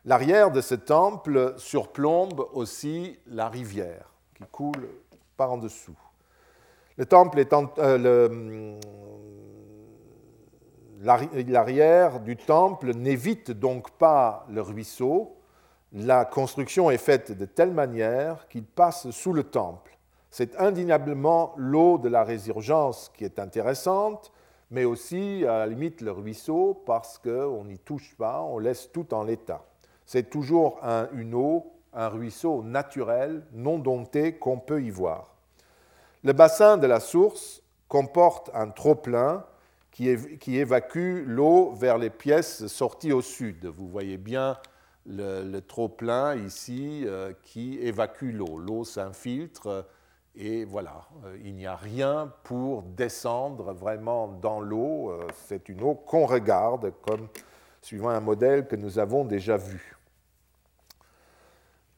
L'arrière 0.05 0.51
de 0.51 0.61
ce 0.61 0.75
temple 0.75 1.55
surplombe 1.57 2.47
aussi 2.53 3.19
la 3.27 3.49
rivière 3.49 4.13
qui 4.35 4.45
coule 4.53 4.89
par 5.37 5.53
en 5.53 5.59
dessous. 5.59 5.99
Le 6.97 7.07
temple 7.07 7.41
l'arrière 11.01 12.21
du 12.21 12.37
temple 12.37 12.95
n'évite 12.95 13.51
donc 13.51 13.91
pas 13.93 14.47
le 14.51 14.61
ruisseau. 14.61 15.37
La 15.93 16.25
construction 16.25 16.91
est 16.91 16.99
faite 16.99 17.33
de 17.33 17.47
telle 17.47 17.73
manière 17.73 18.47
qu'il 18.49 18.65
passe 18.65 19.11
sous 19.11 19.33
le 19.33 19.45
temple. 19.45 19.99
C'est 20.31 20.57
indéniablement 20.61 21.55
l'eau 21.57 21.99
de 21.99 22.09
la 22.09 22.23
résurgence 22.23 23.11
qui 23.17 23.25
est 23.25 23.39
intéressante, 23.39 24.31
mais 24.71 24.85
aussi 24.85 25.45
à 25.45 25.59
la 25.59 25.67
limite 25.67 26.01
le 26.03 26.13
ruisseau 26.13 26.81
parce 26.87 27.19
qu'on 27.19 27.65
n'y 27.65 27.79
touche 27.79 28.15
pas, 28.17 28.43
on 28.43 28.59
laisse 28.59 28.93
tout 28.93 29.13
en 29.13 29.25
l'état. 29.25 29.65
C'est 30.07 30.31
toujours 30.31 30.79
une 31.13 31.35
eau, 31.35 31.73
un 31.93 32.09
ruisseau 32.09 32.63
naturel, 32.63 33.45
non 33.53 33.79
dompté 33.79 34.35
qu'on 34.35 34.59
peut 34.59 34.83
y 34.83 34.91
voir. 34.91 35.35
Le 36.23 36.33
bassin 36.33 36.77
de 36.77 36.87
la 36.87 37.01
source 37.01 37.63
comporte 37.89 38.51
un 38.55 38.69
trop-plein 38.69 39.45
qui, 39.91 40.57
évacue 40.57 41.25
l'eau 41.27 41.73
vers 41.73 41.99
les 41.99 42.11
pièces 42.11 42.67
sorties 42.69 43.13
au 43.13 43.23
sud. 43.23 43.67
Vous 43.67 43.89
voyez 43.89 44.17
bien 44.17 44.57
le, 45.07 45.59
trop-plein 45.61 46.37
ici 46.37 47.03
euh, 47.07 47.33
qui 47.43 47.79
évacue 47.79 48.33
l'eau. 48.33 48.59
L'eau 48.59 48.85
s'infiltre 48.85 49.87
et 50.37 50.65
voilà, 50.65 51.09
euh, 51.25 51.37
il 51.45 51.55
n'y 51.55 51.67
a 51.67 51.75
rien 51.75 52.33
pour 52.45 52.83
descendre 52.83 53.73
vraiment 53.73 54.29
dans 54.29 54.61
l'eau. 54.61 55.11
Euh, 55.11 55.27
c'est 55.49 55.69
une 55.69 55.83
eau 55.83 55.95
qu'on 55.95 56.27
regarde 56.27 56.93
comme 57.03 57.29
suivant 57.83 58.11
un 58.11 58.21
modèle 58.21 58.69
que 58.69 58.77
nous 58.77 58.99
avons 58.99 59.25
déjà 59.25 59.57
vu. 59.57 59.97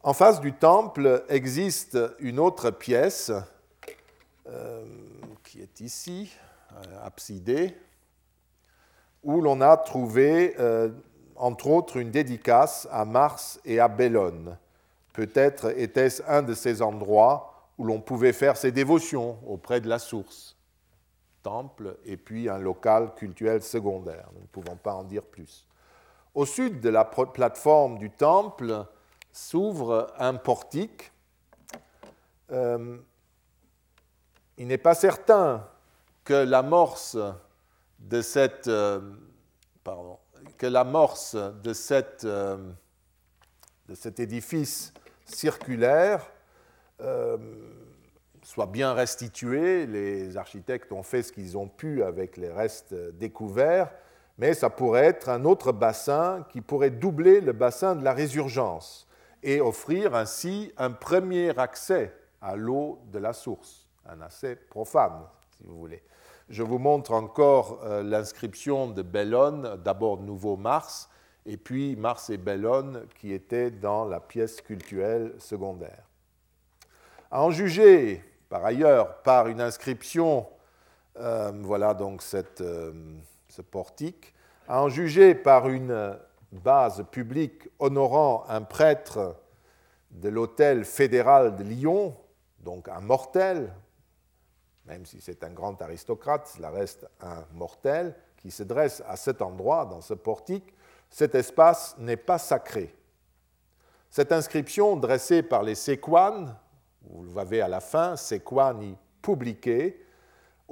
En 0.03 0.15
face 0.15 0.41
du 0.41 0.53
temple 0.53 1.25
existe 1.29 1.99
une 2.19 2.41
autre 2.41 2.71
pièce 2.71 3.31
qui 5.45 5.61
est 5.61 5.81
ici, 5.81 6.33
absidé, 7.03 7.77
où 9.23 9.41
l'on 9.41 9.61
a 9.61 9.77
trouvé, 9.77 10.57
entre 11.37 11.69
autres, 11.69 11.97
une 11.97 12.11
dédicace 12.11 12.89
à 12.91 13.05
Mars 13.05 13.61
et 13.65 13.81
à 13.81 13.89
Bellone. 13.89 14.57
Peut-être 15.13 15.79
était-ce 15.79 16.23
un 16.27 16.43
de 16.43 16.55
ces 16.55 16.83
endroits 16.83 17.71
où 17.79 17.85
l'on 17.85 18.01
pouvait 18.01 18.33
faire 18.33 18.57
ses 18.57 18.73
dévotions 18.73 19.39
auprès 19.47 19.81
de 19.81 19.89
la 19.89 19.99
source, 19.99 20.57
temple 21.43 21.97
et 22.05 22.17
puis 22.17 22.49
un 22.49 22.59
local 22.59 23.15
cultuel 23.15 23.63
secondaire. 23.63 24.29
Nous 24.35 24.43
ne 24.43 24.47
pouvons 24.47 24.77
pas 24.77 24.95
en 24.95 25.05
dire 25.05 25.23
plus. 25.23 25.67
Au 26.35 26.47
sud 26.47 26.81
de 26.81 26.89
la 26.89 27.05
plateforme 27.05 27.99
du 27.99 28.11
temple 28.11 28.87
s'ouvre 29.33 30.13
un 30.19 30.35
portique. 30.35 31.13
Euh, 32.51 32.99
il 34.57 34.67
n'est 34.67 34.79
pas 34.79 34.95
certain 34.95 35.67
que 36.25 36.35
l'amorce 36.35 37.17
de 37.99 38.23
cette, 38.23 38.69
euh, 38.69 39.01
de, 39.87 41.73
cette, 41.73 42.25
euh, 42.25 42.57
de 43.89 43.95
cet 43.95 44.21
édifice 44.21 44.93
circulaire 45.25 46.29
soit 48.45 48.67
bien 48.67 48.93
restituée. 48.93 49.87
Les 49.87 50.37
architectes 50.37 50.93
ont 50.93 51.03
fait 51.03 51.23
ce 51.23 51.33
qu'ils 51.33 51.59
ont 51.59 51.69
pu 51.69 52.05
avec 52.05 52.37
les 52.37 52.51
restes 52.51 52.95
découverts 52.95 53.91
mais 54.39 54.55
ça 54.55 54.71
pourrait 54.71 55.07
être 55.07 55.29
un 55.29 55.45
autre 55.45 55.73
bassin 55.73 56.45
qui 56.51 56.61
pourrait 56.61 56.91
doubler 56.91 57.41
le 57.41 57.53
bassin 57.53 57.95
de 57.95 58.05
la 58.05 58.13
résurgence 58.13 59.07
et 59.43 59.61
offrir 59.61 60.15
ainsi 60.15 60.73
un 60.77 60.91
premier 60.91 61.57
accès 61.59 62.15
à 62.41 62.57
l'eau 62.57 62.99
de 63.13 63.19
la 63.19 63.33
source, 63.33 63.89
un 64.07 64.21
accès 64.21 64.57
profane, 64.57 65.23
Je 66.49 66.63
vous 66.63 66.79
montre 66.79 67.13
encore 67.13 67.81
euh, 67.85 68.03
l'inscription 68.03 68.89
de 68.89 69.03
Bellone, 69.03 69.81
d'abord 69.85 70.21
Nouveau 70.21 70.57
Mars, 70.57 71.09
et 71.47 71.57
puis 71.57 71.97
Mars 71.97 72.31
et 72.31 72.37
Bellone 72.37 73.07
qui 73.19 73.33
étaient 73.33 73.71
dans 73.71 74.05
la 74.05 74.21
pièce 74.21 74.61
cultuelle 74.61 75.35
secondaire. 75.39 76.05
À 77.31 77.43
en 77.43 77.51
juger, 77.51 78.23
par 78.49 78.65
ailleurs, 78.65 79.23
par 79.23 79.49
une 79.49 79.61
inscription, 79.61 80.47
euh, 81.19 81.53
voilà 81.63 81.95
donc. 81.95 82.23
Euh, 82.61 82.93
ce 83.53 83.63
portique, 83.63 84.35
à 84.67 84.83
en 84.83 84.89
juger 84.89 85.35
par 85.35 85.69
une 85.69 86.19
base 86.53 87.05
publique 87.11 87.69
honorant 87.79 88.45
un 88.49 88.63
prêtre 88.63 89.37
de 90.11 90.31
l'hôtel 90.31 90.87
fédéral 90.87 91.57
de 91.57 91.63
Lyon, 91.63 92.17
donc 92.61 92.89
un 92.89 93.01
mortel, 93.01 93.71
même 94.87 95.07
si 95.07 95.21
c'est 95.21 95.45
un 95.45 95.51
grand 95.51 95.81
aristocrate, 95.81 96.47
cela 96.47 96.71
reste 96.71 97.07
un 97.21 97.45
mortel, 97.53 98.15
qui 98.37 98.51
se 98.51 98.63
dresse 98.63 99.03
à 99.07 99.17
cet 99.17 99.41
endroit, 99.41 99.87
dans 99.87 100.01
ce 100.01 100.15
portique, 100.15 100.75
cet 101.11 101.35
espace 101.35 101.97
n'est 101.99 102.17
pas 102.17 102.39
sacré. 102.39 102.95
Cette 104.11 104.33
inscription 104.33 104.97
dressée 104.97 105.43
par 105.43 105.63
les 105.63 105.77
séquanes, 105.77 106.57
vous 107.03 107.23
le 107.23 107.31
voyez 107.31 107.61
à 107.61 107.69
la 107.69 107.81
fin, 107.81 108.17
séquani 108.17 108.97
publiqué, 109.21 110.03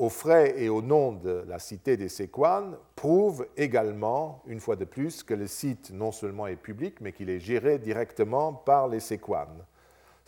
aux 0.00 0.08
frais 0.08 0.54
et 0.56 0.70
au 0.70 0.80
nom 0.80 1.12
de 1.12 1.44
la 1.46 1.58
cité 1.58 1.96
des 1.98 2.08
Séquanes 2.08 2.76
prouve 2.96 3.46
également, 3.56 4.42
une 4.46 4.60
fois 4.60 4.76
de 4.76 4.86
plus, 4.86 5.22
que 5.22 5.34
le 5.34 5.46
site 5.46 5.90
non 5.90 6.10
seulement 6.10 6.46
est 6.46 6.56
public, 6.56 7.02
mais 7.02 7.12
qu'il 7.12 7.28
est 7.28 7.38
géré 7.38 7.78
directement 7.78 8.54
par 8.54 8.88
les 8.88 9.00
Séquanes. 9.00 9.62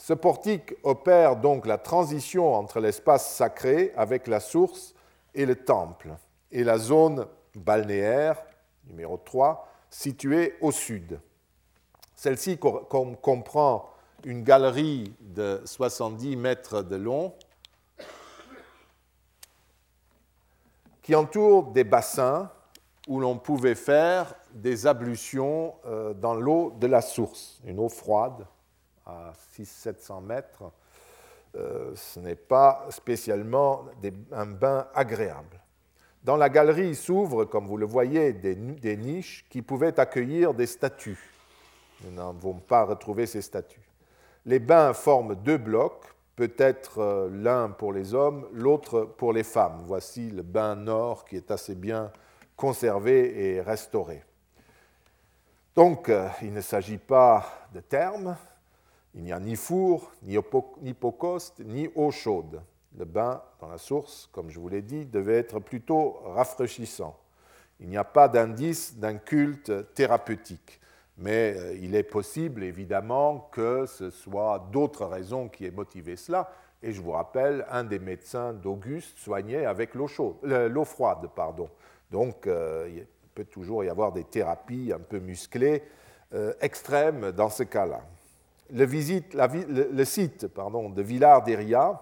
Ce 0.03 0.15
portique 0.15 0.75
opère 0.83 1.37
donc 1.37 1.65
la 1.65 1.79
transition 1.79 2.55
entre 2.55 2.81
l'espace 2.81 3.37
sacré 3.37 3.93
avec 3.97 4.27
la 4.27 4.41
source 4.41 4.97
et 5.33 5.47
le 5.47 5.55
temple, 5.55 6.11
et 6.51 6.65
la 6.65 6.77
zone 6.77 7.29
balnéaire, 7.55 8.43
numéro 8.89 9.17
3, 9.17 9.65
située 9.91 10.57
au 10.61 10.73
sud. 10.73 11.21
Celle-ci 12.17 12.59
comprend 12.59 13.91
une 14.25 14.43
galerie 14.43 15.15
de 15.21 15.63
70 15.65 16.35
mètres 16.35 16.83
de 16.83 16.97
long 16.97 17.33
qui 21.01 21.15
entoure 21.15 21.71
des 21.71 21.85
bassins 21.85 22.51
où 23.07 23.21
l'on 23.21 23.39
pouvait 23.39 23.77
faire 23.77 24.35
des 24.53 24.89
ablutions 24.89 25.77
euh, 25.87 26.13
dans 26.13 26.35
l'eau 26.35 26.75
de 26.81 26.89
la 26.89 27.03
source, 27.03 27.61
une 27.65 27.79
eau 27.79 27.89
froide 27.89 28.45
à 29.07 29.33
600-700 29.57 30.23
mètres. 30.23 30.65
Euh, 31.55 31.93
ce 31.95 32.21
n'est 32.21 32.37
pas 32.37 32.87
spécialement 32.91 33.85
un 34.33 34.47
bain 34.47 34.87
agréable. 34.95 35.61
Dans 36.25 36.37
la 36.37 36.49
galerie 36.49 36.95
s'ouvrent, 36.95 37.45
comme 37.45 37.67
vous 37.67 37.77
le 37.77 37.87
voyez, 37.87 38.33
des, 38.33 38.55
des, 38.55 38.97
niches 38.97 39.45
qui 39.51 39.61
pouvaient 39.61 39.99
accueillir 39.99 40.55
des 40.55 40.67
statues. 40.67 41.31
Nous 42.05 42.13
n'avons 42.13 42.55
pas 42.55 42.85
retrouvé 42.85 43.27
ces 43.27 43.43
statues. 43.43 43.89
Les 44.47 44.59
bains 44.59 44.93
forment 44.93 45.35
deux 45.35 45.59
blocs 45.59 46.13
peut-être 46.37 46.99
euh, 46.99 47.29
l'un 47.31 47.69
pour 47.69 47.93
les 47.93 48.15
hommes, 48.15 48.49
l'autre 48.53 49.03
pour 49.03 49.33
les 49.33 49.45
femmes. 49.45 49.83
Voici 49.85 50.31
le 50.31 50.43
bain 50.43 50.75
nord 50.75 51.25
qui 51.25 51.37
est 51.37 51.51
assez 51.51 51.75
bien 51.75 52.11
conservé 52.57 53.55
et 53.55 53.61
restauré. 53.61 54.25
Donc, 55.75 56.09
euh, 56.09 56.29
il 56.43 56.53
ne 56.53 56.61
s'agit 56.61 56.99
pas 56.99 57.67
de 57.73 57.81
thermes, 57.81 58.37
il 59.15 59.25
n'y 59.25 59.33
a 59.33 59.41
ni 59.41 59.57
four, 59.57 60.13
ni 60.23 60.39
hypocoste, 60.83 61.61
ni 61.61 61.89
eau 61.95 62.11
chaude. 62.11 62.63
Le 62.99 63.05
bain 63.05 63.43
dans 63.61 63.69
la 63.69 63.79
source, 63.79 64.29
comme 64.33 64.51
je 64.51 64.59
vous 64.59 64.69
l'ai 64.69 64.83
dit, 64.83 65.07
devait 65.07 65.39
être 65.39 65.61
plutôt 65.61 66.21
rafraîchissant. 66.25 67.19
Il 67.81 67.89
n'y 67.89 67.97
a 67.97 68.05
pas 68.05 68.29
d'indice 68.29 68.97
d'un 68.97 69.17
culte 69.17 69.93
thérapeutique. 69.95 70.81
Mais 71.19 71.55
euh, 71.57 71.77
il 71.81 71.95
est 71.95 72.03
possible, 72.03 72.63
évidemment, 72.63 73.51
que 73.53 73.87
ce 73.87 74.11
soit 74.11 74.69
d'autres 74.73 75.05
raisons 75.05 75.49
qui 75.49 75.67
aient 75.67 75.71
motivé 75.71 76.17
cela. 76.17 76.51
Et 76.83 76.93
je 76.93 77.01
vous 77.01 77.13
rappelle, 77.13 77.67
un 77.71 77.85
des 77.85 77.99
médecins 77.99 78.53
d'Auguste 78.53 79.19
soignait 79.19 79.67
avec 79.67 79.95
l'eau 79.95 80.07
chaude, 80.09 80.37
euh, 80.45 80.69
l'eau 80.69 80.85
froide, 80.85 81.29
pardon. 81.35 81.69
Donc, 82.11 82.47
euh, 82.47 82.89
il 82.91 83.07
peut 83.35 83.45
toujours 83.45 83.85
y 83.85 83.89
avoir 83.89 84.13
des 84.13 84.25
thérapies 84.25 84.93
un 84.95 85.01
peu 85.01 85.19
musclées, 85.19 85.83
extrêmes 86.63 87.31
dans 87.33 87.51
ce 87.51 87.63
cas-là. 87.63 88.01
Le, 88.75 90.05
site 90.07 90.47
de 90.47 91.03
Villard 91.03 91.43
d'Eria 91.43 92.01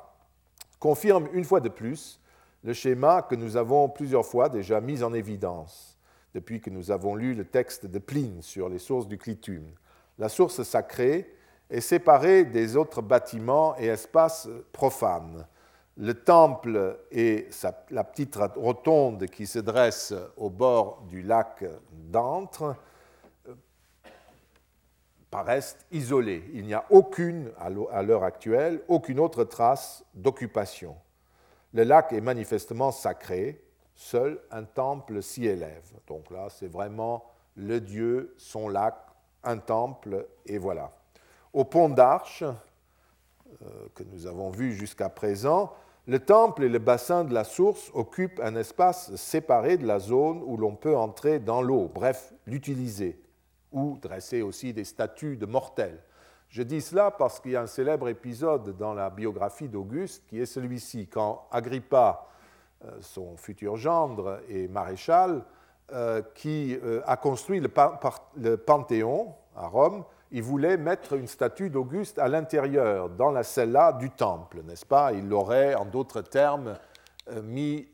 confirme 0.79 1.29
une 1.33 1.45
fois 1.45 1.59
de 1.59 1.69
plus 1.69 2.21
le 2.63 2.73
schéma 2.73 3.23
que 3.23 3.35
nous 3.35 3.57
avons 3.57 3.89
plusieurs 3.89 4.25
fois 4.25 4.49
déjà 4.49 4.81
mis 4.81 5.03
en 5.03 5.13
évidence 5.13 5.99
depuis 6.33 6.61
que 6.61 6.71
nous 6.71 6.93
avons 6.93 7.17
lu 7.17 7.35
le 7.35 7.45
texte 7.45 7.87
de 7.87 7.99
Pline 7.99 8.41
sur 8.41 8.69
les 8.69 8.79
sources 8.79 9.09
du 9.09 9.19
clitum. 9.19 9.65
La 10.17 10.29
source 10.29 10.63
sacrée 10.63 11.35
est 11.69 11.81
séparée 11.81 12.45
des 12.45 12.77
autres 12.77 13.03
bâtiments 13.03 13.77
et 13.77 13.87
espaces 13.87 14.49
profanes. 14.73 15.45
Le 15.97 16.15
temple 16.15 17.01
et 17.11 17.49
la 17.91 18.05
petite 18.05 18.39
rotonde 18.55 19.27
qui 19.27 19.49
se 19.49 19.59
dresse 19.59 20.15
au 20.37 20.51
bord 20.51 21.03
du 21.09 21.23
lac 21.23 21.65
d'Antre 21.91 22.77
paraissent 25.31 25.79
isolés. 25.93 26.45
Il 26.53 26.67
n'y 26.67 26.75
a 26.75 26.85
aucune, 26.91 27.51
à 27.59 28.03
l'heure 28.03 28.25
actuelle, 28.25 28.83
aucune 28.89 29.21
autre 29.21 29.45
trace 29.45 30.05
d'occupation. 30.15 30.97
Le 31.73 31.85
lac 31.85 32.13
est 32.13 32.21
manifestement 32.21 32.91
sacré, 32.91 33.65
seul 33.95 34.41
un 34.51 34.65
temple 34.65 35.23
s'y 35.23 35.47
élève. 35.47 35.93
Donc 36.09 36.31
là, 36.31 36.49
c'est 36.51 36.71
vraiment 36.71 37.25
le 37.57 37.81
Dieu, 37.81 38.35
son 38.39 38.69
lac, 38.69 38.97
un 39.45 39.59
temple, 39.59 40.27
et 40.47 40.59
voilà. 40.59 40.93
Au 41.53 41.65
pont 41.65 41.89
d'Arche, 41.89 42.43
euh, 42.43 43.89
que 43.95 44.03
nous 44.05 44.27
avons 44.27 44.51
vu 44.51 44.73
jusqu'à 44.73 45.09
présent, 45.09 45.73
le 46.07 46.19
temple 46.19 46.65
et 46.65 46.69
le 46.69 46.79
bassin 46.79 47.25
de 47.25 47.35
la 47.35 47.45
source 47.45 47.91
occupent 47.95 48.41
un 48.43 48.57
espace 48.57 49.15
séparé 49.17 49.77
de 49.77 49.87
la 49.87 49.99
zone 49.99 50.43
où 50.45 50.57
l'on 50.57 50.75
peut 50.75 50.97
entrer 50.97 51.39
dans 51.39 51.63
l'eau, 51.63 51.91
bref, 51.93 52.33
l'utiliser, 52.47 53.21
ou 53.73 53.99
dresser 54.01 54.43
aussi 54.43 54.73
des 54.73 54.85
statues 54.85 55.37
de 55.37 55.47
mortels. 55.47 56.01
Je 56.51 56.65
dis 56.65 56.81
cela 56.81 57.13
parce 57.13 57.39
qu'il 57.39 57.53
y 57.53 57.57
a 57.57 57.63
un 57.63 57.69
célèbre 57.69 58.09
épisode 58.09 58.77
dans 58.77 58.93
la 58.93 59.09
biographie 59.09 59.69
d'Auguste 59.69 60.27
qui 60.27 60.41
est 60.41 60.47
celui-ci, 60.47 61.07
quand 61.07 61.47
Agrippa 61.53 62.27
euh, 62.85 62.99
son 63.01 63.37
futur 63.37 63.77
gendre 63.77 64.41
et 64.49 64.67
maréchal, 64.67 65.45
euh, 65.93 66.23
qui 66.35 66.77
euh, 66.83 67.03
a 67.07 67.17
construit 67.17 67.61
le, 67.61 68.57
Panthéon 68.57 69.35
à 69.55 69.69
Rome. 69.69 70.05
Il 70.33 70.43
voulait 70.43 70.77
mettre 70.77 71.13
une 71.13 71.29
statue 71.29 71.71
d'Auguste 71.71 72.19
à 72.19 72.27
l'intérieur, 72.27 73.11
dans 73.11 73.31
la 73.31 73.45
cella 73.45 73.93
du 73.93 74.11
temple, 74.11 74.63
n'est-ce 74.63 74.87
pas? 74.87 75.13
Il 75.13 75.29
l'aurait, 75.29 75.75
en 75.75 75.85
d'autres 75.85 76.23
termes, 76.23 76.79
mis, 77.43 77.89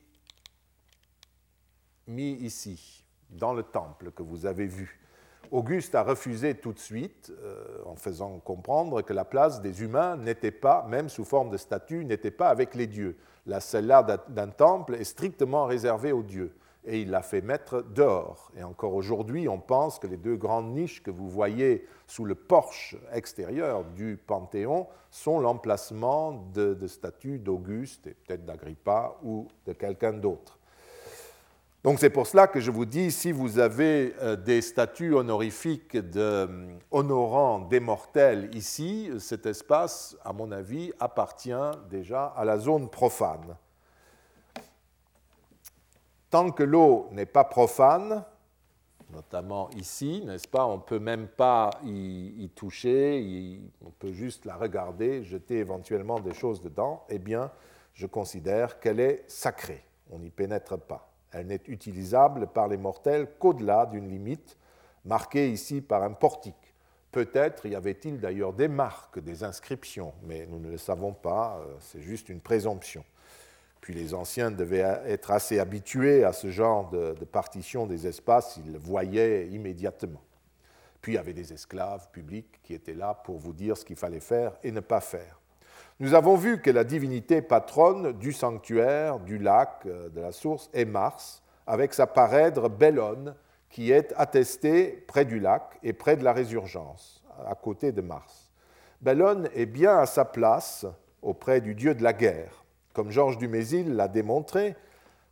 mis 2.06 2.32
ici, 2.32 3.04
dans 3.30 3.52
le 3.52 3.64
temple 3.64 4.12
que 4.12 4.22
vous 4.22 4.46
avez 4.46 4.66
vu. 4.66 5.05
Auguste 5.50 5.94
a 5.94 6.02
refusé 6.02 6.54
tout 6.54 6.72
de 6.72 6.78
suite, 6.78 7.32
en 7.84 7.96
faisant 7.96 8.38
comprendre 8.40 9.02
que 9.02 9.12
la 9.12 9.24
place 9.24 9.60
des 9.60 9.82
humains 9.82 10.16
n'était 10.16 10.50
pas, 10.50 10.86
même 10.88 11.08
sous 11.08 11.24
forme 11.24 11.50
de 11.50 11.56
statue, 11.56 12.04
n'était 12.04 12.30
pas 12.30 12.48
avec 12.48 12.74
les 12.74 12.86
dieux. 12.86 13.16
La 13.46 13.60
celle-là 13.60 14.02
d'un 14.28 14.48
temple 14.48 14.94
est 14.94 15.04
strictement 15.04 15.66
réservée 15.66 16.12
aux 16.12 16.22
dieux 16.22 16.52
et 16.86 17.00
il 17.00 17.10
l'a 17.10 17.22
fait 17.22 17.40
mettre 17.40 17.82
dehors. 17.82 18.50
Et 18.56 18.62
encore 18.62 18.94
aujourd'hui, 18.94 19.48
on 19.48 19.58
pense 19.58 19.98
que 19.98 20.06
les 20.06 20.16
deux 20.16 20.36
grandes 20.36 20.72
niches 20.72 21.02
que 21.02 21.10
vous 21.10 21.28
voyez 21.28 21.86
sous 22.06 22.24
le 22.24 22.36
porche 22.36 22.96
extérieur 23.12 23.84
du 23.84 24.16
Panthéon 24.16 24.86
sont 25.10 25.40
l'emplacement 25.40 26.32
de, 26.54 26.86
statues 26.86 27.38
d'Auguste 27.38 28.06
et 28.06 28.14
peut-être 28.14 28.44
d'Agrippa 28.44 29.16
ou 29.24 29.48
de 29.66 29.72
quelqu'un 29.72 30.12
d'autre. 30.12 30.58
Donc 31.86 32.00
c'est 32.00 32.10
pour 32.10 32.26
cela 32.26 32.48
que 32.48 32.58
je 32.58 32.72
vous 32.72 32.84
dis, 32.84 33.12
si 33.12 33.30
vous 33.30 33.60
avez 33.60 34.12
euh, 34.20 34.34
des 34.34 34.60
statues 34.60 35.14
honorifiques 35.14 35.96
de, 35.96 36.20
euh, 36.20 36.76
honorant 36.90 37.60
des 37.60 37.78
mortels 37.78 38.52
ici, 38.56 39.08
cet 39.20 39.46
espace, 39.46 40.16
à 40.24 40.32
mon 40.32 40.50
avis, 40.50 40.92
appartient 40.98 41.52
déjà 41.88 42.24
à 42.24 42.44
la 42.44 42.58
zone 42.58 42.90
profane. 42.90 43.56
Tant 46.28 46.50
que 46.50 46.64
l'eau 46.64 47.06
n'est 47.12 47.24
pas 47.24 47.44
profane, 47.44 48.24
notamment 49.12 49.70
ici, 49.76 50.24
n'est-ce 50.26 50.48
pas 50.48 50.66
On 50.66 50.78
ne 50.78 50.82
peut 50.82 50.98
même 50.98 51.28
pas 51.28 51.70
y, 51.84 52.50
toucher, 52.56 53.60
on 53.80 53.90
peut 53.90 54.12
juste 54.12 54.44
la 54.44 54.56
regarder, 54.56 55.22
jeter 55.22 55.58
éventuellement 55.58 56.18
des 56.18 56.34
choses 56.34 56.60
dedans, 56.60 57.04
eh 57.10 57.20
bien, 57.20 57.52
je 57.94 58.08
considère 58.08 58.80
qu'elle 58.80 58.98
est 58.98 59.22
sacrée. 59.28 59.84
On 60.10 60.18
n'y 60.18 60.30
pénètre 60.30 60.76
pas. 60.76 61.12
Elle 61.36 61.48
n'est 61.48 61.60
utilisable 61.68 62.46
par 62.46 62.66
les 62.66 62.78
mortels 62.78 63.28
qu'au-delà 63.38 63.84
d'une 63.86 64.08
limite, 64.08 64.56
marquée 65.04 65.50
ici 65.50 65.82
par 65.82 66.02
un 66.02 66.12
portique. 66.12 66.74
Peut-être 67.12 67.66
y 67.66 67.74
avait-il 67.74 68.18
d'ailleurs 68.20 68.54
des 68.54 68.68
marques, 68.68 69.18
des 69.20 69.44
inscriptions, 69.44 70.14
mais 70.22 70.46
nous 70.46 70.58
ne 70.58 70.70
le 70.70 70.78
savons 70.78 71.12
pas, 71.12 71.60
euh, 71.60 71.74
c'est 71.80 72.00
juste 72.00 72.30
une 72.30 72.40
présomption. 72.40 73.04
Puis 73.82 73.92
les 73.92 74.14
anciens 74.14 74.50
devaient 74.50 75.00
être 75.06 75.30
assez 75.30 75.58
habitués 75.58 76.24
à 76.24 76.32
ce 76.32 76.50
genre 76.50 76.90
de, 76.90 77.12
partition 77.24 77.86
des 77.86 78.06
espaces, 78.06 78.58
ils 78.64 78.72
le 78.72 78.78
voyaient 78.78 79.46
immédiatement. 79.48 80.22
Puis 81.00 81.12
il 81.12 81.14
y 81.16 81.18
avait 81.18 81.34
des 81.34 81.52
esclaves 81.52 82.10
publics 82.10 82.60
qui 82.62 82.74
étaient 82.74 82.94
là 82.94 83.14
pour 83.14 83.38
vous 83.38 83.52
dire 83.52 83.76
ce 83.76 83.84
qu'il 83.84 83.96
fallait 83.96 84.20
faire 84.20 84.56
et 84.64 84.72
ne 84.72 84.80
pas 84.80 85.00
faire. 85.00 85.35
Nous 85.98 86.12
avons 86.12 86.36
vu 86.36 86.60
que 86.60 86.70
la 86.70 86.84
divinité 86.84 87.40
patronne 87.40 88.12
du 88.12 88.32
sanctuaire, 88.32 89.18
du 89.18 89.38
lac, 89.38 89.80
euh, 89.86 90.10
de 90.10 90.20
la 90.20 90.30
source, 90.30 90.68
est 90.74 90.84
Mars, 90.84 91.42
avec 91.66 91.94
sa 91.94 92.06
parèdre 92.06 92.68
Bellone, 92.68 93.34
qui 93.70 93.92
est 93.92 94.12
attestée 94.18 95.04
près 95.06 95.24
du 95.24 95.40
lac 95.40 95.78
et 95.82 95.94
près 95.94 96.16
de 96.16 96.22
la 96.22 96.34
résurgence, 96.34 97.24
à 97.46 97.54
côté 97.54 97.92
de 97.92 98.02
Mars. 98.02 98.52
Bellone 99.00 99.48
est 99.54 99.66
bien 99.66 99.98
à 99.98 100.04
sa 100.04 100.26
place 100.26 100.84
auprès 101.22 101.62
du 101.62 101.74
dieu 101.74 101.94
de 101.94 102.02
la 102.02 102.12
guerre. 102.12 102.64
Comme 102.92 103.10
Georges 103.10 103.38
Dumézil 103.38 103.94
l'a 103.94 104.08
démontré, 104.08 104.76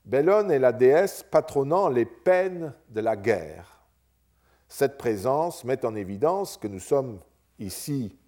Bellone 0.06 0.50
est 0.50 0.58
la 0.58 0.72
déesse 0.72 1.22
patronnant 1.22 1.90
les 1.90 2.06
peines 2.06 2.72
de 2.88 3.00
la 3.00 3.16
guerre. 3.16 3.82
Cette 4.68 4.96
présence 4.96 5.62
met 5.64 5.84
en 5.84 5.94
évidence 5.94 6.56
que 6.56 6.68
nous 6.68 6.80
sommes 6.80 7.20
ici 7.58 8.18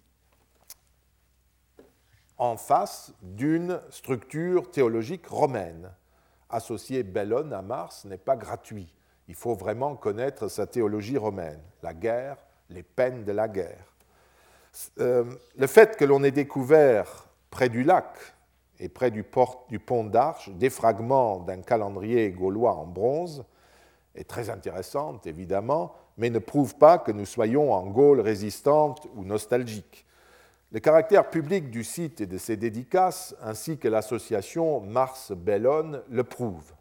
en 2.37 2.57
face 2.57 3.13
d'une 3.21 3.79
structure 3.89 4.69
théologique 4.69 5.27
romaine. 5.27 5.91
Associer 6.49 7.03
Bellone 7.03 7.53
à 7.53 7.61
Mars 7.61 8.05
n'est 8.05 8.17
pas 8.17 8.35
gratuit. 8.35 8.93
Il 9.27 9.35
faut 9.35 9.55
vraiment 9.55 9.95
connaître 9.95 10.47
sa 10.47 10.67
théologie 10.67 11.17
romaine, 11.17 11.61
la 11.83 11.93
guerre, 11.93 12.37
les 12.69 12.83
peines 12.83 13.23
de 13.23 13.31
la 13.31 13.47
guerre. 13.47 13.93
Euh, 14.99 15.25
le 15.57 15.67
fait 15.67 15.97
que 15.97 16.05
l'on 16.05 16.23
ait 16.23 16.31
découvert 16.31 17.27
près 17.49 17.69
du 17.69 17.83
lac 17.83 18.17
et 18.79 18.89
près 18.89 19.11
du, 19.11 19.23
pont 19.23 20.03
d'Arche 20.03 20.49
des 20.49 20.69
fragments 20.69 21.39
d'un 21.39 21.61
calendrier 21.61 22.31
gaulois 22.31 22.75
en 22.75 22.85
bronze 22.85 23.43
est 24.15 24.27
très 24.27 24.49
intéressante, 24.49 25.27
évidemment, 25.27 25.93
mais 26.17 26.29
ne 26.29 26.39
prouve 26.39 26.75
pas 26.75 26.97
que 26.97 27.11
nous 27.11 27.25
soyons 27.25 27.73
en 27.73 27.85
Gaule 27.87 28.19
résistante 28.19 29.07
ou 29.15 29.23
nostalgique. 29.23 30.06
Le 30.73 30.81
caractère 30.81 31.29
public 31.29 31.69
du 31.71 31.85
site 31.85 32.19
et 32.19 32.25
de 32.25 32.37
ses 32.37 32.57
dédicaces, 32.57 33.33
ainsi 33.41 33.77
que 33.77 33.87
l'association 33.87 34.81
Mars-Bellone, 34.81 36.03
le 36.09 36.23
prouvent. 36.25 36.73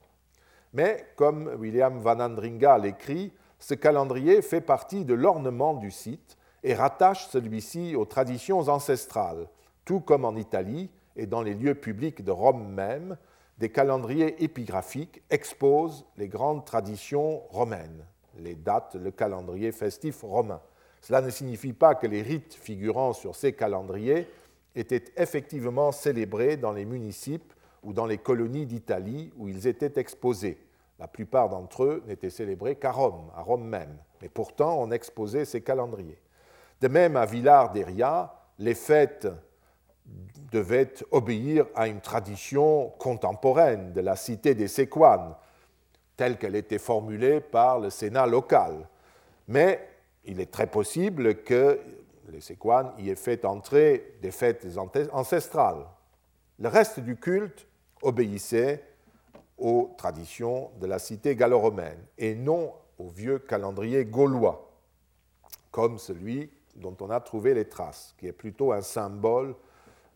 Mais, 0.72 1.06
comme 1.14 1.54
William 1.60 2.00
Van 2.00 2.18
Andringa 2.18 2.78
l'écrit, 2.78 3.32
ce 3.60 3.74
calendrier 3.74 4.42
fait 4.42 4.60
partie 4.60 5.04
de 5.04 5.14
l'ornement 5.14 5.74
du 5.74 5.92
site 5.92 6.36
et 6.64 6.74
rattache 6.74 7.28
celui-ci 7.28 7.94
aux 7.94 8.06
traditions 8.06 8.68
ancestrales, 8.68 9.46
tout 9.84 10.00
comme 10.00 10.24
en 10.24 10.34
Italie, 10.34 10.90
et 11.14 11.26
dans 11.26 11.42
les 11.42 11.54
lieux 11.54 11.76
publics 11.76 12.24
de 12.24 12.32
Rome 12.32 12.66
même, 12.66 13.16
des 13.58 13.70
calendriers 13.70 14.42
épigraphiques 14.42 15.22
exposent 15.30 16.04
les 16.16 16.26
grandes 16.26 16.64
traditions 16.64 17.38
romaines, 17.50 18.04
les 18.36 18.56
dates, 18.56 18.96
le 18.96 19.12
calendrier 19.12 19.70
festif 19.70 20.22
romain. 20.22 20.60
Cela 21.06 21.20
ne 21.20 21.30
signifie 21.30 21.72
pas 21.72 21.94
que 21.94 22.08
les 22.08 22.20
rites 22.20 22.58
figurant 22.60 23.12
sur 23.12 23.36
ces 23.36 23.52
calendriers 23.52 24.26
étaient 24.74 25.04
effectivement 25.16 25.92
célébrés 25.92 26.56
dans 26.56 26.72
les 26.72 26.84
municipes 26.84 27.52
ou 27.84 27.92
dans 27.92 28.06
les 28.06 28.18
colonies 28.18 28.66
d'Italie 28.66 29.32
où 29.36 29.46
ils 29.46 29.68
étaient 29.68 30.00
exposés. 30.00 30.58
La 30.98 31.06
plupart 31.06 31.48
d'entre 31.48 31.84
eux 31.84 32.02
n'étaient 32.08 32.28
célébrés 32.28 32.74
qu'à 32.74 32.90
Rome, 32.90 33.30
à 33.36 33.42
Rome 33.42 33.68
même. 33.68 33.96
Mais 34.20 34.28
pourtant, 34.28 34.82
on 34.82 34.90
exposait 34.90 35.44
ces 35.44 35.60
calendriers. 35.60 36.18
De 36.80 36.88
même, 36.88 37.16
à 37.16 37.24
Villar 37.24 37.70
d'Eria, 37.70 38.34
les 38.58 38.74
fêtes 38.74 39.28
devait 40.50 40.92
obéir 41.12 41.66
à 41.76 41.86
une 41.86 42.00
tradition 42.00 42.88
contemporaine 42.98 43.92
de 43.92 44.00
la 44.00 44.16
cité 44.16 44.56
des 44.56 44.66
Séquanes, 44.66 45.36
telle 46.16 46.36
qu'elle 46.36 46.56
était 46.56 46.78
formulée 46.78 47.40
par 47.40 47.78
le 47.78 47.90
Sénat 47.90 48.26
local. 48.26 48.88
Mais 49.46 49.95
il 50.26 50.40
est 50.40 50.50
très 50.50 50.66
possible 50.66 51.42
que 51.42 51.80
les 52.28 52.40
Séquanes 52.40 52.92
y 52.98 53.10
aient 53.10 53.14
fait 53.14 53.44
entrer 53.44 54.18
des 54.20 54.30
fêtes 54.30 54.66
ancestrales. 55.12 55.86
Le 56.58 56.68
reste 56.68 57.00
du 57.00 57.16
culte 57.16 57.66
obéissait 58.02 58.84
aux 59.58 59.94
traditions 59.96 60.70
de 60.80 60.86
la 60.86 60.98
cité 60.98 61.34
gallo-romaine 61.36 61.98
et 62.18 62.34
non 62.34 62.72
au 62.98 63.08
vieux 63.08 63.38
calendrier 63.38 64.04
gaulois, 64.04 64.70
comme 65.70 65.98
celui 65.98 66.50
dont 66.74 66.96
on 67.00 67.10
a 67.10 67.20
trouvé 67.20 67.54
les 67.54 67.68
traces, 67.68 68.14
qui 68.18 68.26
est 68.26 68.32
plutôt 68.32 68.72
un 68.72 68.82
symbole 68.82 69.54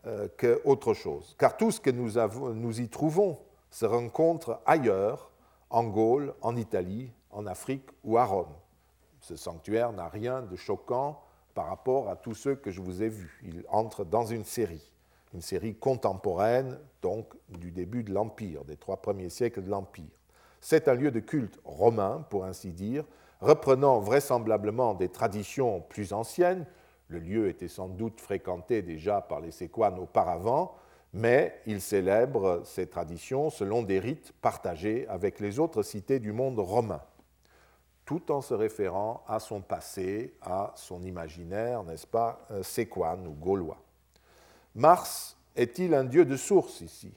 euh, 0.05 0.27
qu'autre 0.37 0.93
chose. 0.93 1.35
Car 1.37 1.57
tout 1.57 1.71
ce 1.71 1.79
que 1.79 1.89
nous, 1.89 2.11
nous 2.53 2.81
y 2.81 2.87
trouvons 2.87 3.39
se 3.69 3.85
rencontre 3.85 4.59
ailleurs, 4.65 5.31
en 5.69 5.85
Gaule, 5.85 6.33
en 6.41 6.55
Italie, 6.57 7.11
en 7.31 7.47
Afrique 7.47 7.87
ou 8.03 8.17
à 8.17 8.25
Rome. 8.25 8.53
Ce 9.21 9.35
sanctuaire 9.35 9.93
n'a 9.93 10.09
rien 10.09 10.41
de 10.41 10.55
choquant 10.55 11.21
par 11.53 11.67
rapport 11.67 12.09
à 12.09 12.15
tous 12.15 12.33
ceux 12.33 12.55
que 12.55 12.71
je 12.71 12.81
vous 12.81 13.01
ai 13.01 13.09
vus. 13.09 13.41
Il 13.45 13.63
entre 13.69 14.03
dans 14.03 14.25
une 14.25 14.43
série, 14.43 14.91
une 15.33 15.41
série 15.41 15.75
contemporaine, 15.75 16.77
donc 17.01 17.33
du 17.49 17.71
début 17.71 18.03
de 18.03 18.13
l'Empire, 18.13 18.65
des 18.65 18.77
trois 18.77 18.97
premiers 18.97 19.29
siècles 19.29 19.63
de 19.63 19.69
l'Empire. 19.69 20.09
C'est 20.59 20.87
un 20.87 20.93
lieu 20.93 21.11
de 21.11 21.19
culte 21.19 21.59
romain, 21.63 22.25
pour 22.29 22.45
ainsi 22.45 22.71
dire, 22.71 23.05
reprenant 23.39 23.99
vraisemblablement 23.99 24.93
des 24.93 25.09
traditions 25.09 25.81
plus 25.81 26.13
anciennes, 26.13 26.65
le 27.11 27.19
lieu 27.19 27.49
était 27.49 27.67
sans 27.67 27.89
doute 27.89 28.21
fréquenté 28.21 28.81
déjà 28.81 29.19
par 29.19 29.41
les 29.41 29.51
Séquanes 29.51 29.99
auparavant, 29.99 30.75
mais 31.13 31.59
il 31.65 31.81
célèbre 31.81 32.61
ces 32.63 32.87
traditions 32.87 33.49
selon 33.49 33.83
des 33.83 33.99
rites 33.99 34.33
partagés 34.41 35.05
avec 35.09 35.41
les 35.41 35.59
autres 35.59 35.83
cités 35.83 36.19
du 36.19 36.31
monde 36.31 36.59
romain, 36.59 37.01
tout 38.11 38.29
en 38.29 38.41
se 38.41 38.53
référant 38.53 39.23
à 39.25 39.39
son 39.39 39.61
passé, 39.61 40.33
à 40.41 40.73
son 40.75 41.01
imaginaire, 41.01 41.81
n'est-ce 41.83 42.05
pas, 42.05 42.45
euh, 42.51 42.61
séquane 42.61 43.25
ou 43.25 43.31
gaulois. 43.31 43.77
Mars 44.75 45.37
est-il 45.55 45.93
un 45.93 46.03
dieu 46.03 46.25
de 46.25 46.35
source 46.35 46.81
ici? 46.81 47.13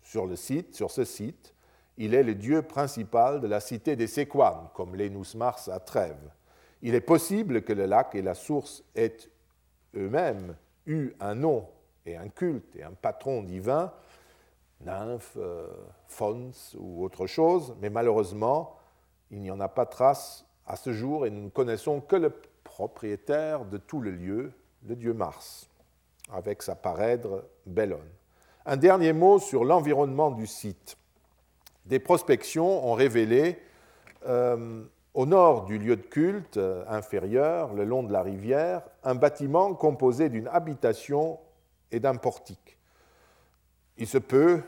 Sur 0.00 0.26
le 0.26 0.36
site, 0.36 0.76
sur 0.76 0.92
ce 0.92 1.02
site, 1.02 1.52
il 1.96 2.14
est 2.14 2.22
le 2.22 2.36
dieu 2.36 2.62
principal 2.62 3.40
de 3.40 3.48
la 3.48 3.58
cité 3.58 3.96
des 3.96 4.06
Séquanes, 4.06 4.68
comme 4.74 4.94
l'Enus 4.94 5.34
Mars 5.34 5.66
à 5.66 5.80
Trèves. 5.80 6.30
Il 6.82 6.94
est 6.94 7.00
possible 7.00 7.62
que 7.62 7.72
le 7.72 7.86
lac 7.86 8.14
et 8.14 8.22
la 8.22 8.34
source 8.34 8.84
aient 8.94 9.18
eux-mêmes 9.96 10.54
eu 10.86 11.14
un 11.18 11.34
nom 11.34 11.66
et 12.06 12.16
un 12.16 12.28
culte 12.28 12.76
et 12.76 12.84
un 12.84 12.92
patron 12.92 13.42
divin, 13.42 13.92
nymphe, 14.82 15.36
euh, 15.36 15.66
fons 16.06 16.52
ou 16.78 17.02
autre 17.02 17.26
chose, 17.26 17.74
mais 17.80 17.90
malheureusement, 17.90 18.76
il 19.32 19.40
n'y 19.40 19.50
en 19.50 19.60
a 19.60 19.68
pas 19.68 19.86
trace 19.86 20.44
à 20.66 20.76
ce 20.76 20.92
jour 20.92 21.26
et 21.26 21.30
nous 21.30 21.42
ne 21.42 21.48
connaissons 21.48 22.00
que 22.00 22.16
le 22.16 22.32
propriétaire 22.62 23.64
de 23.64 23.78
tout 23.78 24.00
le 24.00 24.10
lieu, 24.10 24.52
le 24.86 24.94
dieu 24.94 25.14
Mars, 25.14 25.68
avec 26.30 26.62
sa 26.62 26.74
parèdre 26.74 27.42
Bellone. 27.66 28.08
Un 28.66 28.76
dernier 28.76 29.12
mot 29.12 29.38
sur 29.38 29.64
l'environnement 29.64 30.30
du 30.30 30.46
site. 30.46 30.96
Des 31.86 31.98
prospections 31.98 32.86
ont 32.86 32.94
révélé 32.94 33.60
euh, 34.26 34.84
au 35.14 35.26
nord 35.26 35.64
du 35.64 35.78
lieu 35.78 35.96
de 35.96 36.02
culte 36.02 36.58
euh, 36.58 36.84
inférieur, 36.88 37.72
le 37.74 37.84
long 37.84 38.02
de 38.02 38.12
la 38.12 38.22
rivière, 38.22 38.82
un 39.02 39.14
bâtiment 39.14 39.74
composé 39.74 40.28
d'une 40.28 40.48
habitation 40.48 41.40
et 41.90 42.00
d'un 42.00 42.14
portique. 42.14 42.78
Il 43.96 44.06
se 44.06 44.18
peut 44.18 44.62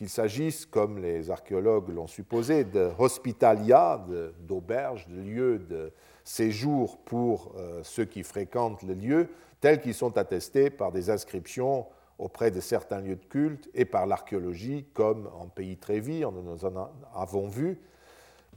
qu'il 0.00 0.08
s'agisse, 0.08 0.64
comme 0.64 0.96
les 0.96 1.30
archéologues 1.30 1.90
l'ont 1.90 2.06
supposé, 2.06 2.64
de 2.64 2.90
hospitalia, 2.96 4.02
d'auberges, 4.38 5.06
de, 5.08 5.20
lieux 5.20 5.58
de 5.58 5.92
séjour 6.24 6.96
pour 7.04 7.52
euh, 7.58 7.82
ceux 7.82 8.06
qui 8.06 8.22
fréquentent 8.22 8.82
le 8.82 8.94
lieu, 8.94 9.28
tels 9.60 9.78
qu'ils 9.78 9.92
sont 9.92 10.16
attestés 10.16 10.70
par 10.70 10.90
des 10.90 11.10
inscriptions 11.10 11.84
auprès 12.18 12.50
de 12.50 12.60
certains 12.60 13.02
lieux 13.02 13.16
de 13.16 13.26
culte 13.26 13.68
et 13.74 13.84
par 13.84 14.06
l'archéologie, 14.06 14.86
comme 14.94 15.28
en 15.38 15.48
pays 15.48 15.76
Trévi, 15.76 16.20
nous 16.20 16.64
en 16.64 16.90
avons 17.14 17.48
vu, 17.48 17.78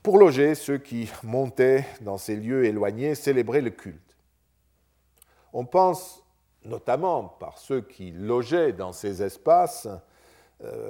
pour 0.01 0.17
loger 0.17 0.55
ceux 0.55 0.77
qui 0.77 1.11
montaient 1.23 1.85
dans 1.99 2.17
ces 2.17 2.37
lieux 2.37 2.63
éloignés 2.63 3.15
célébrer 3.15 3.59
le 3.59 3.71
culte. 3.71 4.15
On 5.51 5.65
pense 5.65 6.23
notamment 6.63 7.25
par 7.25 7.57
ceux 7.57 7.81
qui 7.81 8.11
logeaient 8.11 8.71
dans 8.71 8.93
ces 8.93 9.21
espaces 9.21 9.89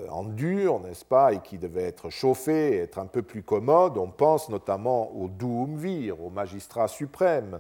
en 0.09 0.24
dur, 0.24 0.80
n'est-ce 0.80 1.05
pas, 1.05 1.34
et 1.34 1.39
qui 1.39 1.57
devaient 1.57 1.84
être 1.84 2.09
chauffés, 2.09 2.78
être 2.78 2.99
un 2.99 3.05
peu 3.05 3.21
plus 3.21 3.43
commodes. 3.43 3.97
On 3.97 4.09
pense 4.09 4.49
notamment 4.49 5.11
aux 5.15 5.28
douumvirs, 5.28 6.24
aux 6.24 6.30
magistrats 6.30 6.88
suprêmes, 6.88 7.59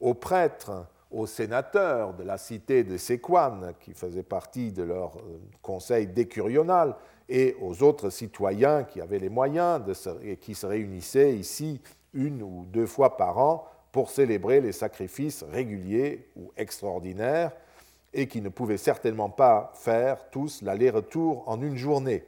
aux 0.00 0.14
prêtres, 0.14 0.86
aux 1.12 1.26
sénateurs 1.26 2.14
de 2.14 2.24
la 2.24 2.38
cité 2.38 2.84
de 2.84 2.96
Séquane, 2.96 3.74
qui 3.80 3.92
faisaient 3.92 4.22
partie 4.22 4.72
de 4.72 4.82
leur 4.82 5.16
euh, 5.16 5.38
conseil 5.60 6.06
décurional, 6.06 6.96
et 7.28 7.56
aux 7.60 7.82
autres 7.82 8.10
citoyens 8.10 8.84
qui 8.84 9.00
avaient 9.00 9.18
les 9.18 9.28
moyens 9.28 9.82
de 9.84 9.94
et 10.22 10.36
qui 10.36 10.54
se 10.54 10.66
réunissaient 10.66 11.34
ici 11.34 11.80
une 12.12 12.42
ou 12.42 12.66
deux 12.66 12.86
fois 12.86 13.16
par 13.16 13.38
an 13.38 13.66
pour 13.90 14.10
célébrer 14.10 14.60
les 14.60 14.72
sacrifices 14.72 15.42
réguliers 15.42 16.28
ou 16.36 16.50
extraordinaires 16.56 17.52
et 18.14 18.26
qui 18.26 18.40
ne 18.40 18.48
pouvaient 18.48 18.76
certainement 18.76 19.30
pas 19.30 19.72
faire 19.74 20.30
tous 20.30 20.62
l'aller-retour 20.62 21.44
en 21.46 21.60
une 21.62 21.76
journée. 21.76 22.24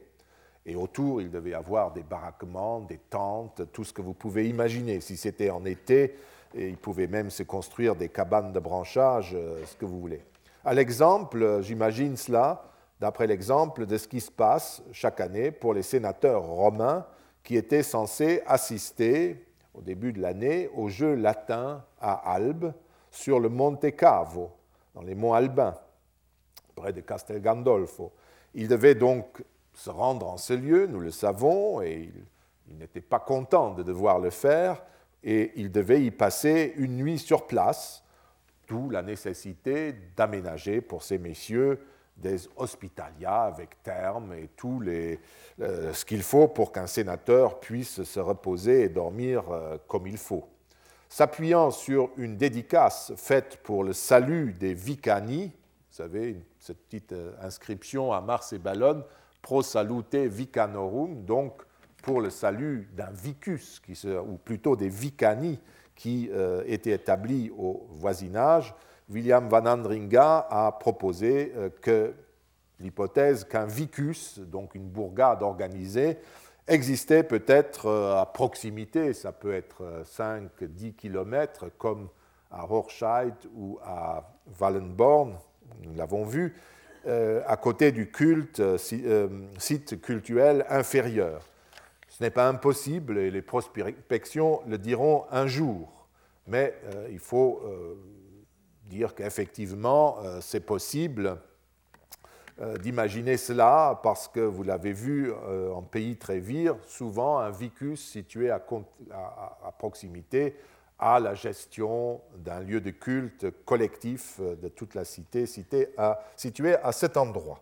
Et 0.65 0.75
autour, 0.75 1.21
il 1.21 1.29
devait 1.29 1.53
avoir 1.53 1.93
des 1.93 2.01
baraquements, 2.01 2.79
des 2.81 2.97
tentes, 2.97 3.71
tout 3.71 3.83
ce 3.83 3.93
que 3.93 4.01
vous 4.01 4.13
pouvez 4.13 4.49
imaginer. 4.49 4.99
Si 4.99 5.15
c'était 5.15 5.51
en 5.51 5.63
été, 5.63 6.15
il 6.55 6.77
pouvait 6.77 7.07
même 7.07 7.29
se 7.29 7.43
construire 7.43 7.95
des 7.95 8.09
cabanes 8.09 8.51
de 8.51 8.59
branchage, 8.59 9.33
euh, 9.35 9.63
ce 9.65 9.75
que 9.75 9.85
vous 9.85 9.99
voulez. 9.99 10.23
À 10.63 10.73
l'exemple, 10.73 11.61
j'imagine 11.61 12.17
cela, 12.17 12.63
d'après 12.99 13.27
l'exemple 13.27 13.85
de 13.85 13.97
ce 13.97 14.07
qui 14.07 14.21
se 14.21 14.31
passe 14.31 14.81
chaque 14.91 15.19
année 15.21 15.51
pour 15.51 15.73
les 15.73 15.83
sénateurs 15.83 16.43
romains 16.43 17.05
qui 17.43 17.55
étaient 17.55 17.83
censés 17.83 18.41
assister 18.47 19.45
au 19.75 19.81
début 19.81 20.13
de 20.13 20.21
l'année 20.21 20.69
aux 20.75 20.89
Jeux 20.89 21.13
latins 21.13 21.83
à 22.01 22.13
Albe 22.33 22.73
sur 23.11 23.39
le 23.39 23.49
Monte 23.49 23.95
Cavo, 23.95 24.51
dans 24.95 25.01
les 25.01 25.13
monts 25.13 25.33
Albins, 25.33 25.75
près 26.73 26.93
de 26.93 27.01
Castel 27.01 27.41
Gandolfo. 27.41 28.11
Ils 28.53 28.67
devaient 28.67 28.95
donc 28.95 29.43
se 29.73 29.89
rendre 29.89 30.27
en 30.27 30.37
ce 30.37 30.53
lieu, 30.53 30.87
nous 30.87 31.01
le 31.01 31.11
savons, 31.11 31.81
et 31.81 32.09
ils, 32.67 32.77
n'étaient 32.77 33.01
pas 33.01 33.19
contents 33.19 33.73
de 33.73 33.83
devoir 33.83 34.19
le 34.19 34.31
faire, 34.31 34.81
et 35.23 35.51
ils 35.55 35.71
devaient 35.71 36.01
y 36.01 36.11
passer 36.11 36.73
une 36.77 36.95
nuit 36.97 37.19
sur 37.19 37.45
place, 37.45 38.03
d'où 38.67 38.89
la 38.89 39.03
nécessité 39.03 39.93
d'aménager 40.15 40.81
pour 40.81 41.03
ces 41.03 41.19
messieurs 41.19 41.79
des 42.17 42.47
hospitalias 42.55 43.43
avec 43.43 43.83
termes 43.83 44.33
et 44.33 44.47
tout 44.55 44.81
euh, 44.87 45.93
ce 45.93 46.05
qu'il 46.05 46.23
faut 46.23 46.47
pour 46.47 46.71
qu'un 46.71 46.87
sénateur 46.87 47.59
puisse 47.59 48.03
se 48.03 48.19
reposer 48.19 48.83
et 48.83 48.89
dormir 48.89 49.43
euh, 49.51 49.77
comme 49.87 50.07
il 50.07 50.17
faut. 50.17 50.47
S'appuyant 51.15 51.71
sur 51.71 52.09
une 52.17 52.35
dédicace 52.35 53.13
faite 53.15 53.61
pour 53.63 53.85
le 53.85 53.93
salut 53.93 54.51
des 54.51 54.73
vicani, 54.73 55.45
vous 55.45 55.95
savez, 55.95 56.43
cette 56.59 56.83
petite 56.83 57.13
euh, 57.13 57.31
inscription 57.41 58.11
à 58.11 58.19
Mars 58.19 58.51
et 58.51 58.57
Ballone, 58.57 59.01
pro 59.41 59.61
salute 59.61 60.13
vicanorum, 60.13 61.23
donc 61.23 61.61
pour 62.03 62.19
le 62.19 62.29
salut 62.29 62.89
d'un 62.97 63.11
vicus, 63.11 63.81
ou 64.27 64.35
plutôt 64.35 64.75
des 64.75 64.89
vicani 64.89 65.61
qui 65.95 66.29
étaient 66.65 66.91
établis 66.91 67.49
au 67.57 67.87
voisinage, 67.91 68.75
William 69.09 69.47
Van 69.47 69.65
Andringa 69.65 70.45
a 70.49 70.73
proposé 70.73 71.53
euh, 71.55 71.69
que 71.81 72.13
l'hypothèse 72.81 73.45
qu'un 73.45 73.67
vicus, 73.67 74.37
donc 74.39 74.75
une 74.75 74.89
bourgade 74.89 75.43
organisée, 75.43 76.17
existait 76.67 77.23
peut-être 77.23 77.87
euh, 77.87 78.21
à 78.21 78.25
proximité, 78.25 79.13
ça 79.13 79.31
peut 79.31 79.53
être 79.53 80.03
5-10 80.03 80.49
euh, 80.61 80.91
km, 80.97 81.65
comme 81.77 82.09
à 82.51 82.61
Rorscheid 82.61 83.33
ou 83.55 83.79
à 83.83 84.29
Wallenborn, 84.59 85.37
nous 85.83 85.95
l'avons 85.95 86.23
vu, 86.23 86.55
à 87.05 87.57
côté 87.57 87.91
du 87.91 88.11
site 89.57 90.01
cultuel 90.01 90.65
inférieur. 90.69 91.41
Ce 92.07 92.23
n'est 92.23 92.31
pas 92.31 92.47
impossible, 92.47 93.17
et 93.17 93.29
les 93.29 93.41
prospections 93.43 94.61
le 94.67 94.77
diront 94.77 95.25
un 95.31 95.45
jour, 95.45 96.07
mais 96.47 96.73
il 97.11 97.19
faut 97.19 97.61
dire 98.87 99.15
qu'effectivement, 99.15 100.17
euh, 100.23 100.39
c'est 100.41 100.59
possible 100.59 101.27
euh, 101.27 101.35
d'imaginer 102.57 103.37
cela 103.37 103.99
parce 104.01 104.27
que 104.27 104.39
vous 104.39 104.63
l'avez 104.63 104.93
vu 104.93 105.31
euh, 105.31 105.71
en 105.71 105.81
pays 105.81 106.15
Trévire, 106.15 106.75
souvent 106.87 107.39
un 107.39 107.49
vicus 107.49 108.01
situé 108.01 108.49
à, 108.49 108.61
proximité 109.77 110.55
à 110.97 111.19
la 111.19 111.33
gestion 111.35 112.21
d'un 112.37 112.61
lieu 112.61 112.79
de 112.79 112.91
culte 112.91 113.47
collectif 113.65 114.39
de 114.39 114.69
toute 114.69 114.95
la 114.95 115.03
cité, 115.03 115.45
à, 115.97 116.21
situé 116.37 116.75
à 116.75 116.93
cet 116.93 117.17
endroit. 117.17 117.59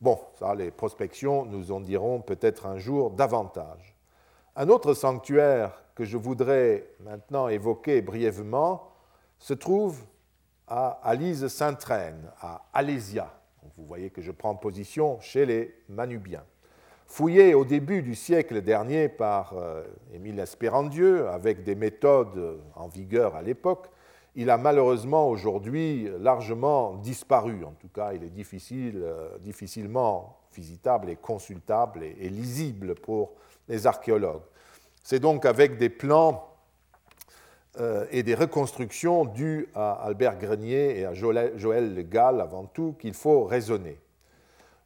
Bon, 0.00 0.18
ça, 0.38 0.54
les 0.54 0.70
prospections 0.70 1.44
nous 1.44 1.72
en 1.72 1.80
diront 1.80 2.20
peut-être 2.20 2.66
un 2.66 2.78
jour 2.78 3.10
davantage. 3.10 3.94
Un 4.54 4.68
autre 4.68 4.94
sanctuaire 4.94 5.82
que 5.94 6.04
je 6.04 6.16
voudrais 6.16 6.88
maintenant 7.00 7.48
évoquer 7.48 8.00
brièvement 8.00 8.90
se 9.38 9.54
trouve 9.54 10.04
à 10.66 11.00
Alise 11.02 11.48
Sainte-Reine, 11.48 12.30
à 12.40 12.66
Alésia. 12.72 13.30
Vous 13.76 13.84
voyez 13.86 14.10
que 14.10 14.22
je 14.22 14.30
prends 14.32 14.54
position 14.54 15.20
chez 15.20 15.46
les 15.46 15.74
Manubiens. 15.88 16.44
Fouillé 17.06 17.54
au 17.54 17.64
début 17.64 18.02
du 18.02 18.14
siècle 18.14 18.62
dernier 18.62 19.08
par 19.08 19.54
euh, 19.56 19.84
Émile 20.12 20.40
Espérandieu, 20.40 21.28
avec 21.28 21.62
des 21.62 21.74
méthodes 21.74 22.60
en 22.74 22.88
vigueur 22.88 23.36
à 23.36 23.42
l'époque, 23.42 23.88
il 24.34 24.50
a 24.50 24.58
malheureusement 24.58 25.28
aujourd'hui 25.28 26.08
largement 26.18 26.94
disparu. 26.96 27.64
En 27.64 27.72
tout 27.72 27.88
cas, 27.88 28.12
il 28.12 28.22
est 28.22 28.30
difficile, 28.30 29.02
euh, 29.02 29.38
difficilement 29.38 30.38
visitable 30.54 31.08
et 31.10 31.16
consultable 31.16 32.02
et 32.02 32.28
lisible 32.28 32.94
pour 32.94 33.32
les 33.68 33.86
archéologues. 33.86 34.42
C'est 35.02 35.20
donc 35.20 35.46
avec 35.46 35.78
des 35.78 35.88
plans 35.88 36.55
et 38.10 38.22
des 38.22 38.34
reconstructions 38.34 39.24
dues 39.24 39.68
à 39.74 39.92
Albert 39.92 40.38
Grenier 40.38 41.00
et 41.00 41.04
à 41.04 41.14
Joël 41.14 41.94
Le 41.94 42.02
Gall 42.02 42.40
avant 42.40 42.64
tout 42.64 42.94
qu'il 42.98 43.14
faut 43.14 43.44
raisonner. 43.44 43.98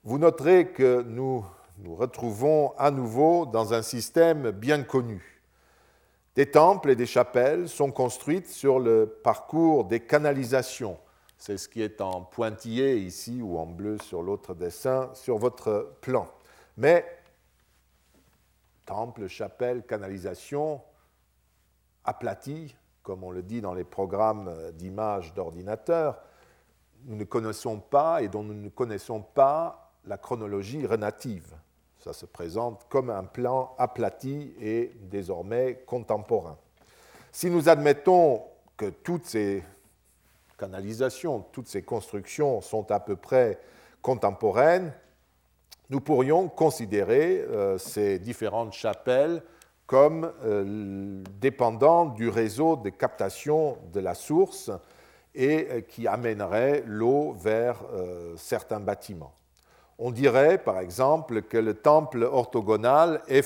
Vous 0.03 0.19
noterez 0.19 0.69
que 0.69 1.03
nous 1.03 1.45
nous 1.83 1.95
retrouvons 1.95 2.73
à 2.79 2.91
nouveau 2.91 3.47
dans 3.47 3.73
un 3.75 3.83
système 3.83 4.51
bien 4.51 4.83
connu. 4.83 5.43
Des 6.35 6.51
temples 6.51 6.91
et 6.91 6.97
des 6.97 7.07
chapelles 7.07 7.69
sont 7.69 7.91
construites 7.91 8.49
sur 8.49 8.79
le 8.79 9.07
parcours 9.07 9.85
des 9.85 10.01
canalisations. 10.01 10.99
C'est 11.39 11.57
ce 11.57 11.69
qui 11.69 11.83
est 11.83 12.01
en 12.01 12.23
pointillé 12.23 12.99
ici 12.99 13.41
ou 13.43 13.59
en 13.59 13.67
bleu 13.67 13.99
sur 13.99 14.23
l'autre 14.23 14.55
dessin 14.55 15.11
sur 15.15 15.39
votre 15.39 15.97
plan. 16.01 16.29
Mais 16.77 17.05
temple, 18.85 19.27
chapelle, 19.27 19.83
canalisation 19.83 20.83
aplatis, 22.05 22.75
comme 23.11 23.25
on 23.25 23.33
le 23.33 23.43
dit 23.43 23.61
dans 23.61 23.75
les 23.75 23.83
programmes 23.83 24.55
d'images 24.75 25.35
d'ordinateur, 25.35 26.17
nous 27.07 27.17
ne 27.17 27.25
connaissons 27.25 27.81
pas 27.81 28.23
et 28.23 28.29
dont 28.29 28.45
nous 28.45 28.55
ne 28.55 28.69
connaissons 28.69 29.21
pas 29.21 29.91
la 30.05 30.17
chronologie 30.17 30.87
relative. 30.87 31.57
Ça 31.99 32.13
se 32.13 32.25
présente 32.25 32.87
comme 32.89 33.11
un 33.11 33.25
plan 33.25 33.75
aplati 33.79 34.55
et 34.61 34.93
désormais 35.11 35.83
contemporain. 35.87 36.57
Si 37.33 37.51
nous 37.51 37.69
admettons 37.69 38.45
que 38.77 38.91
toutes 38.91 39.27
ces 39.27 39.65
canalisations, 40.57 41.41
toutes 41.51 41.67
ces 41.67 41.83
constructions 41.83 42.61
sont 42.61 42.93
à 42.93 43.01
peu 43.01 43.17
près 43.17 43.59
contemporaines, 44.03 44.93
nous 45.89 46.01
pourrions 46.01 46.49
considérer 46.49 47.41
euh, 47.41 47.77
ces 47.77 48.21
différentes 48.21 48.73
chapelles 48.73 49.43
comme 49.91 50.31
euh, 50.45 51.21
dépendant 51.41 52.07
du 52.07 52.29
réseau 52.29 52.77
de 52.77 52.91
captation 52.91 53.77
de 53.93 53.99
la 53.99 54.15
source 54.15 54.71
et 55.35 55.67
euh, 55.69 55.81
qui 55.81 56.07
amènerait 56.07 56.85
l'eau 56.87 57.33
vers 57.33 57.83
euh, 57.93 58.35
certains 58.37 58.79
bâtiments. 58.79 59.35
On 59.99 60.13
dirait 60.13 60.59
par 60.59 60.79
exemple 60.79 61.43
que 61.43 61.57
le 61.59 61.75
temple 61.75 62.23
orthogonal 62.23 63.21
est 63.27 63.43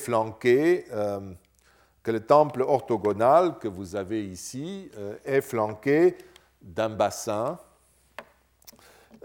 que 2.03 2.11
le 2.11 2.21
temple 2.21 2.61
orthogonal 2.61 3.59
que 3.59 3.67
vous 3.67 3.97
avez 3.97 4.27
ici 4.27 4.91
est 5.25 5.41
flanqué 5.41 6.15
d'un 6.61 6.91
bassin, 6.91 7.59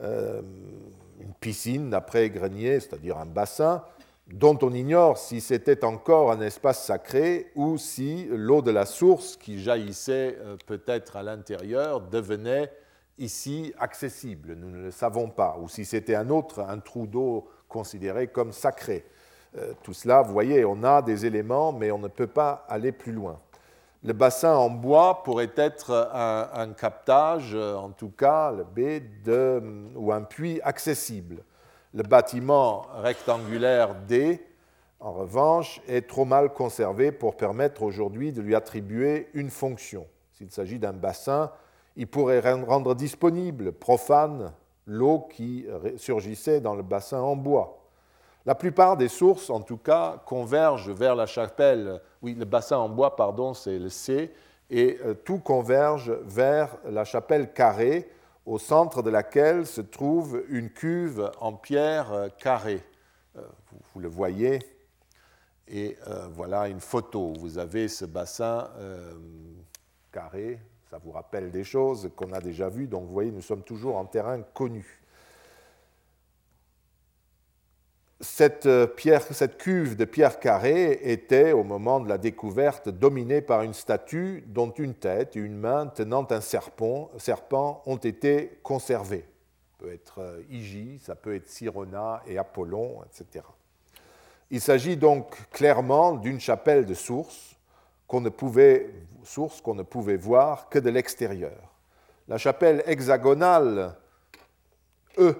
une 0.01 1.33
piscine 1.41 1.89
d'après 1.89 2.29
Grenier, 2.29 2.79
c'est-à-dire 2.79 3.17
un 3.17 3.25
bassin, 3.25 3.83
dont 4.33 4.57
on 4.61 4.73
ignore 4.73 5.17
si 5.17 5.41
c'était 5.41 5.83
encore 5.83 6.31
un 6.31 6.41
espace 6.41 6.85
sacré 6.85 7.51
ou 7.55 7.77
si 7.77 8.27
l'eau 8.29 8.61
de 8.61 8.71
la 8.71 8.85
source 8.85 9.37
qui 9.37 9.59
jaillissait 9.59 10.37
euh, 10.39 10.55
peut-être 10.67 11.15
à 11.15 11.23
l'intérieur 11.23 12.01
devenait 12.01 12.71
ici 13.17 13.73
accessible. 13.79 14.53
Nous 14.55 14.69
ne 14.69 14.83
le 14.83 14.91
savons 14.91 15.29
pas. 15.29 15.57
Ou 15.59 15.67
si 15.67 15.83
c'était 15.83 16.15
un 16.15 16.29
autre, 16.29 16.59
un 16.59 16.79
trou 16.79 17.07
d'eau 17.07 17.47
considéré 17.67 18.27
comme 18.27 18.51
sacré. 18.51 19.05
Euh, 19.57 19.73
tout 19.81 19.93
cela, 19.93 20.21
vous 20.21 20.31
voyez, 20.31 20.63
on 20.63 20.83
a 20.83 21.01
des 21.01 21.25
éléments, 21.25 21.71
mais 21.73 21.91
on 21.91 21.97
ne 21.97 22.07
peut 22.07 22.27
pas 22.27 22.65
aller 22.69 22.91
plus 22.91 23.11
loin. 23.11 23.39
Le 24.03 24.13
bassin 24.13 24.55
en 24.55 24.69
bois 24.69 25.23
pourrait 25.23 25.51
être 25.57 26.09
un, 26.13 26.71
captage, 26.71 27.53
en 27.53 27.89
tout 27.89 28.11
cas 28.11 28.53
le 28.53 28.63
B, 28.63 29.03
ou 29.97 30.13
un 30.13 30.21
puits 30.21 30.61
accessible. 30.63 31.43
Le 31.93 32.03
bâtiment 32.03 32.85
rectangulaire 33.01 33.95
D, 34.07 34.45
en 34.99 35.11
revanche, 35.11 35.81
est 35.87 36.07
trop 36.07 36.25
mal 36.25 36.53
conservé 36.53 37.11
pour 37.11 37.35
permettre 37.35 37.81
aujourd'hui 37.81 38.31
de 38.31 38.41
lui 38.41 38.53
attribuer 38.53 39.27
une 39.33 39.49
fonction. 39.49 40.05
S'il 40.33 40.51
s'agit 40.51 40.77
d'un 40.77 40.93
bassin, 40.93 41.51
il 41.95 42.07
pourrait 42.07 42.41
rendre 42.41 42.93
disponible, 42.93 43.71
profane, 43.71 44.53
l'eau 44.85 45.27
qui 45.31 45.65
surgissait 45.97 46.61
dans 46.61 46.75
le 46.75 46.83
bassin 46.83 47.21
en 47.21 47.35
bois. 47.35 47.79
La 48.45 48.55
plupart 48.55 48.95
des 48.95 49.09
sources, 49.09 49.49
en 49.49 49.61
tout 49.61 49.77
cas, 49.77 50.21
convergent 50.25 50.91
vers 50.91 51.15
la 51.15 51.25
chapelle. 51.25 52.01
Oui, 52.21 52.35
le 52.35 52.45
bassin 52.45 52.77
en 52.77 52.89
bois, 52.89 53.15
pardon, 53.15 53.53
c'est 53.53 53.77
le 53.77 53.89
C, 53.89 54.31
et 54.69 54.99
euh, 55.03 55.13
tout 55.13 55.39
converge 55.39 56.11
vers 56.23 56.77
la 56.85 57.03
chapelle 57.03 57.51
carrée, 57.51 58.09
au 58.45 58.57
centre 58.57 59.01
de 59.03 59.09
laquelle 59.09 59.65
se 59.65 59.81
trouve 59.81 60.43
une 60.49 60.69
cuve 60.69 61.31
en 61.39 61.53
pierre 61.53 62.11
euh, 62.11 62.29
carrée. 62.29 62.83
Euh, 63.37 63.41
vous, 63.93 63.99
le 63.99 64.07
voyez, 64.07 64.59
et 65.67 65.97
euh, 66.07 66.27
voilà 66.33 66.67
une 66.67 66.79
photo. 66.79 67.33
Vous 67.39 67.57
avez 67.57 67.87
ce 67.87 68.05
bassin 68.05 68.69
carré, 70.11 70.59
ça 70.89 70.97
vous 70.97 71.11
rappelle 71.11 71.51
des 71.51 71.63
choses 71.63 72.09
qu'on 72.15 72.33
a 72.33 72.41
déjà 72.41 72.69
vues, 72.69 72.87
donc 72.87 73.05
vous 73.05 73.13
voyez, 73.13 73.31
nous 73.31 73.41
sommes 73.41 73.63
toujours 73.63 73.97
en 73.97 74.05
terrain 74.05 74.41
connu. 74.41 75.03
Cette, 78.21 78.65
euh, 78.65 78.87
cette 79.31 79.57
cuve 79.57 79.95
de 79.95 80.05
pierre 80.05 80.39
carrée 80.39 80.99
était, 81.03 81.53
au 81.53 81.63
moment 81.63 81.99
de 81.99 82.09
la 82.09 82.17
découverte, 82.17 82.89
dominée 82.89 83.41
par 83.41 83.61
une 83.63 83.73
statue 83.73 84.43
dont 84.47 84.71
une 84.71 84.93
tête 84.93 85.35
et 85.35 85.39
une 85.39 85.57
main 85.57 85.87
tenant 85.87 86.27
un 86.29 86.41
serpent, 86.41 87.11
serpent 87.17 87.81
ont 87.85 87.97
été 87.97 88.59
conservées. 88.61 89.25
Ça 89.71 89.85
peut 89.85 89.93
être 89.93 90.19
euh, 90.19 90.41
Hygie, 90.49 90.99
ça 90.99 91.15
peut 91.15 91.33
être 91.33 91.47
Sirona 91.47 92.21
et 92.27 92.37
Apollon, 92.37 93.01
etc. 93.05 93.45
Il 94.51 94.59
s'agit 94.59 94.97
donc 94.97 95.37
clairement 95.51 96.13
d'une 96.13 96.39
chapelle 96.39 96.85
de 96.85 96.93
source 96.93 97.55
qu'on 98.07 98.19
ne 98.19 98.29
pouvait, 98.29 98.89
source 99.23 99.61
qu'on 99.61 99.75
ne 99.75 99.83
pouvait 99.83 100.17
voir 100.17 100.67
que 100.67 100.79
de 100.79 100.89
l'extérieur. 100.89 101.57
La 102.27 102.37
chapelle 102.37 102.83
hexagonale 102.85 103.95
E 105.17 105.35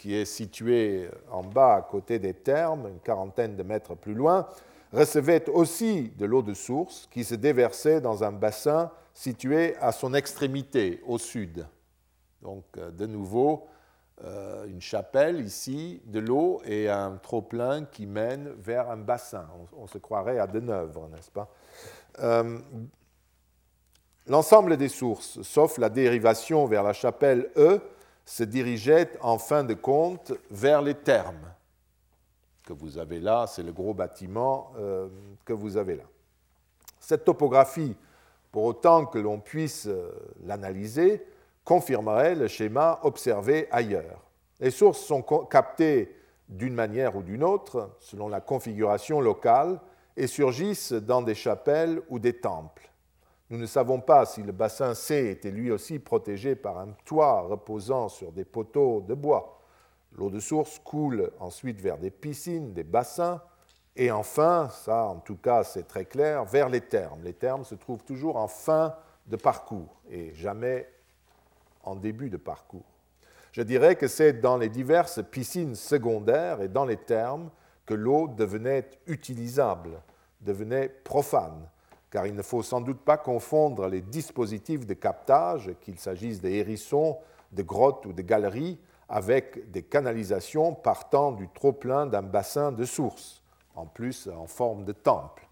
qui 0.00 0.14
est 0.14 0.24
situé 0.24 1.10
en 1.30 1.42
bas 1.42 1.74
à 1.74 1.82
côté 1.82 2.18
des 2.18 2.32
thermes, 2.32 2.88
une 2.88 3.00
quarantaine 3.00 3.54
de 3.54 3.62
mètres 3.62 3.94
plus 3.94 4.14
loin, 4.14 4.48
recevait 4.94 5.46
aussi 5.50 6.08
de 6.16 6.24
l'eau 6.24 6.40
de 6.40 6.54
source 6.54 7.06
qui 7.10 7.22
se 7.22 7.34
déversait 7.34 8.00
dans 8.00 8.24
un 8.24 8.32
bassin 8.32 8.90
situé 9.12 9.76
à 9.76 9.92
son 9.92 10.14
extrémité, 10.14 11.02
au 11.06 11.18
sud. 11.18 11.66
Donc, 12.40 12.64
euh, 12.78 12.90
de 12.90 13.04
nouveau, 13.04 13.68
euh, 14.24 14.66
une 14.68 14.80
chapelle 14.80 15.42
ici, 15.44 16.00
de 16.06 16.18
l'eau 16.18 16.62
et 16.64 16.88
un 16.88 17.18
trop-plein 17.22 17.84
qui 17.84 18.06
mène 18.06 18.54
vers 18.58 18.90
un 18.90 18.96
bassin. 18.96 19.46
On, 19.76 19.86
se 19.86 19.98
croirait 19.98 20.38
à 20.38 20.46
Deneuvre, 20.46 21.08
n'est-ce 21.08 21.30
pas? 21.30 21.52
Euh, 22.20 22.58
L'ensemble 24.26 24.78
des 24.78 24.88
sources, 24.88 25.42
sauf 25.42 25.76
la 25.76 25.90
dérivation 25.90 26.64
vers 26.64 26.84
la 26.84 26.92
chapelle 26.94 27.50
E, 27.56 27.80
se 28.30 28.44
dirigeait 28.44 29.10
en 29.22 29.38
fin 29.38 29.64
de 29.64 29.74
compte 29.74 30.32
vers 30.52 30.82
les 30.82 30.94
thermes 30.94 31.52
que 32.64 32.72
vous 32.72 32.96
avez 32.96 33.18
là, 33.18 33.48
c'est 33.48 33.64
le 33.64 33.72
gros 33.72 33.92
bâtiment 33.92 34.70
euh, 34.78 35.08
que 35.44 35.52
vous 35.52 35.76
avez 35.76 35.96
là. 35.96 36.04
Cette 37.00 37.24
topographie, 37.24 37.96
pour 38.52 38.62
autant 38.62 39.04
que 39.06 39.18
l'on 39.18 39.40
puisse 39.40 39.88
euh, 39.88 40.12
l'analyser, 40.44 41.26
confirmerait 41.64 42.36
le 42.36 42.46
schéma 42.46 43.00
observé 43.02 43.66
ailleurs. 43.72 44.22
Les 44.60 44.70
sources 44.70 45.00
sont 45.00 45.22
captées 45.22 46.14
d'une 46.48 46.74
manière 46.74 47.16
ou 47.16 47.24
d'une 47.24 47.42
autre, 47.42 47.96
selon 47.98 48.28
la 48.28 48.40
configuration 48.40 49.20
locale, 49.20 49.80
et 50.16 50.28
surgissent 50.28 50.92
dans 50.92 51.22
des 51.22 51.34
chapelles 51.34 52.00
ou 52.08 52.20
des 52.20 52.34
temples. 52.34 52.89
Nous 53.50 53.58
ne 53.58 53.66
savons 53.66 54.00
pas 54.00 54.26
si 54.26 54.44
le 54.44 54.52
bassin 54.52 54.94
C 54.94 55.28
était 55.28 55.50
lui 55.50 55.72
aussi 55.72 55.98
protégé 55.98 56.54
par 56.54 56.78
un 56.78 56.92
toit 57.04 57.40
reposant 57.40 58.08
sur 58.08 58.30
des 58.30 58.44
poteaux 58.44 59.00
de 59.00 59.14
bois. 59.14 59.60
L'eau 60.16 60.30
de 60.30 60.38
source 60.38 60.78
coule 60.78 61.32
ensuite 61.40 61.80
vers 61.80 61.98
des 61.98 62.12
piscines, 62.12 62.72
des 62.72 62.84
bassins, 62.84 63.42
et 63.96 64.12
enfin, 64.12 64.68
ça 64.70 65.04
en 65.04 65.16
tout 65.16 65.36
cas 65.36 65.64
c'est 65.64 65.88
très 65.88 66.04
clair, 66.04 66.44
vers 66.44 66.68
les 66.68 66.80
thermes. 66.80 67.24
Les 67.24 67.32
thermes 67.32 67.64
se 67.64 67.74
trouvent 67.74 68.04
toujours 68.04 68.36
en 68.36 68.46
fin 68.46 68.94
de 69.26 69.36
parcours 69.36 70.00
et 70.08 70.32
jamais 70.34 70.88
en 71.82 71.96
début 71.96 72.30
de 72.30 72.36
parcours. 72.36 72.86
Je 73.50 73.62
dirais 73.62 73.96
que 73.96 74.06
c'est 74.06 74.34
dans 74.34 74.58
les 74.58 74.68
diverses 74.68 75.20
piscines 75.28 75.74
secondaires 75.74 76.60
et 76.60 76.68
dans 76.68 76.84
les 76.84 76.96
thermes 76.96 77.50
que 77.84 77.94
l'eau 77.94 78.28
devenait 78.28 78.88
utilisable, 79.08 80.00
devenait 80.40 80.88
profane 80.88 81.68
car 82.10 82.26
il 82.26 82.34
ne 82.34 82.42
faut 82.42 82.62
sans 82.62 82.80
doute 82.80 83.00
pas 83.00 83.16
confondre 83.16 83.86
les 83.86 84.00
dispositifs 84.00 84.86
de 84.86 84.94
captage, 84.94 85.70
qu'il 85.80 85.98
s'agisse 85.98 86.40
des 86.40 86.54
hérissons, 86.54 87.18
de 87.52 87.62
grottes 87.62 88.06
ou 88.06 88.12
de 88.12 88.22
galeries, 88.22 88.78
avec 89.08 89.70
des 89.70 89.82
canalisations 89.82 90.74
partant 90.74 91.32
du 91.32 91.48
trop-plein 91.48 92.06
d'un 92.06 92.22
bassin 92.22 92.72
de 92.72 92.84
source, 92.84 93.42
en 93.74 93.86
plus 93.86 94.28
en 94.28 94.46
forme 94.46 94.84
de 94.84 94.92
temple. 94.92 95.46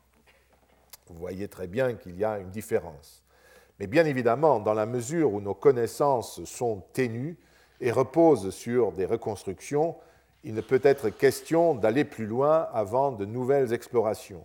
Vous 1.08 1.18
voyez 1.18 1.48
très 1.48 1.66
bien 1.66 1.94
qu'il 1.94 2.16
y 2.16 2.24
a 2.24 2.38
une 2.38 2.50
différence. 2.50 3.22
Mais 3.80 3.86
bien 3.86 4.04
évidemment, 4.04 4.60
dans 4.60 4.74
la 4.74 4.86
mesure 4.86 5.32
où 5.32 5.40
nos 5.40 5.54
connaissances 5.54 6.44
sont 6.44 6.82
ténues 6.92 7.36
et 7.80 7.92
reposent 7.92 8.50
sur 8.50 8.92
des 8.92 9.06
reconstructions, 9.06 9.96
il 10.44 10.54
ne 10.54 10.60
peut 10.60 10.80
être 10.82 11.10
question 11.10 11.74
d'aller 11.74 12.04
plus 12.04 12.26
loin 12.26 12.68
avant 12.72 13.12
de 13.12 13.24
nouvelles 13.24 13.72
explorations. 13.72 14.44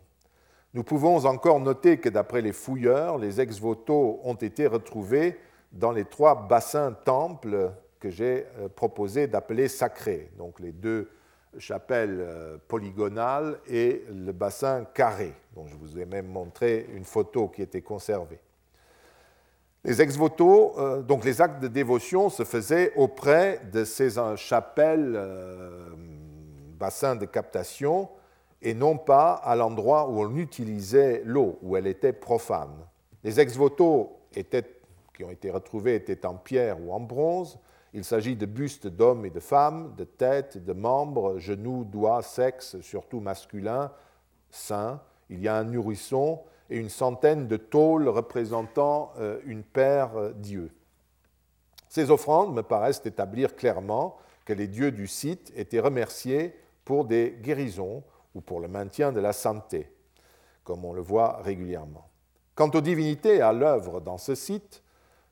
Nous 0.74 0.84
pouvons 0.84 1.26
encore 1.26 1.60
noter 1.60 1.98
que 1.98 2.10
d'après 2.10 2.42
les 2.42 2.52
fouilleurs, 2.52 3.20
les 3.20 3.40
ex-voto 3.40 4.20
ont 4.24 4.34
été 4.34 4.66
retrouvés 4.66 5.38
dans 5.72 5.92
les 5.92 6.06
trois 6.06 6.48
bassins-temples 6.48 7.72
que 8.00 8.10
j'ai 8.10 8.48
euh, 8.58 8.70
proposé 8.70 9.28
d'appeler 9.28 9.68
sacrés, 9.68 10.32
donc 10.38 10.60
les 10.60 10.72
deux 10.72 11.10
chapelles 11.60 12.20
euh, 12.20 12.58
polygonales 12.68 13.60
et 13.68 14.04
le 14.10 14.32
bassin 14.32 14.86
carré, 14.96 15.34
dont 15.56 15.68
je 15.68 15.76
vous 15.76 16.00
ai 16.00 16.06
même 16.06 16.28
montré 16.28 16.88
une 16.96 17.06
photo 17.06 17.48
qui 17.48 17.62
était 17.62 17.82
conservée. 17.82 18.40
Les 19.84 20.02
ex-voto, 20.02 20.74
euh, 20.80 21.02
donc 21.04 21.24
les 21.24 21.40
actes 21.40 21.62
de 21.62 21.68
dévotion 21.68 22.30
se 22.30 22.44
faisaient 22.44 22.94
auprès 22.96 23.62
de 23.72 23.84
ces 23.84 24.10
chapelles, 24.38 25.22
bassins 26.80 27.16
de 27.16 27.26
captation, 27.26 28.10
et 28.64 28.74
non 28.74 28.98
pas 28.98 29.34
à 29.34 29.56
l'endroit 29.56 30.10
où 30.10 30.22
on 30.22 30.36
utilisait 30.38 31.22
l'eau, 31.26 31.60
où 31.62 31.78
elle 31.78 31.88
était 31.88 32.14
profane. 32.14 32.74
Les 33.24 33.40
ex-voto 33.40 34.18
qui 35.14 35.24
ont 35.24 35.30
été 35.30 35.52
retrouvés 35.52 35.96
étaient 35.96 36.26
en 36.26 36.36
pierre 36.36 36.82
ou 36.82 36.92
en 36.94 37.00
bronze. 37.00 37.60
Il 37.94 38.04
s'agit 38.04 38.36
de 38.36 38.46
bustes 38.46 38.88
d'hommes 38.88 39.26
et 39.26 39.30
de 39.30 39.40
femmes, 39.40 39.94
de 39.96 40.04
têtes, 40.04 40.64
de 40.64 40.74
membres, 40.74 41.38
genoux, 41.38 41.84
doigts, 41.84 42.24
sexes, 42.24 42.82
surtout 42.82 43.20
masculins, 43.20 43.92
saints. 44.50 45.00
Il 45.30 45.42
y 45.42 45.48
a 45.48 45.56
un 45.56 45.64
nourrisson 45.64 46.42
et 46.70 46.78
une 46.78 46.90
centaine 46.90 47.48
de 47.48 47.58
tôles 47.58 48.08
représentant 48.08 49.14
euh, 49.20 49.40
une 49.46 49.64
paire 49.64 50.18
euh, 50.18 50.32
d'yeux. 50.34 50.72
Ces 51.88 52.10
offrandes 52.10 52.56
me 52.56 52.64
paraissent 52.64 53.02
établir 53.06 53.56
clairement 53.56 54.18
que 54.46 54.54
les 54.54 54.68
dieux 54.68 54.92
du 54.92 55.08
site 55.08 55.54
étaient 55.56 55.80
remerciés 55.80 56.56
pour 56.86 57.06
des 57.06 57.38
guérisons, 57.42 58.04
ou 58.36 58.42
pour 58.42 58.60
le 58.60 58.68
maintien 58.68 59.12
de 59.12 59.20
la 59.20 59.34
santé, 59.34 59.92
comme 60.64 60.86
on 60.86 60.94
le 60.94 61.02
voit 61.02 61.42
régulièrement. 61.42 62.10
Quant 62.56 62.70
aux 62.70 62.82
divinités 62.82 63.42
à 63.42 63.52
l'œuvre 63.52 64.00
dans 64.00 64.18
ce 64.18 64.36
site, 64.36 64.84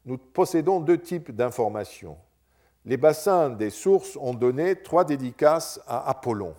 nous 0.05 0.17
possédons 0.17 0.79
deux 0.79 0.99
types 0.99 1.31
d'informations. 1.31 2.17
Les 2.85 2.97
bassins 2.97 3.51
des 3.51 3.69
sources 3.69 4.17
ont 4.17 4.33
donné 4.33 4.81
trois 4.81 5.05
dédicaces 5.05 5.79
à 5.85 6.09
Apollon. 6.09 6.55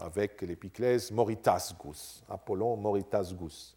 avec 0.00 0.42
l'épiclèse 0.42 1.10
Moritasgus, 1.10 2.22
Apollon 2.30 2.76
Moritasgus, 2.76 3.74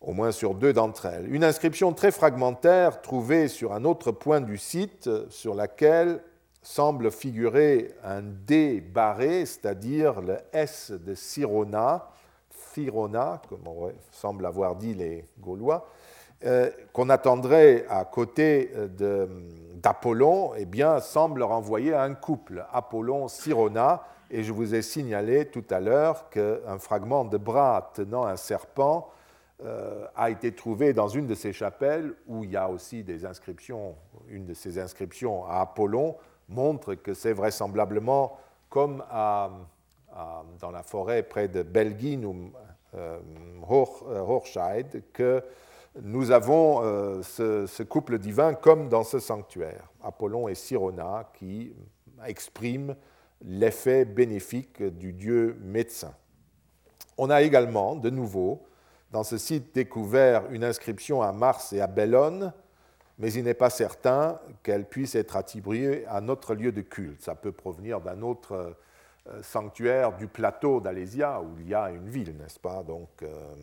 au 0.00 0.12
moins 0.12 0.32
sur 0.32 0.54
deux 0.54 0.72
d'entre 0.72 1.06
elles. 1.06 1.32
Une 1.32 1.44
inscription 1.44 1.92
très 1.92 2.10
fragmentaire 2.10 3.02
trouvée 3.02 3.48
sur 3.48 3.72
un 3.72 3.84
autre 3.84 4.10
point 4.10 4.40
du 4.40 4.56
site, 4.56 5.08
sur 5.28 5.54
laquelle 5.54 6.22
semble 6.62 7.10
figurer 7.10 7.94
un 8.04 8.22
D 8.22 8.80
barré, 8.80 9.44
c'est-à-dire 9.44 10.20
le 10.20 10.38
S 10.52 10.92
de 10.92 11.14
Sirona, 11.14 12.08
Sirona, 12.50 13.42
comme 13.48 13.66
on 13.66 13.92
semble 14.10 14.46
avoir 14.46 14.76
dit 14.76 14.94
les 14.94 15.26
Gaulois, 15.40 15.88
euh, 16.44 16.70
qu'on 16.92 17.08
attendrait 17.10 17.84
à 17.88 18.04
côté 18.04 18.72
d'Apollon, 19.76 20.52
eh 20.56 20.64
bien, 20.64 21.00
semble 21.00 21.42
renvoyer 21.42 21.92
à 21.92 22.02
un 22.02 22.14
couple, 22.14 22.64
Apollon-Sirona, 22.72 24.04
et 24.30 24.42
je 24.42 24.52
vous 24.52 24.74
ai 24.74 24.82
signalé 24.82 25.46
tout 25.46 25.64
à 25.70 25.78
l'heure 25.78 26.30
qu'un 26.30 26.78
fragment 26.78 27.24
de 27.24 27.36
bras 27.36 27.92
tenant 27.94 28.24
un 28.24 28.36
serpent 28.36 29.10
euh, 29.64 30.06
a 30.16 30.30
été 30.30 30.52
trouvé 30.52 30.92
dans 30.92 31.06
une 31.06 31.26
de 31.26 31.34
ces 31.34 31.52
chapelles, 31.52 32.14
où 32.26 32.42
il 32.42 32.50
y 32.50 32.56
a 32.56 32.68
aussi 32.68 33.04
des 33.04 33.24
inscriptions, 33.24 33.94
une 34.28 34.46
de 34.46 34.54
ces 34.54 34.78
inscriptions 34.78 35.46
à 35.46 35.60
Apollon, 35.60 36.16
montre 36.48 36.94
que 36.94 37.14
c'est 37.14 37.32
vraisemblablement 37.32 38.38
comme 38.68 39.02
dans 39.10 40.70
la 40.70 40.82
forêt 40.82 41.22
près 41.22 41.48
de 41.48 41.62
Belgien 41.62 42.22
ou 42.24 42.52
euh, 42.94 43.18
Horscheid 43.66 45.02
que 45.14 45.42
nous 46.02 46.30
avons 46.30 46.82
euh, 46.82 47.22
ce, 47.22 47.82
couple 47.82 48.18
divin 48.18 48.54
comme 48.54 48.88
dans 48.88 49.04
ce 49.04 49.18
sanctuaire, 49.18 49.88
Apollon 50.02 50.48
et 50.48 50.54
Sirona, 50.54 51.30
qui 51.34 51.74
expriment 52.26 52.94
l'effet 53.42 54.04
bénéfique 54.04 54.82
du 54.82 55.12
dieu 55.12 55.58
médecin. 55.62 56.14
On 57.18 57.30
a 57.30 57.42
également, 57.42 57.96
de 57.96 58.10
nouveau, 58.10 58.66
dans 59.10 59.22
ce 59.22 59.38
site 59.38 59.74
découvert 59.74 60.50
une 60.50 60.64
inscription 60.64 61.22
à 61.22 61.32
Mars 61.32 61.72
et 61.72 61.80
à 61.80 61.86
Bellone, 61.86 62.52
mais 63.18 63.32
il 63.32 63.44
n'est 63.44 63.54
pas 63.54 63.70
certain 63.70 64.40
qu'elle 64.62 64.84
puisse 64.84 65.14
être 65.14 65.36
attribuée 65.36 66.04
à 66.08 66.20
notre 66.20 66.54
lieu 66.54 66.72
de 66.72 66.80
culte. 66.80 67.22
Ça 67.22 67.34
peut 67.34 67.52
provenir 67.52 68.00
d'un 68.00 68.22
autre 68.22 68.76
euh, 69.28 69.42
sanctuaire 69.42 70.16
du 70.16 70.26
plateau 70.26 70.80
d'Alésia, 70.80 71.40
où 71.40 71.58
il 71.60 71.68
y 71.68 71.74
a 71.74 71.90
une 71.90 72.08
ville, 72.08 72.36
n'est-ce 72.36 72.58
pas? 72.58 72.82
Donc, 72.82 73.08
euh, 73.22 73.54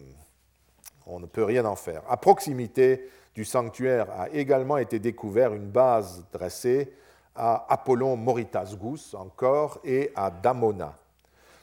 on 1.06 1.20
ne 1.20 1.26
peut 1.26 1.44
rien 1.44 1.66
en 1.66 1.76
faire. 1.76 2.04
À 2.10 2.18
proximité 2.18 3.10
du 3.36 3.44
sanctuaire 3.44 4.10
a 4.12 4.30
également 4.30 4.78
été 4.78 5.00
découvert 5.00 5.54
une 5.54 5.70
base 5.70 6.26
dressée 6.32 6.94
à 7.36 7.66
Apollon 7.70 8.16
Moritasgus 8.16 9.14
encore 9.14 9.80
et 9.84 10.12
à 10.16 10.30
Damona. 10.30 10.98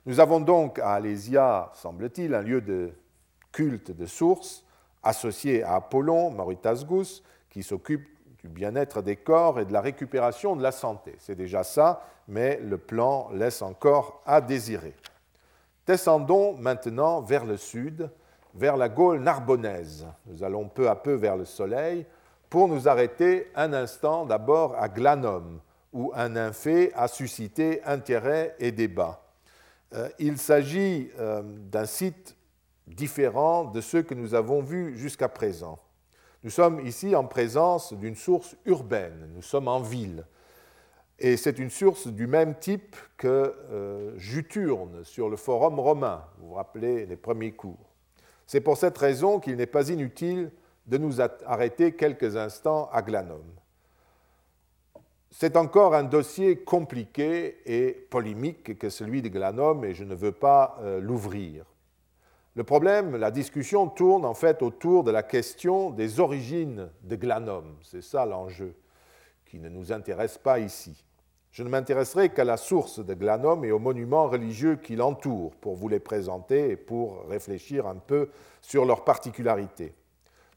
Nous 0.05 0.21
avons 0.21 0.41
donc 0.41 0.79
à 0.79 0.93
Alésia, 0.93 1.71
semble-t-il, 1.75 2.35
un 2.35 2.43
lieu 2.43 2.61
de 2.61 2.93
culte 3.53 3.91
de 3.91 4.07
source 4.07 4.65
associé 5.03 5.63
à 5.63 5.77
Apollon 5.77 6.31
Moritasgus 6.31 7.23
qui 7.57 7.63
s'occupe 7.63 8.07
du 8.43 8.51
bien-être 8.51 9.01
des 9.01 9.17
corps 9.17 9.59
et 9.59 9.65
de 9.65 9.73
la 9.73 9.81
récupération 9.81 10.57
de 10.57 10.63
la 10.63 10.73
santé. 10.73 11.15
C'est 11.19 11.35
déjà 11.35 11.65
ça, 11.65 12.07
mais 12.29 12.61
le 12.63 12.77
plan 12.77 13.31
laisse 13.33 13.63
encore 13.63 14.21
à 14.27 14.43
désirer. 14.43 14.95
Descendons 15.87 16.55
maintenant 16.59 17.23
vers 17.23 17.47
le 17.47 17.57
sud 17.57 18.11
vers 18.53 18.77
la 18.77 18.91
Gaule 18.91 19.21
narbonnaise. 19.21 20.07
Nous 20.27 20.45
allons 20.45 20.69
peu 20.69 20.91
à 20.91 20.97
peu 20.97 21.15
vers 21.15 21.39
le 21.39 21.47
soleil 21.47 22.05
pour 22.51 22.69
nous 22.69 22.89
arrêter 22.89 23.51
un 23.55 23.73
instant 23.73 24.27
d'abord 24.27 24.77
à 24.77 24.91
Glanum, 24.91 25.59
où 25.95 26.13
un 26.15 26.29
nymphée 26.29 26.93
a 26.95 27.09
suscité 27.09 27.83
intérêt 27.85 28.55
et 28.59 28.71
débat. 28.71 29.23
Euh, 29.95 30.11
il 30.19 30.37
s'agit 30.37 31.11
euh, 31.19 31.41
d'un 31.43 31.87
site 31.87 32.37
différent 32.87 33.65
de 33.65 33.81
ceux 33.81 34.03
que 34.03 34.13
nous 34.13 34.35
avons 34.35 34.61
vus 34.61 34.99
jusqu'à 34.99 35.31
présent. 35.31 35.79
Nous 36.47 36.53
sommes 36.53 36.87
ici 36.87 37.17
en 37.17 37.25
présence 37.25 37.93
d'une 37.93 38.15
source 38.15 38.55
urbaine, 38.67 39.31
nous 39.35 39.43
sommes 39.43 39.67
en 39.67 39.81
ville. 39.81 40.25
Et 41.19 41.37
c'est 41.37 41.59
une 41.59 41.71
source 41.71 42.07
du 42.07 42.29
même 42.29 42.55
type 42.55 42.95
que 43.17 43.53
euh, 43.73 44.17
Juturne 44.17 45.03
sur 45.03 45.29
le 45.29 45.37
forum 45.37 45.81
romain. 45.81 46.25
Vous 46.39 46.51
vous 46.51 46.55
rappelez 46.55 47.05
les 47.05 47.17
premiers 47.17 47.51
cours. 47.51 47.91
C'est 48.47 48.61
pour 48.61 48.77
cette 48.77 48.97
raison 48.97 49.41
qu'il 49.41 49.57
n'est 49.57 49.67
pas 49.67 49.89
inutile 49.89 50.53
de 50.87 50.99
nous 50.99 51.21
arrêter 51.21 51.97
quelques 51.97 52.37
instants 52.37 52.89
à 52.93 53.03
Glanum. 53.03 53.43
C'est 55.33 55.57
encore 55.57 55.97
un 55.97 56.05
dossier 56.05 56.59
compliqué 56.59 57.57
et 57.67 57.91
polémique 57.91 58.79
que 58.79 58.89
celui 58.89 59.21
de 59.21 59.31
Glanum 59.31 59.85
et 59.85 59.95
je 59.95 60.05
ne 60.05 60.15
veux 60.15 60.31
pas 60.31 60.79
euh, 60.81 61.01
l'ouvrir. 61.01 61.65
Le 62.57 62.65
problème, 62.65 63.17
la 63.17 63.31
discussion 63.31 63.87
tourne 63.87 64.25
en 64.25 64.33
fait 64.33 64.63
autour 64.63 65.05
de 65.05 65.11
la 65.11 65.23
question 65.23 65.91
des 65.91 66.21
origines 66.21 66.89
de 67.03 67.15
Glanum. 67.15 67.77
C'est 67.83 68.03
ça 68.03 68.25
l'enjeu 68.25 68.75
qui 69.45 69.61
ne 69.61 69.69
nous 69.69 69.93
intéresse 69.93 70.39
pas 70.39 70.59
ici. 70.59 71.05
Je 71.51 71.63
ne 71.63 71.69
m'intéresserai 71.69 72.31
qu'à 72.31 72.45
la 72.45 72.57
source 72.57 73.05
de 73.05 73.13
Glanum 73.13 73.63
et 73.67 73.73
aux 73.73 73.79
monuments 73.79 74.29
religieux 74.29 74.77
qui 74.77 74.97
l'entourent 74.97 75.55
pour 75.57 75.77
vous 75.77 75.89
les 75.89 76.01
présenter 76.01 76.71
et 76.71 76.77
pour 76.77 77.29
réfléchir 77.29 77.87
un 77.87 77.97
peu 77.97 78.31
sur 78.63 78.87
leurs 78.87 79.05
particularités. 79.05 79.93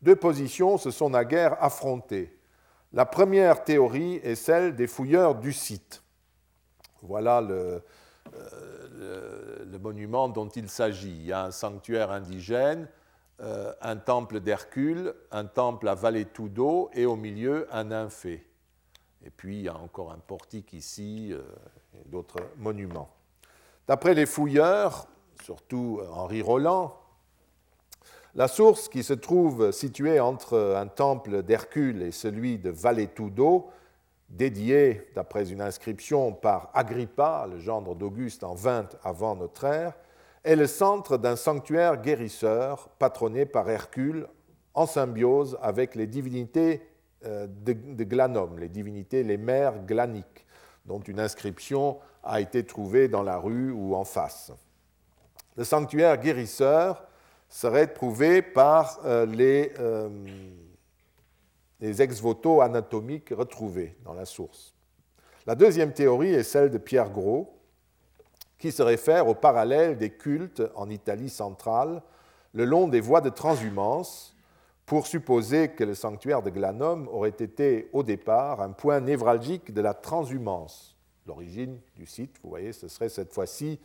Deux 0.02 0.16
positions 0.16 0.78
se 0.78 0.92
sont 0.92 1.10
naguère 1.10 1.62
affrontées. 1.62 2.34
La 2.94 3.06
première 3.06 3.66
théorie 3.66 4.22
est 4.24 4.36
celle 4.36 4.74
des 4.74 4.88
fouilleurs 4.88 5.36
du 5.36 5.52
site. 5.52 6.02
Voilà 7.02 7.42
le, 7.42 7.84
euh, 8.36 9.30
monument 9.80 10.30
dont 10.30 10.50
il 10.50 10.70
s'agit. 10.70 11.10
Il 11.10 11.26
y 11.26 11.34
a 11.34 11.46
un 11.46 11.52
sanctuaire 11.52 12.12
indigène, 12.12 12.88
euh, 13.42 13.74
un 13.82 13.96
temple 13.96 14.40
d'Hercule, 14.42 15.14
un 15.32 15.46
temple 15.46 15.88
à 15.88 15.96
Valetudo 15.96 16.90
et 16.94 17.06
au 17.06 17.16
milieu 17.16 17.68
un 17.72 17.86
nymphée. 17.86 18.46
Et 19.26 19.30
puis 19.30 19.58
il 19.58 19.62
y 19.64 19.70
a 19.70 19.78
encore 19.78 20.12
un 20.12 20.18
portique 20.18 20.74
ici 20.74 21.30
euh, 21.32 21.42
et 21.96 22.10
d'autres 22.10 22.40
monuments. 22.58 23.10
D'après 23.88 24.14
les 24.14 24.26
fouilleurs, 24.26 25.08
surtout 25.44 26.02
Henri 26.12 26.42
Roland, 26.42 26.96
la 28.36 28.48
source 28.48 28.90
qui 28.90 29.02
se 29.02 29.14
trouve 29.14 29.72
située 29.72 30.20
entre 30.20 30.76
un 30.78 30.88
temple 30.88 31.42
d'Hercule 31.42 32.04
et 32.04 32.12
celui 32.12 32.60
de 32.60 32.70
Valetudo, 32.70 33.72
dédié, 34.30 35.10
d'après 35.16 35.52
une 35.52 35.62
inscription 35.62 36.34
par 36.34 36.70
Agrippa, 36.74 37.48
le 37.50 37.60
gendre 37.60 37.96
d'Auguste 37.96 38.44
en 38.44 38.54
20 38.54 38.98
avant 39.04 39.36
notre 39.36 39.66
ère, 39.66 39.94
est 40.44 40.56
le 40.56 40.68
centre 40.68 41.18
d'un 41.18 41.36
sanctuaire 41.36 42.02
guérisseur 42.02 42.90
patronné 43.00 43.46
par 43.46 43.70
Hercule 43.70 44.28
en 44.74 44.86
symbiose 44.86 45.58
avec 45.62 45.96
les 45.96 46.08
divinités 46.08 46.82
euh, 47.26 47.48
de, 47.48 48.04
Glanum, 48.04 48.60
les 48.60 48.70
divinités, 48.70 49.24
les 49.24 49.38
mères 49.38 49.86
glaniques, 49.86 50.46
dont 50.86 51.00
une 51.00 51.20
inscription 51.20 51.98
a 52.24 52.40
été 52.40 52.64
trouvée 52.64 53.08
dans 53.10 53.24
la 53.24 53.38
rue 53.38 53.72
ou 53.72 53.96
en 53.96 54.06
face. 54.06 54.54
Le 55.58 55.66
sanctuaire 55.66 56.18
guérisseur 56.18 57.04
serait 57.50 57.94
prouvé 57.94 58.42
par 58.42 59.00
euh, 59.04 59.26
les, 59.26 59.74
euh, 59.80 60.08
les 61.82 62.02
ex-voto 62.02 62.62
anatomiques 62.62 63.30
retrouvés 63.30 63.96
dans 64.04 64.14
la 64.14 64.26
source. 64.26 64.74
La 65.46 65.56
deuxième 65.56 65.94
théorie 65.94 66.34
est 66.34 66.44
celle 66.44 66.70
de 66.70 66.78
Pierre 66.78 67.10
Gros, 67.10 67.56
qui 68.58 68.72
se 68.72 68.84
réfère 68.84 69.28
au 69.28 69.34
parallèle 69.34 69.98
des 69.98 70.10
cultes 70.10 70.62
en 70.76 70.90
Italie 70.90 71.30
centrale 71.30 72.02
le 72.54 72.66
long 72.66 72.88
des 72.88 73.00
voies 73.00 73.22
de 73.22 73.30
transhumance 73.30 74.36
pour 74.86 75.08
supposer 75.08 75.70
que 75.70 75.84
le 75.84 75.94
sanctuaire 75.94 76.42
de 76.42 76.50
Glanum 76.50 77.08
aurait 77.10 77.30
été 77.30 77.90
au 77.94 78.04
départ 78.04 78.60
un 78.62 78.72
point 78.72 79.00
névralgique 79.00 79.74
de 79.74 79.82
la 79.82 79.94
transhumance. 79.94 80.98
L'origine 81.28 81.80
du 81.96 82.06
site, 82.06 82.38
vous 82.42 82.50
voyez, 82.50 82.74
ce 82.74 82.88
serait 82.88 83.10
cette 83.10 83.32
fois-ci 83.32 83.80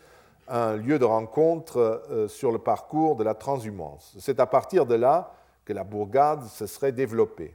un 0.48 0.76
lieu 0.76 0.98
de 0.98 1.04
rencontre 1.04 1.78
euh, 2.10 2.28
sur 2.28 2.52
le 2.52 2.58
parcours 2.58 3.16
de 3.16 3.24
la 3.24 3.34
transhumance. 3.34 4.16
C'est 4.18 4.40
à 4.40 4.46
partir 4.46 4.86
de 4.86 4.94
là 4.94 5.34
que 5.64 5.72
la 5.72 5.84
bourgade 5.84 6.44
se 6.44 6.66
serait 6.66 6.92
développée. 6.92 7.54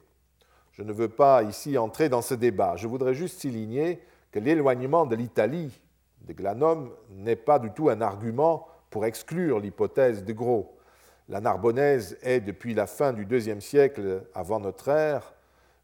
Je 0.79 0.85
ne 0.85 0.93
veux 0.93 1.09
pas 1.09 1.43
ici 1.43 1.77
entrer 1.77 2.07
dans 2.07 2.21
ce 2.21 2.33
débat. 2.33 2.77
Je 2.77 2.87
voudrais 2.87 3.13
juste 3.13 3.41
souligner 3.41 3.99
que 4.31 4.39
l'éloignement 4.39 5.05
de 5.05 5.13
l'Italie 5.13 5.77
de 6.21 6.31
Glanum 6.31 6.95
n'est 7.09 7.35
pas 7.35 7.59
du 7.59 7.69
tout 7.71 7.89
un 7.89 7.99
argument 7.99 8.65
pour 8.89 9.05
exclure 9.05 9.59
l'hypothèse 9.59 10.23
de 10.23 10.31
Gros. 10.31 10.77
La 11.27 11.41
Narbonnaise 11.41 12.17
est, 12.21 12.39
depuis 12.39 12.73
la 12.73 12.87
fin 12.87 13.11
du 13.11 13.27
IIe 13.29 13.61
siècle 13.61 14.23
avant 14.33 14.61
notre 14.61 14.87
ère, 14.87 15.33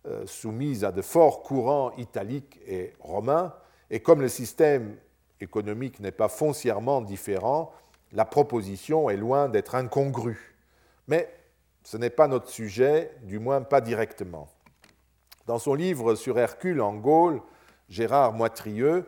euh, 0.08 0.26
soumise 0.28 0.86
à 0.86 0.94
de 0.94 1.02
forts 1.02 1.44
courants 1.44 1.92
italiques 1.98 2.62
et 2.66 2.94
romains, 3.02 3.54
et 3.90 4.00
comme 4.00 4.22
le 4.22 4.30
système 4.30 4.96
économique 5.42 6.00
n'est 6.00 6.12
pas 6.12 6.30
foncièrement 6.30 7.02
différent, 7.02 7.74
la 8.14 8.24
proposition 8.24 9.10
est 9.10 9.18
loin 9.18 9.50
d'être 9.50 9.76
incongrue. 9.76 10.56
Mais 11.10 11.30
ce 11.84 11.98
n'est 11.98 12.10
pas 12.10 12.30
notre 12.30 12.48
sujet, 12.48 13.12
du 13.24 13.40
moins 13.40 13.62
pas 13.62 13.82
directement. 13.82 14.48
Dans 15.46 15.60
son 15.60 15.76
livre 15.76 16.16
sur 16.16 16.40
Hercule 16.40 16.82
en 16.82 16.96
Gaule, 16.96 17.40
Gérard 17.88 18.34
Moitrieux 18.34 19.06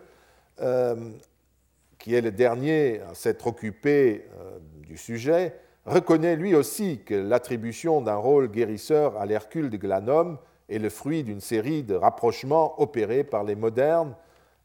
euh, 0.61 1.11
qui 1.97 2.13
est 2.13 2.21
le 2.21 2.31
dernier 2.31 3.01
à 3.01 3.15
s'être 3.15 3.47
occupé 3.47 4.27
euh, 4.39 4.59
du 4.85 4.97
sujet, 4.97 5.55
reconnaît 5.85 6.35
lui 6.35 6.53
aussi 6.53 7.01
que 7.03 7.15
l'attribution 7.15 8.01
d'un 8.01 8.17
rôle 8.17 8.49
guérisseur 8.49 9.17
à 9.17 9.25
l'Hercule 9.25 9.71
de 9.71 9.77
Glanum 9.77 10.37
est 10.69 10.77
le 10.77 10.89
fruit 10.91 11.23
d'une 11.23 11.41
série 11.41 11.81
de 11.81 11.95
rapprochements 11.95 12.79
opérés 12.79 13.23
par 13.23 13.43
les 13.43 13.55
modernes 13.55 14.15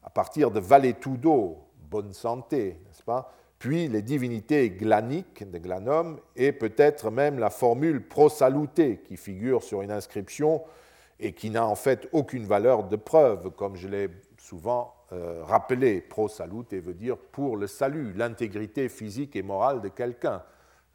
à 0.03 0.11
partir 0.11 0.51
de 0.51 0.61
Valetudo, 0.61 1.57
bonne 1.91 2.13
santé, 2.13 2.81
n'est-ce 2.87 3.03
pas 3.03 3.33
Puis 3.59 3.89
les 3.89 4.03
divinités 4.03 4.69
glaniques 4.69 5.51
de 5.51 5.57
Glanum 5.57 6.21
et 6.37 6.53
peut-être 6.53 7.11
même 7.11 7.39
la 7.39 7.49
formule 7.49 8.07
pro 8.07 8.29
qui 8.29 9.17
figure 9.17 9.63
sur 9.63 9.81
une 9.81 9.93
inscription 9.93 10.63
et 11.23 11.33
qui 11.33 11.51
n'a 11.51 11.65
en 11.65 11.77
fait 11.77 12.09
aucune 12.13 12.45
valeur 12.45 12.85
de 12.85 12.97
preuve, 12.97 13.51
comme 13.51 13.77
je 13.77 13.87
l'ai 13.87 14.11
souvent 14.39 14.95
euh, 15.13 15.43
rappelé. 15.45 16.01
Pro 16.01 16.29
salute 16.29 16.75
veut 16.75 16.95
dire 16.95 17.17
pour 17.17 17.57
le 17.57 17.69
salut, 17.69 18.13
l'intégrité 18.13 18.89
physique 18.89 19.37
et 19.37 19.43
morale 19.43 19.81
de 19.81 19.89
quelqu'un. 19.89 20.43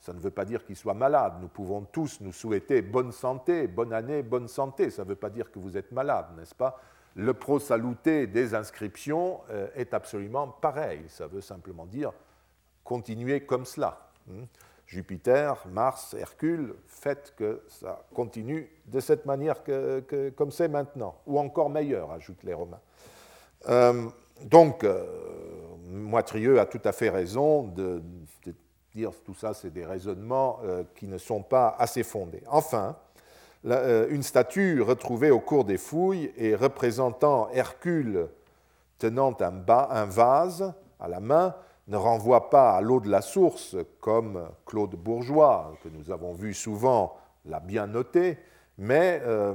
Ça 0.02 0.14
ne 0.14 0.20
veut 0.20 0.32
pas 0.32 0.46
dire 0.46 0.66
qu'il 0.66 0.76
soit 0.76 0.94
malade. 0.94 1.36
Nous 1.42 1.48
pouvons 1.48 1.82
tous 1.82 2.20
nous 2.22 2.34
souhaiter 2.34 2.82
bonne 2.82 3.14
santé, 3.14 3.68
bonne 3.68 3.94
année, 3.94 4.22
bonne 4.22 4.50
santé. 4.50 4.90
Ça 4.90 5.04
ne 5.04 5.10
veut 5.10 5.16
pas 5.16 5.30
dire 5.30 5.50
que 5.50 5.60
vous 5.60 5.78
êtes 5.78 5.92
malade, 5.94 6.28
n'est-ce 6.38 6.54
pas? 6.54 6.80
Le 7.16 7.34
pro 7.34 7.58
saluté 7.58 8.28
des 8.28 8.54
inscriptions 8.54 9.40
euh, 9.50 9.68
est 9.76 9.94
absolument 9.94 10.50
pareil. 10.50 11.04
Ça 11.08 11.28
veut 11.28 11.42
simplement 11.42 11.86
dire 11.86 12.12
continuer 12.84 13.42
comme 13.42 13.66
cela. 13.66 14.12
Hmm. 14.28 14.44
Jupiter, 14.88 15.68
Mars, 15.70 16.16
Hercule, 16.18 16.74
faites 16.88 17.34
que 17.36 17.62
ça 17.68 18.06
continue 18.14 18.70
de 18.86 19.02
cette 19.02 19.26
manière 19.26 19.64
que, 19.64 20.32
comme 20.36 20.52
c'est 20.52 20.70
maintenant, 20.70 21.16
ou 21.28 21.40
encore 21.40 21.70
meilleur, 21.70 22.12
ajoutent 22.12 22.44
les 22.44 22.54
Romains. 22.54 22.80
Euh, 23.68 24.08
donc, 24.44 24.86
euh, 24.86 25.06
Moitrieux 25.90 26.60
a 26.60 26.66
tout 26.66 26.82
à 26.86 26.94
fait 26.94 27.10
raison 27.10 27.64
de, 27.64 28.02
dire 28.96 29.12
tout 29.26 29.36
ça, 29.36 29.54
c'est 29.54 29.72
des 29.72 29.86
raisonnements 29.86 30.60
euh, 30.64 30.84
qui 30.96 31.08
ne 31.08 31.18
sont 31.18 31.44
pas 31.44 31.76
assez 31.78 32.04
fondés. 32.04 32.44
Enfin, 32.48 32.96
une 33.66 34.24
statue 34.24 34.82
retrouvée 34.82 35.32
au 35.32 35.42
cours 35.42 35.66
des 35.66 35.78
fouilles 35.78 36.32
et 36.38 36.56
représentant 36.56 37.50
Hercule 37.52 38.30
tenant 38.98 39.36
un 39.42 40.06
vase 40.06 40.74
à 41.00 41.08
la 41.10 41.20
main 41.20 41.54
ne 41.88 41.98
renvoie 41.98 42.50
pas 42.50 42.72
à 42.72 42.82
l'eau 42.82 43.00
de 43.00 43.10
la 43.10 43.22
source, 43.22 43.76
comme 44.00 44.50
Claude 44.66 44.96
Bourgeois, 44.96 45.74
que 45.84 45.90
nous 45.90 46.12
avons 46.12 46.34
vu 46.34 46.54
souvent, 46.54 47.18
l'a 47.46 47.60
bien 47.60 47.88
noté, 47.88 48.38
mais 48.78 49.22
euh, 49.26 49.54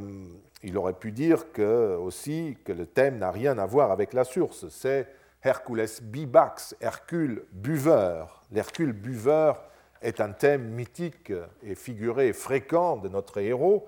il 0.63 0.79
aurait 0.79 0.95
pu 0.95 1.13
dire 1.13 1.53
que, 1.53 1.97
aussi 1.97 2.57
que 2.65 2.73
le 2.73 2.87
thème 2.87 3.19
n'a 3.19 3.31
rien 3.31 3.59
à 3.59 3.67
voir 3.67 3.91
avec 3.91 4.13
la 4.15 4.25
source. 4.25 4.69
C'est 4.69 5.09
Hercules 5.43 5.87
bibax, 6.03 6.77
Hercule 6.81 7.45
buveur. 7.53 8.43
L'Hercule 8.51 8.93
buveur 8.93 9.63
est 10.01 10.21
un 10.21 10.33
thème 10.33 10.69
mythique 10.71 11.33
et 11.63 11.75
figuré 11.75 12.33
fréquent 12.33 12.97
de 12.97 13.09
notre 13.09 13.39
héros, 13.39 13.87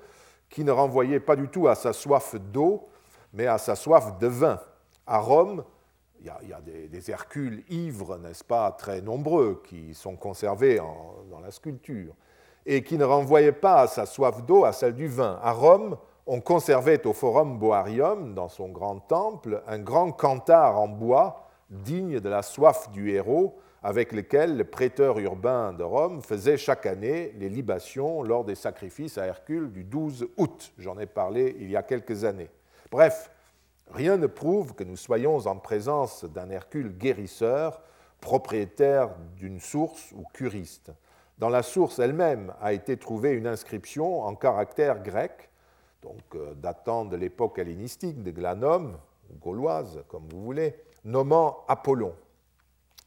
qui 0.51 0.65
ne 0.65 0.71
renvoyait 0.71 1.21
pas 1.21 1.37
du 1.37 1.49
tout 1.49 1.67
à 1.67 1.75
sa 1.75 1.93
soif 1.93 2.35
d'eau, 2.37 2.89
mais 3.33 3.47
à 3.47 3.59
sa 3.59 3.75
soif 3.75 4.19
de 4.19 4.27
vin. 4.27 4.61
À 5.07 5.19
Rome, 5.19 5.65
il 6.21 6.27
y 6.27 6.53
a, 6.53 6.61
des, 6.61 7.11
Hercules 7.11 7.65
ivres, 7.69 8.19
n'est-ce 8.19 8.45
pas, 8.45 8.71
très 8.73 9.01
nombreux, 9.01 9.63
qui 9.67 9.95
sont 9.95 10.17
conservés 10.17 10.81
dans 11.31 11.41
la 11.41 11.51
sculpture, 11.51 12.15
et 12.67 12.83
qui 12.83 12.97
ne 12.97 13.05
renvoyaient 13.05 13.53
pas 13.53 13.87
sa 13.87 14.07
soif 14.07 14.43
d'eau, 14.45 14.65
à 14.65 14.73
celle 14.73 14.95
du 14.95 15.07
vin. 15.07 15.39
À 15.43 15.53
Rome, 15.53 15.99
on 16.27 16.41
conservait 16.41 17.07
au 17.07 17.13
Forum 17.13 17.59
Boarium, 17.59 18.35
dans 18.35 18.49
son 18.49 18.69
grand 18.69 18.99
temple, 18.99 19.63
un 19.67 19.79
grand 19.79 20.13
cantar 20.13 20.81
en 20.81 20.89
bois, 20.89 21.45
digne 21.69 22.21
de 22.21 22.29
la 22.29 22.43
soif 22.43 22.91
du 22.91 23.11
héros, 23.11 23.59
avec 23.83 24.13
lequel 24.13 24.57
le 24.57 24.65
prêteur 24.65 25.19
urbain 25.19 25.75
de 25.75 25.83
Rome 25.83 26.23
faisait 26.23 26.57
chaque 26.57 26.87
année 26.87 27.35
les 27.39 27.51
libations 27.51 28.23
lors 28.23 28.45
des 28.45 28.55
sacrifices 28.55 29.19
à 29.19 29.27
Hercule 29.27 29.71
du 29.71 29.85
12 29.85 30.29
août. 30.39 30.73
J'en 30.79 30.99
ai 30.99 31.05
parlé 31.05 31.55
il 31.61 31.71
y 31.71 31.77
a 31.77 31.83
quelques 31.83 32.25
années. 32.25 32.49
Bref, 32.91 33.31
Rien 33.95 34.17
ne 34.17 34.27
prouve 34.27 34.75
que 34.75 34.83
nous 34.83 34.97
soyons 34.97 35.47
en 35.47 35.57
présence 35.57 36.25
d'un 36.25 36.51
Hercule 36.51 36.99
guérisseur, 36.99 37.81
propriétaire 38.21 39.11
d'une 39.37 39.61
source 39.61 40.11
ou 40.17 40.25
curiste. 40.33 40.91
Dans 41.39 41.49
la 41.49 41.63
source 41.63 42.01
elle-même 42.01 42.53
a 42.61 42.73
été 42.73 42.97
trouvée 42.97 43.31
une 43.31 43.47
inscription 43.47 44.23
en 44.23 44.35
caractère 44.35 45.01
grec, 45.01 45.49
donc 46.03 46.23
euh, 46.35 46.55
datant 46.55 47.05
de 47.05 47.17
l'époque 47.17 47.61
hellénistique 47.61 48.21
de 48.25 48.33
Glanum, 48.33 48.99
ou 49.31 49.37
gauloise, 49.37 50.03
comme 50.09 50.27
vous 50.29 50.43
voulez, 50.43 50.75
nommant 51.05 51.65
Apollon. 51.69 52.17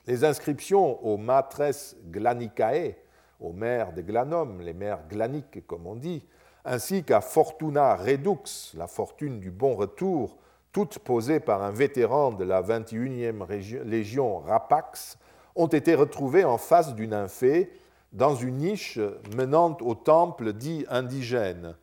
Les 0.05 0.23
inscriptions 0.23 1.03
aux 1.05 1.17
matres 1.17 1.97
glanicae, 2.05 2.95
aux 3.41 3.51
mères 3.51 3.91
de 3.91 4.01
Glanum, 4.01 4.61
les 4.61 4.73
mères 4.73 5.05
glaniques 5.09 5.67
comme 5.67 5.85
on 5.85 5.95
dit, 5.95 6.25
ainsi 6.63 7.03
qu'à 7.03 7.19
Fortuna 7.19 7.97
Redux, 7.97 8.73
la 8.73 8.87
fortune 8.87 9.41
du 9.41 9.51
bon 9.51 9.75
retour, 9.75 10.37
toutes 10.71 10.99
posées 10.99 11.39
par 11.39 11.63
un 11.63 11.71
vétéran 11.71 12.31
de 12.31 12.43
la 12.43 12.61
21e 12.61 13.83
Légion 13.83 14.39
Rapax, 14.39 15.17
ont 15.55 15.67
été 15.67 15.95
retrouvées 15.95 16.43
en 16.43 16.57
face 16.57 16.93
d'une 16.93 17.09
nymphée 17.09 17.71
dans 18.13 18.35
une 18.35 18.57
niche 18.57 18.99
menant 19.35 19.77
au 19.81 19.95
temple 19.95 20.53
dit 20.53 20.85
indigène. 20.89 21.75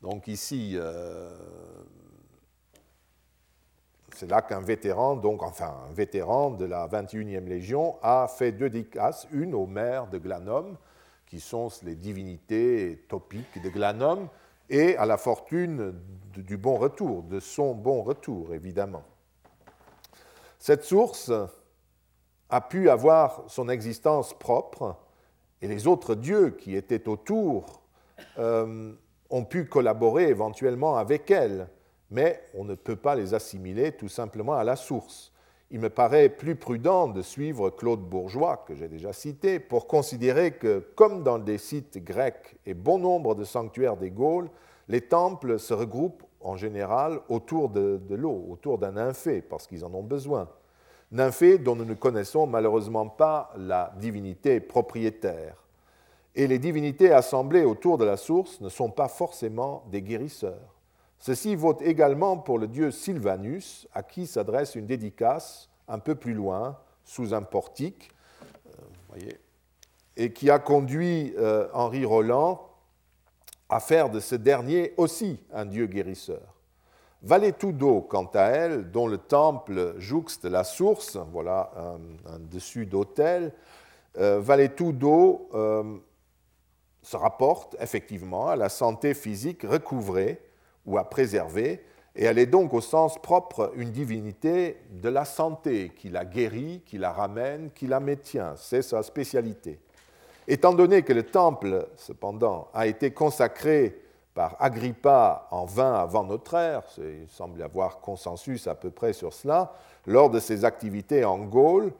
Donc 0.00 0.28
ici, 0.28 0.72
euh, 0.74 1.30
c'est 4.14 4.30
là 4.30 4.42
qu'un 4.42 4.60
vétéran, 4.60 5.16
donc 5.16 5.42
enfin 5.42 5.74
un 5.90 5.92
vétéran 5.92 6.50
de 6.50 6.64
la 6.64 6.86
21e 6.86 7.46
Légion, 7.46 7.96
a 8.02 8.28
fait 8.28 8.52
deux 8.52 8.70
dédicaces, 8.70 9.26
une 9.32 9.54
aux 9.54 9.66
mères 9.66 10.06
de 10.06 10.18
Glanum, 10.18 10.76
qui 11.26 11.40
sont 11.40 11.68
les 11.82 11.96
divinités 11.96 13.04
topiques 13.08 13.60
de 13.62 13.68
Glanum, 13.70 14.28
et 14.70 14.96
à 14.96 15.06
la 15.06 15.16
fortune 15.16 15.94
du 16.36 16.56
bon 16.56 16.76
retour, 16.76 17.22
de 17.22 17.40
son 17.40 17.74
bon 17.74 18.02
retour, 18.02 18.54
évidemment. 18.54 19.04
Cette 20.58 20.84
source 20.84 21.30
a 22.48 22.60
pu 22.60 22.88
avoir 22.88 23.44
son 23.48 23.68
existence 23.68 24.32
propre 24.38 24.96
et 25.60 25.68
les 25.68 25.86
autres 25.86 26.14
dieux 26.14 26.50
qui 26.50 26.74
étaient 26.74 27.08
autour 27.08 27.82
euh, 28.38 28.92
ont 29.30 29.44
pu 29.44 29.66
collaborer 29.66 30.28
éventuellement 30.28 30.96
avec 30.96 31.30
elle, 31.30 31.68
mais 32.10 32.42
on 32.54 32.64
ne 32.64 32.74
peut 32.74 32.96
pas 32.96 33.14
les 33.14 33.34
assimiler 33.34 33.92
tout 33.92 34.08
simplement 34.08 34.54
à 34.54 34.64
la 34.64 34.76
source. 34.76 35.33
Il 35.74 35.80
me 35.80 35.90
paraît 35.90 36.28
plus 36.28 36.54
prudent 36.54 37.08
de 37.08 37.20
suivre 37.20 37.68
Claude 37.68 37.98
Bourgeois, 37.98 38.64
que 38.64 38.76
j'ai 38.76 38.86
déjà 38.86 39.12
cité, 39.12 39.58
pour 39.58 39.88
considérer 39.88 40.52
que, 40.52 40.78
comme 40.94 41.24
dans 41.24 41.40
des 41.40 41.58
sites 41.58 41.98
grecs 41.98 42.54
et 42.64 42.74
bon 42.74 43.00
nombre 43.00 43.34
de 43.34 43.42
sanctuaires 43.42 43.96
des 43.96 44.12
Gaules, 44.12 44.48
les 44.86 45.00
temples 45.00 45.58
se 45.58 45.74
regroupent 45.74 46.22
en 46.40 46.56
général 46.56 47.18
autour 47.28 47.70
de, 47.70 48.00
l'eau, 48.10 48.46
autour 48.50 48.78
d'un 48.78 48.92
nymphée, 48.92 49.42
parce 49.42 49.66
qu'ils 49.66 49.84
en 49.84 49.92
ont 49.94 50.04
besoin. 50.04 50.48
Nymphée 51.10 51.58
dont 51.58 51.74
nous 51.74 51.84
ne 51.84 51.94
connaissons 51.94 52.46
malheureusement 52.46 53.08
pas 53.08 53.52
la 53.56 53.92
divinité 53.98 54.60
propriétaire. 54.60 55.56
Et 56.36 56.46
les 56.46 56.60
divinités 56.60 57.10
assemblées 57.10 57.64
autour 57.64 57.98
de 57.98 58.04
la 58.04 58.16
source 58.16 58.60
ne 58.60 58.68
sont 58.68 58.90
pas 58.90 59.08
forcément 59.08 59.82
des 59.90 60.02
guérisseurs. 60.02 60.73
Ceci 61.24 61.56
vaut 61.56 61.78
également 61.80 62.36
pour 62.36 62.58
le 62.58 62.66
dieu 62.66 62.90
Sylvanus, 62.90 63.88
à 63.94 64.02
qui 64.02 64.26
s'adresse 64.26 64.74
une 64.74 64.84
dédicace 64.84 65.70
un 65.88 65.98
peu 65.98 66.16
plus 66.16 66.34
loin, 66.34 66.78
sous 67.02 67.32
un 67.32 67.40
portique, 67.40 68.10
euh, 69.16 69.30
et 70.18 70.34
qui 70.34 70.50
a 70.50 70.58
conduit 70.58 71.32
euh, 71.38 71.66
Henri 71.72 72.04
Roland 72.04 72.68
à 73.70 73.80
faire 73.80 74.10
de 74.10 74.20
ce 74.20 74.34
dernier 74.34 74.92
aussi 74.98 75.40
un 75.50 75.64
dieu 75.64 75.86
guérisseur. 75.86 76.42
Valetudo, 77.22 78.02
quant 78.02 78.30
à 78.34 78.42
elle, 78.42 78.90
dont 78.90 79.06
le 79.06 79.16
temple 79.16 79.94
jouxte 79.96 80.44
la 80.44 80.62
source, 80.62 81.16
voilà 81.32 81.70
un, 82.26 82.38
dessus 82.38 82.84
d'autel, 82.84 83.54
euh, 84.18 84.40
Valetudo 84.40 85.48
euh, 85.54 85.96
se 87.00 87.16
rapporte 87.16 87.76
effectivement 87.80 88.48
à 88.48 88.56
la 88.56 88.68
santé 88.68 89.14
physique 89.14 89.62
recouvrée 89.62 90.38
ou 90.86 90.98
à 90.98 91.08
préserver, 91.08 91.84
et 92.16 92.24
elle 92.24 92.38
est 92.38 92.46
donc 92.46 92.72
au 92.72 92.80
sens 92.80 93.20
propre 93.20 93.72
une 93.74 93.90
divinité 93.90 94.78
de 94.90 95.08
la 95.08 95.24
santé, 95.24 95.92
qui 95.96 96.10
la 96.10 96.24
guérit, 96.24 96.82
qui 96.86 96.96
la 96.96 97.12
ramène, 97.12 97.70
qui 97.74 97.86
la 97.86 97.98
maintient. 97.98 98.54
C'est 98.56 98.82
sa 98.82 99.02
spécialité. 99.02 99.80
Étant 100.46 100.74
donné 100.74 101.02
que 101.02 101.12
le 101.12 101.24
temple, 101.24 101.88
cependant, 101.96 102.68
a 102.72 102.86
été 102.86 103.12
consacré 103.12 104.00
par 104.34 104.56
Agrippa 104.60 105.48
en 105.50 105.64
20 105.64 105.94
avant 105.94 106.24
notre 106.24 106.54
ère, 106.54 106.82
il 106.98 107.28
semble 107.28 107.60
y 107.60 107.62
avoir 107.62 108.00
consensus 108.00 108.66
à 108.66 108.74
peu 108.74 108.90
près 108.90 109.12
sur 109.12 109.32
cela, 109.32 109.72
lors 110.06 110.28
de 110.28 110.40
ses 110.40 110.64
activités 110.64 111.24
en 111.24 111.38
Gaule, 111.38 111.92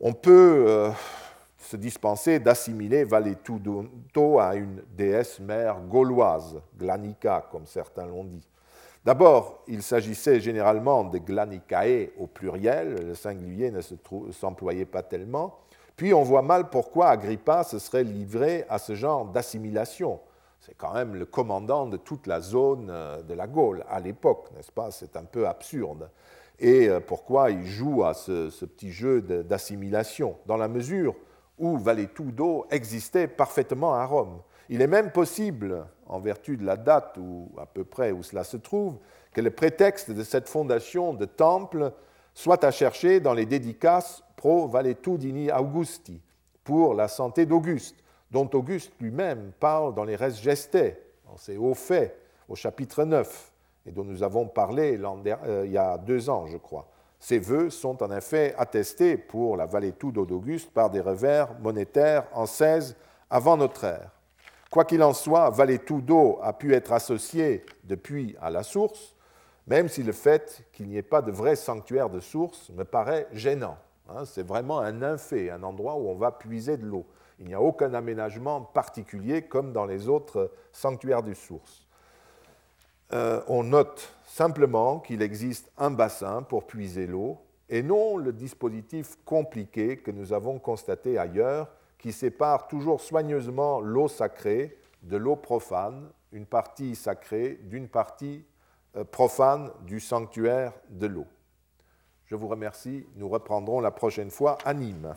on 0.00 0.12
peut 0.12 0.64
euh, 0.66 0.90
se 1.70 1.76
dispenser 1.76 2.40
d'assimiler 2.40 3.04
Valetudo 3.04 3.84
à 4.40 4.56
une 4.56 4.82
déesse 4.96 5.38
mère 5.38 5.80
gauloise, 5.82 6.60
Glanica, 6.76 7.46
comme 7.52 7.66
certains 7.66 8.06
l'ont 8.06 8.24
dit. 8.24 8.44
D'abord, 9.04 9.62
il 9.68 9.80
s'agissait 9.80 10.40
généralement 10.40 11.04
de 11.04 11.18
glanicae 11.18 12.10
au 12.18 12.26
pluriel, 12.26 13.06
le 13.06 13.14
singulier 13.14 13.70
ne 13.70 13.80
s'employait 14.32 14.84
pas 14.84 15.04
tellement. 15.04 15.58
Puis 15.94 16.12
on 16.12 16.24
voit 16.24 16.42
mal 16.42 16.70
pourquoi 16.70 17.10
Agrippa 17.10 17.62
se 17.62 17.78
serait 17.78 18.02
livré 18.02 18.64
à 18.68 18.78
ce 18.78 18.96
genre 18.96 19.26
d'assimilation. 19.26 20.18
C'est 20.58 20.76
quand 20.76 20.92
même 20.92 21.14
le 21.14 21.24
commandant 21.24 21.86
de 21.86 21.96
toute 21.96 22.26
la 22.26 22.40
zone 22.40 22.88
euh, 22.90 23.22
de 23.22 23.32
la 23.32 23.46
Gaule 23.46 23.84
à 23.88 24.00
l'époque, 24.00 24.48
n'est-ce 24.56 24.72
pas? 24.72 24.90
C'est 24.90 25.16
un 25.16 25.24
peu 25.24 25.46
absurde. 25.46 26.10
Et 26.58 26.88
euh, 26.88 27.00
pourquoi 27.00 27.50
il 27.50 27.64
joue 27.64 28.04
à 28.04 28.12
ce, 28.12 28.50
ce 28.50 28.64
petit 28.64 28.90
jeu 28.90 29.22
d'assimilation? 29.22 30.36
Dans 30.46 30.56
la 30.56 30.68
mesure 30.68 31.14
où 31.60 31.78
Valetudo 31.78 32.66
existait 32.70 33.28
parfaitement 33.28 33.94
à 33.94 34.04
Rome. 34.04 34.40
Il 34.68 34.82
est 34.82 34.86
même 34.86 35.12
possible, 35.12 35.86
en 36.06 36.18
vertu 36.18 36.56
de 36.56 36.64
la 36.64 36.76
date 36.76 37.16
ou 37.20 37.50
à 37.58 37.66
peu 37.66 37.84
près 37.84 38.10
où 38.10 38.22
cela 38.22 38.42
se 38.42 38.56
trouve, 38.56 38.96
que 39.32 39.40
le 39.40 39.50
prétexte 39.50 40.10
de 40.10 40.22
cette 40.24 40.48
fondation 40.48 41.14
de 41.14 41.24
temple 41.24 41.92
soit 42.34 42.64
à 42.64 42.70
chercher 42.70 43.20
dans 43.20 43.34
les 43.34 43.46
dédicaces 43.46 44.24
pro 44.36 44.66
Valetudini 44.66 45.52
Augusti, 45.52 46.20
pour 46.64 46.94
la 46.94 47.08
santé 47.08 47.46
d'Auguste, 47.46 47.96
dont 48.30 48.48
Auguste 48.54 48.92
lui-même 49.00 49.52
parle 49.58 49.94
dans 49.94 50.04
les 50.04 50.16
Res 50.16 50.40
Gestae, 50.40 50.96
dans 51.26 51.36
ses 51.36 51.56
hauts 51.56 51.74
faits, 51.74 52.16
au 52.48 52.54
chapitre 52.54 53.04
9, 53.04 53.52
et 53.86 53.92
dont 53.92 54.04
nous 54.04 54.22
avons 54.22 54.46
parlé 54.46 54.98
euh, 54.98 55.62
il 55.64 55.72
y 55.72 55.78
a 55.78 55.98
deux 55.98 56.30
ans, 56.30 56.46
je 56.46 56.56
crois. 56.56 56.88
Ces 57.20 57.38
vœux 57.38 57.68
sont 57.68 58.02
en 58.02 58.10
effet 58.16 58.54
attestés 58.56 59.18
pour 59.18 59.58
la 59.58 59.66
Valetudo 59.66 60.24
d'Auguste 60.24 60.72
par 60.72 60.88
des 60.88 61.02
revers 61.02 61.52
monétaires 61.60 62.26
en 62.32 62.46
16 62.46 62.96
avant 63.28 63.58
notre 63.58 63.84
ère. 63.84 64.10
Quoi 64.70 64.86
qu'il 64.86 65.02
en 65.02 65.12
soit, 65.12 65.50
Valetudo 65.50 66.38
a 66.42 66.54
pu 66.54 66.74
être 66.74 66.92
associé 66.92 67.66
depuis 67.84 68.36
à 68.40 68.48
la 68.48 68.62
source, 68.62 69.14
même 69.66 69.88
si 69.88 70.02
le 70.02 70.12
fait 70.12 70.64
qu'il 70.72 70.88
n'y 70.88 70.96
ait 70.96 71.02
pas 71.02 71.20
de 71.20 71.30
vrai 71.30 71.56
sanctuaire 71.56 72.08
de 72.08 72.20
source 72.20 72.70
me 72.70 72.84
paraît 72.84 73.28
gênant. 73.32 73.76
Hein. 74.08 74.24
C'est 74.24 74.46
vraiment 74.46 74.80
un 74.80 74.92
nymphé, 74.92 75.50
un 75.50 75.62
endroit 75.62 75.96
où 75.96 76.08
on 76.08 76.14
va 76.14 76.32
puiser 76.32 76.78
de 76.78 76.86
l'eau. 76.86 77.04
Il 77.38 77.46
n'y 77.46 77.54
a 77.54 77.60
aucun 77.60 77.92
aménagement 77.92 78.62
particulier 78.62 79.42
comme 79.42 79.72
dans 79.72 79.84
les 79.84 80.08
autres 80.08 80.52
sanctuaires 80.72 81.22
de 81.22 81.34
source. 81.34 81.86
Euh, 83.12 83.42
on 83.48 83.64
note 83.64 84.14
simplement 84.30 85.00
qu'il 85.00 85.22
existe 85.22 85.72
un 85.76 85.90
bassin 85.90 86.42
pour 86.42 86.64
puiser 86.64 87.08
l'eau 87.08 87.38
et 87.68 87.82
non 87.82 88.16
le 88.16 88.32
dispositif 88.32 89.16
compliqué 89.24 89.96
que 89.96 90.12
nous 90.12 90.32
avons 90.32 90.60
constaté 90.60 91.18
ailleurs 91.18 91.68
qui 91.98 92.12
sépare 92.12 92.68
toujours 92.68 93.00
soigneusement 93.00 93.80
l'eau 93.80 94.06
sacrée 94.06 94.78
de 95.02 95.16
l'eau 95.16 95.34
profane, 95.34 96.08
une 96.30 96.46
partie 96.46 96.94
sacrée 96.94 97.58
d'une 97.64 97.88
partie 97.88 98.44
euh, 98.96 99.02
profane 99.02 99.72
du 99.84 99.98
sanctuaire 99.98 100.74
de 100.90 101.08
l'eau. 101.08 101.26
Je 102.26 102.36
vous 102.36 102.48
remercie. 102.48 103.06
Nous 103.16 103.28
reprendrons 103.28 103.80
la 103.80 103.90
prochaine 103.90 104.30
fois 104.30 104.58
à 104.64 104.74
Nîmes. 104.74 105.16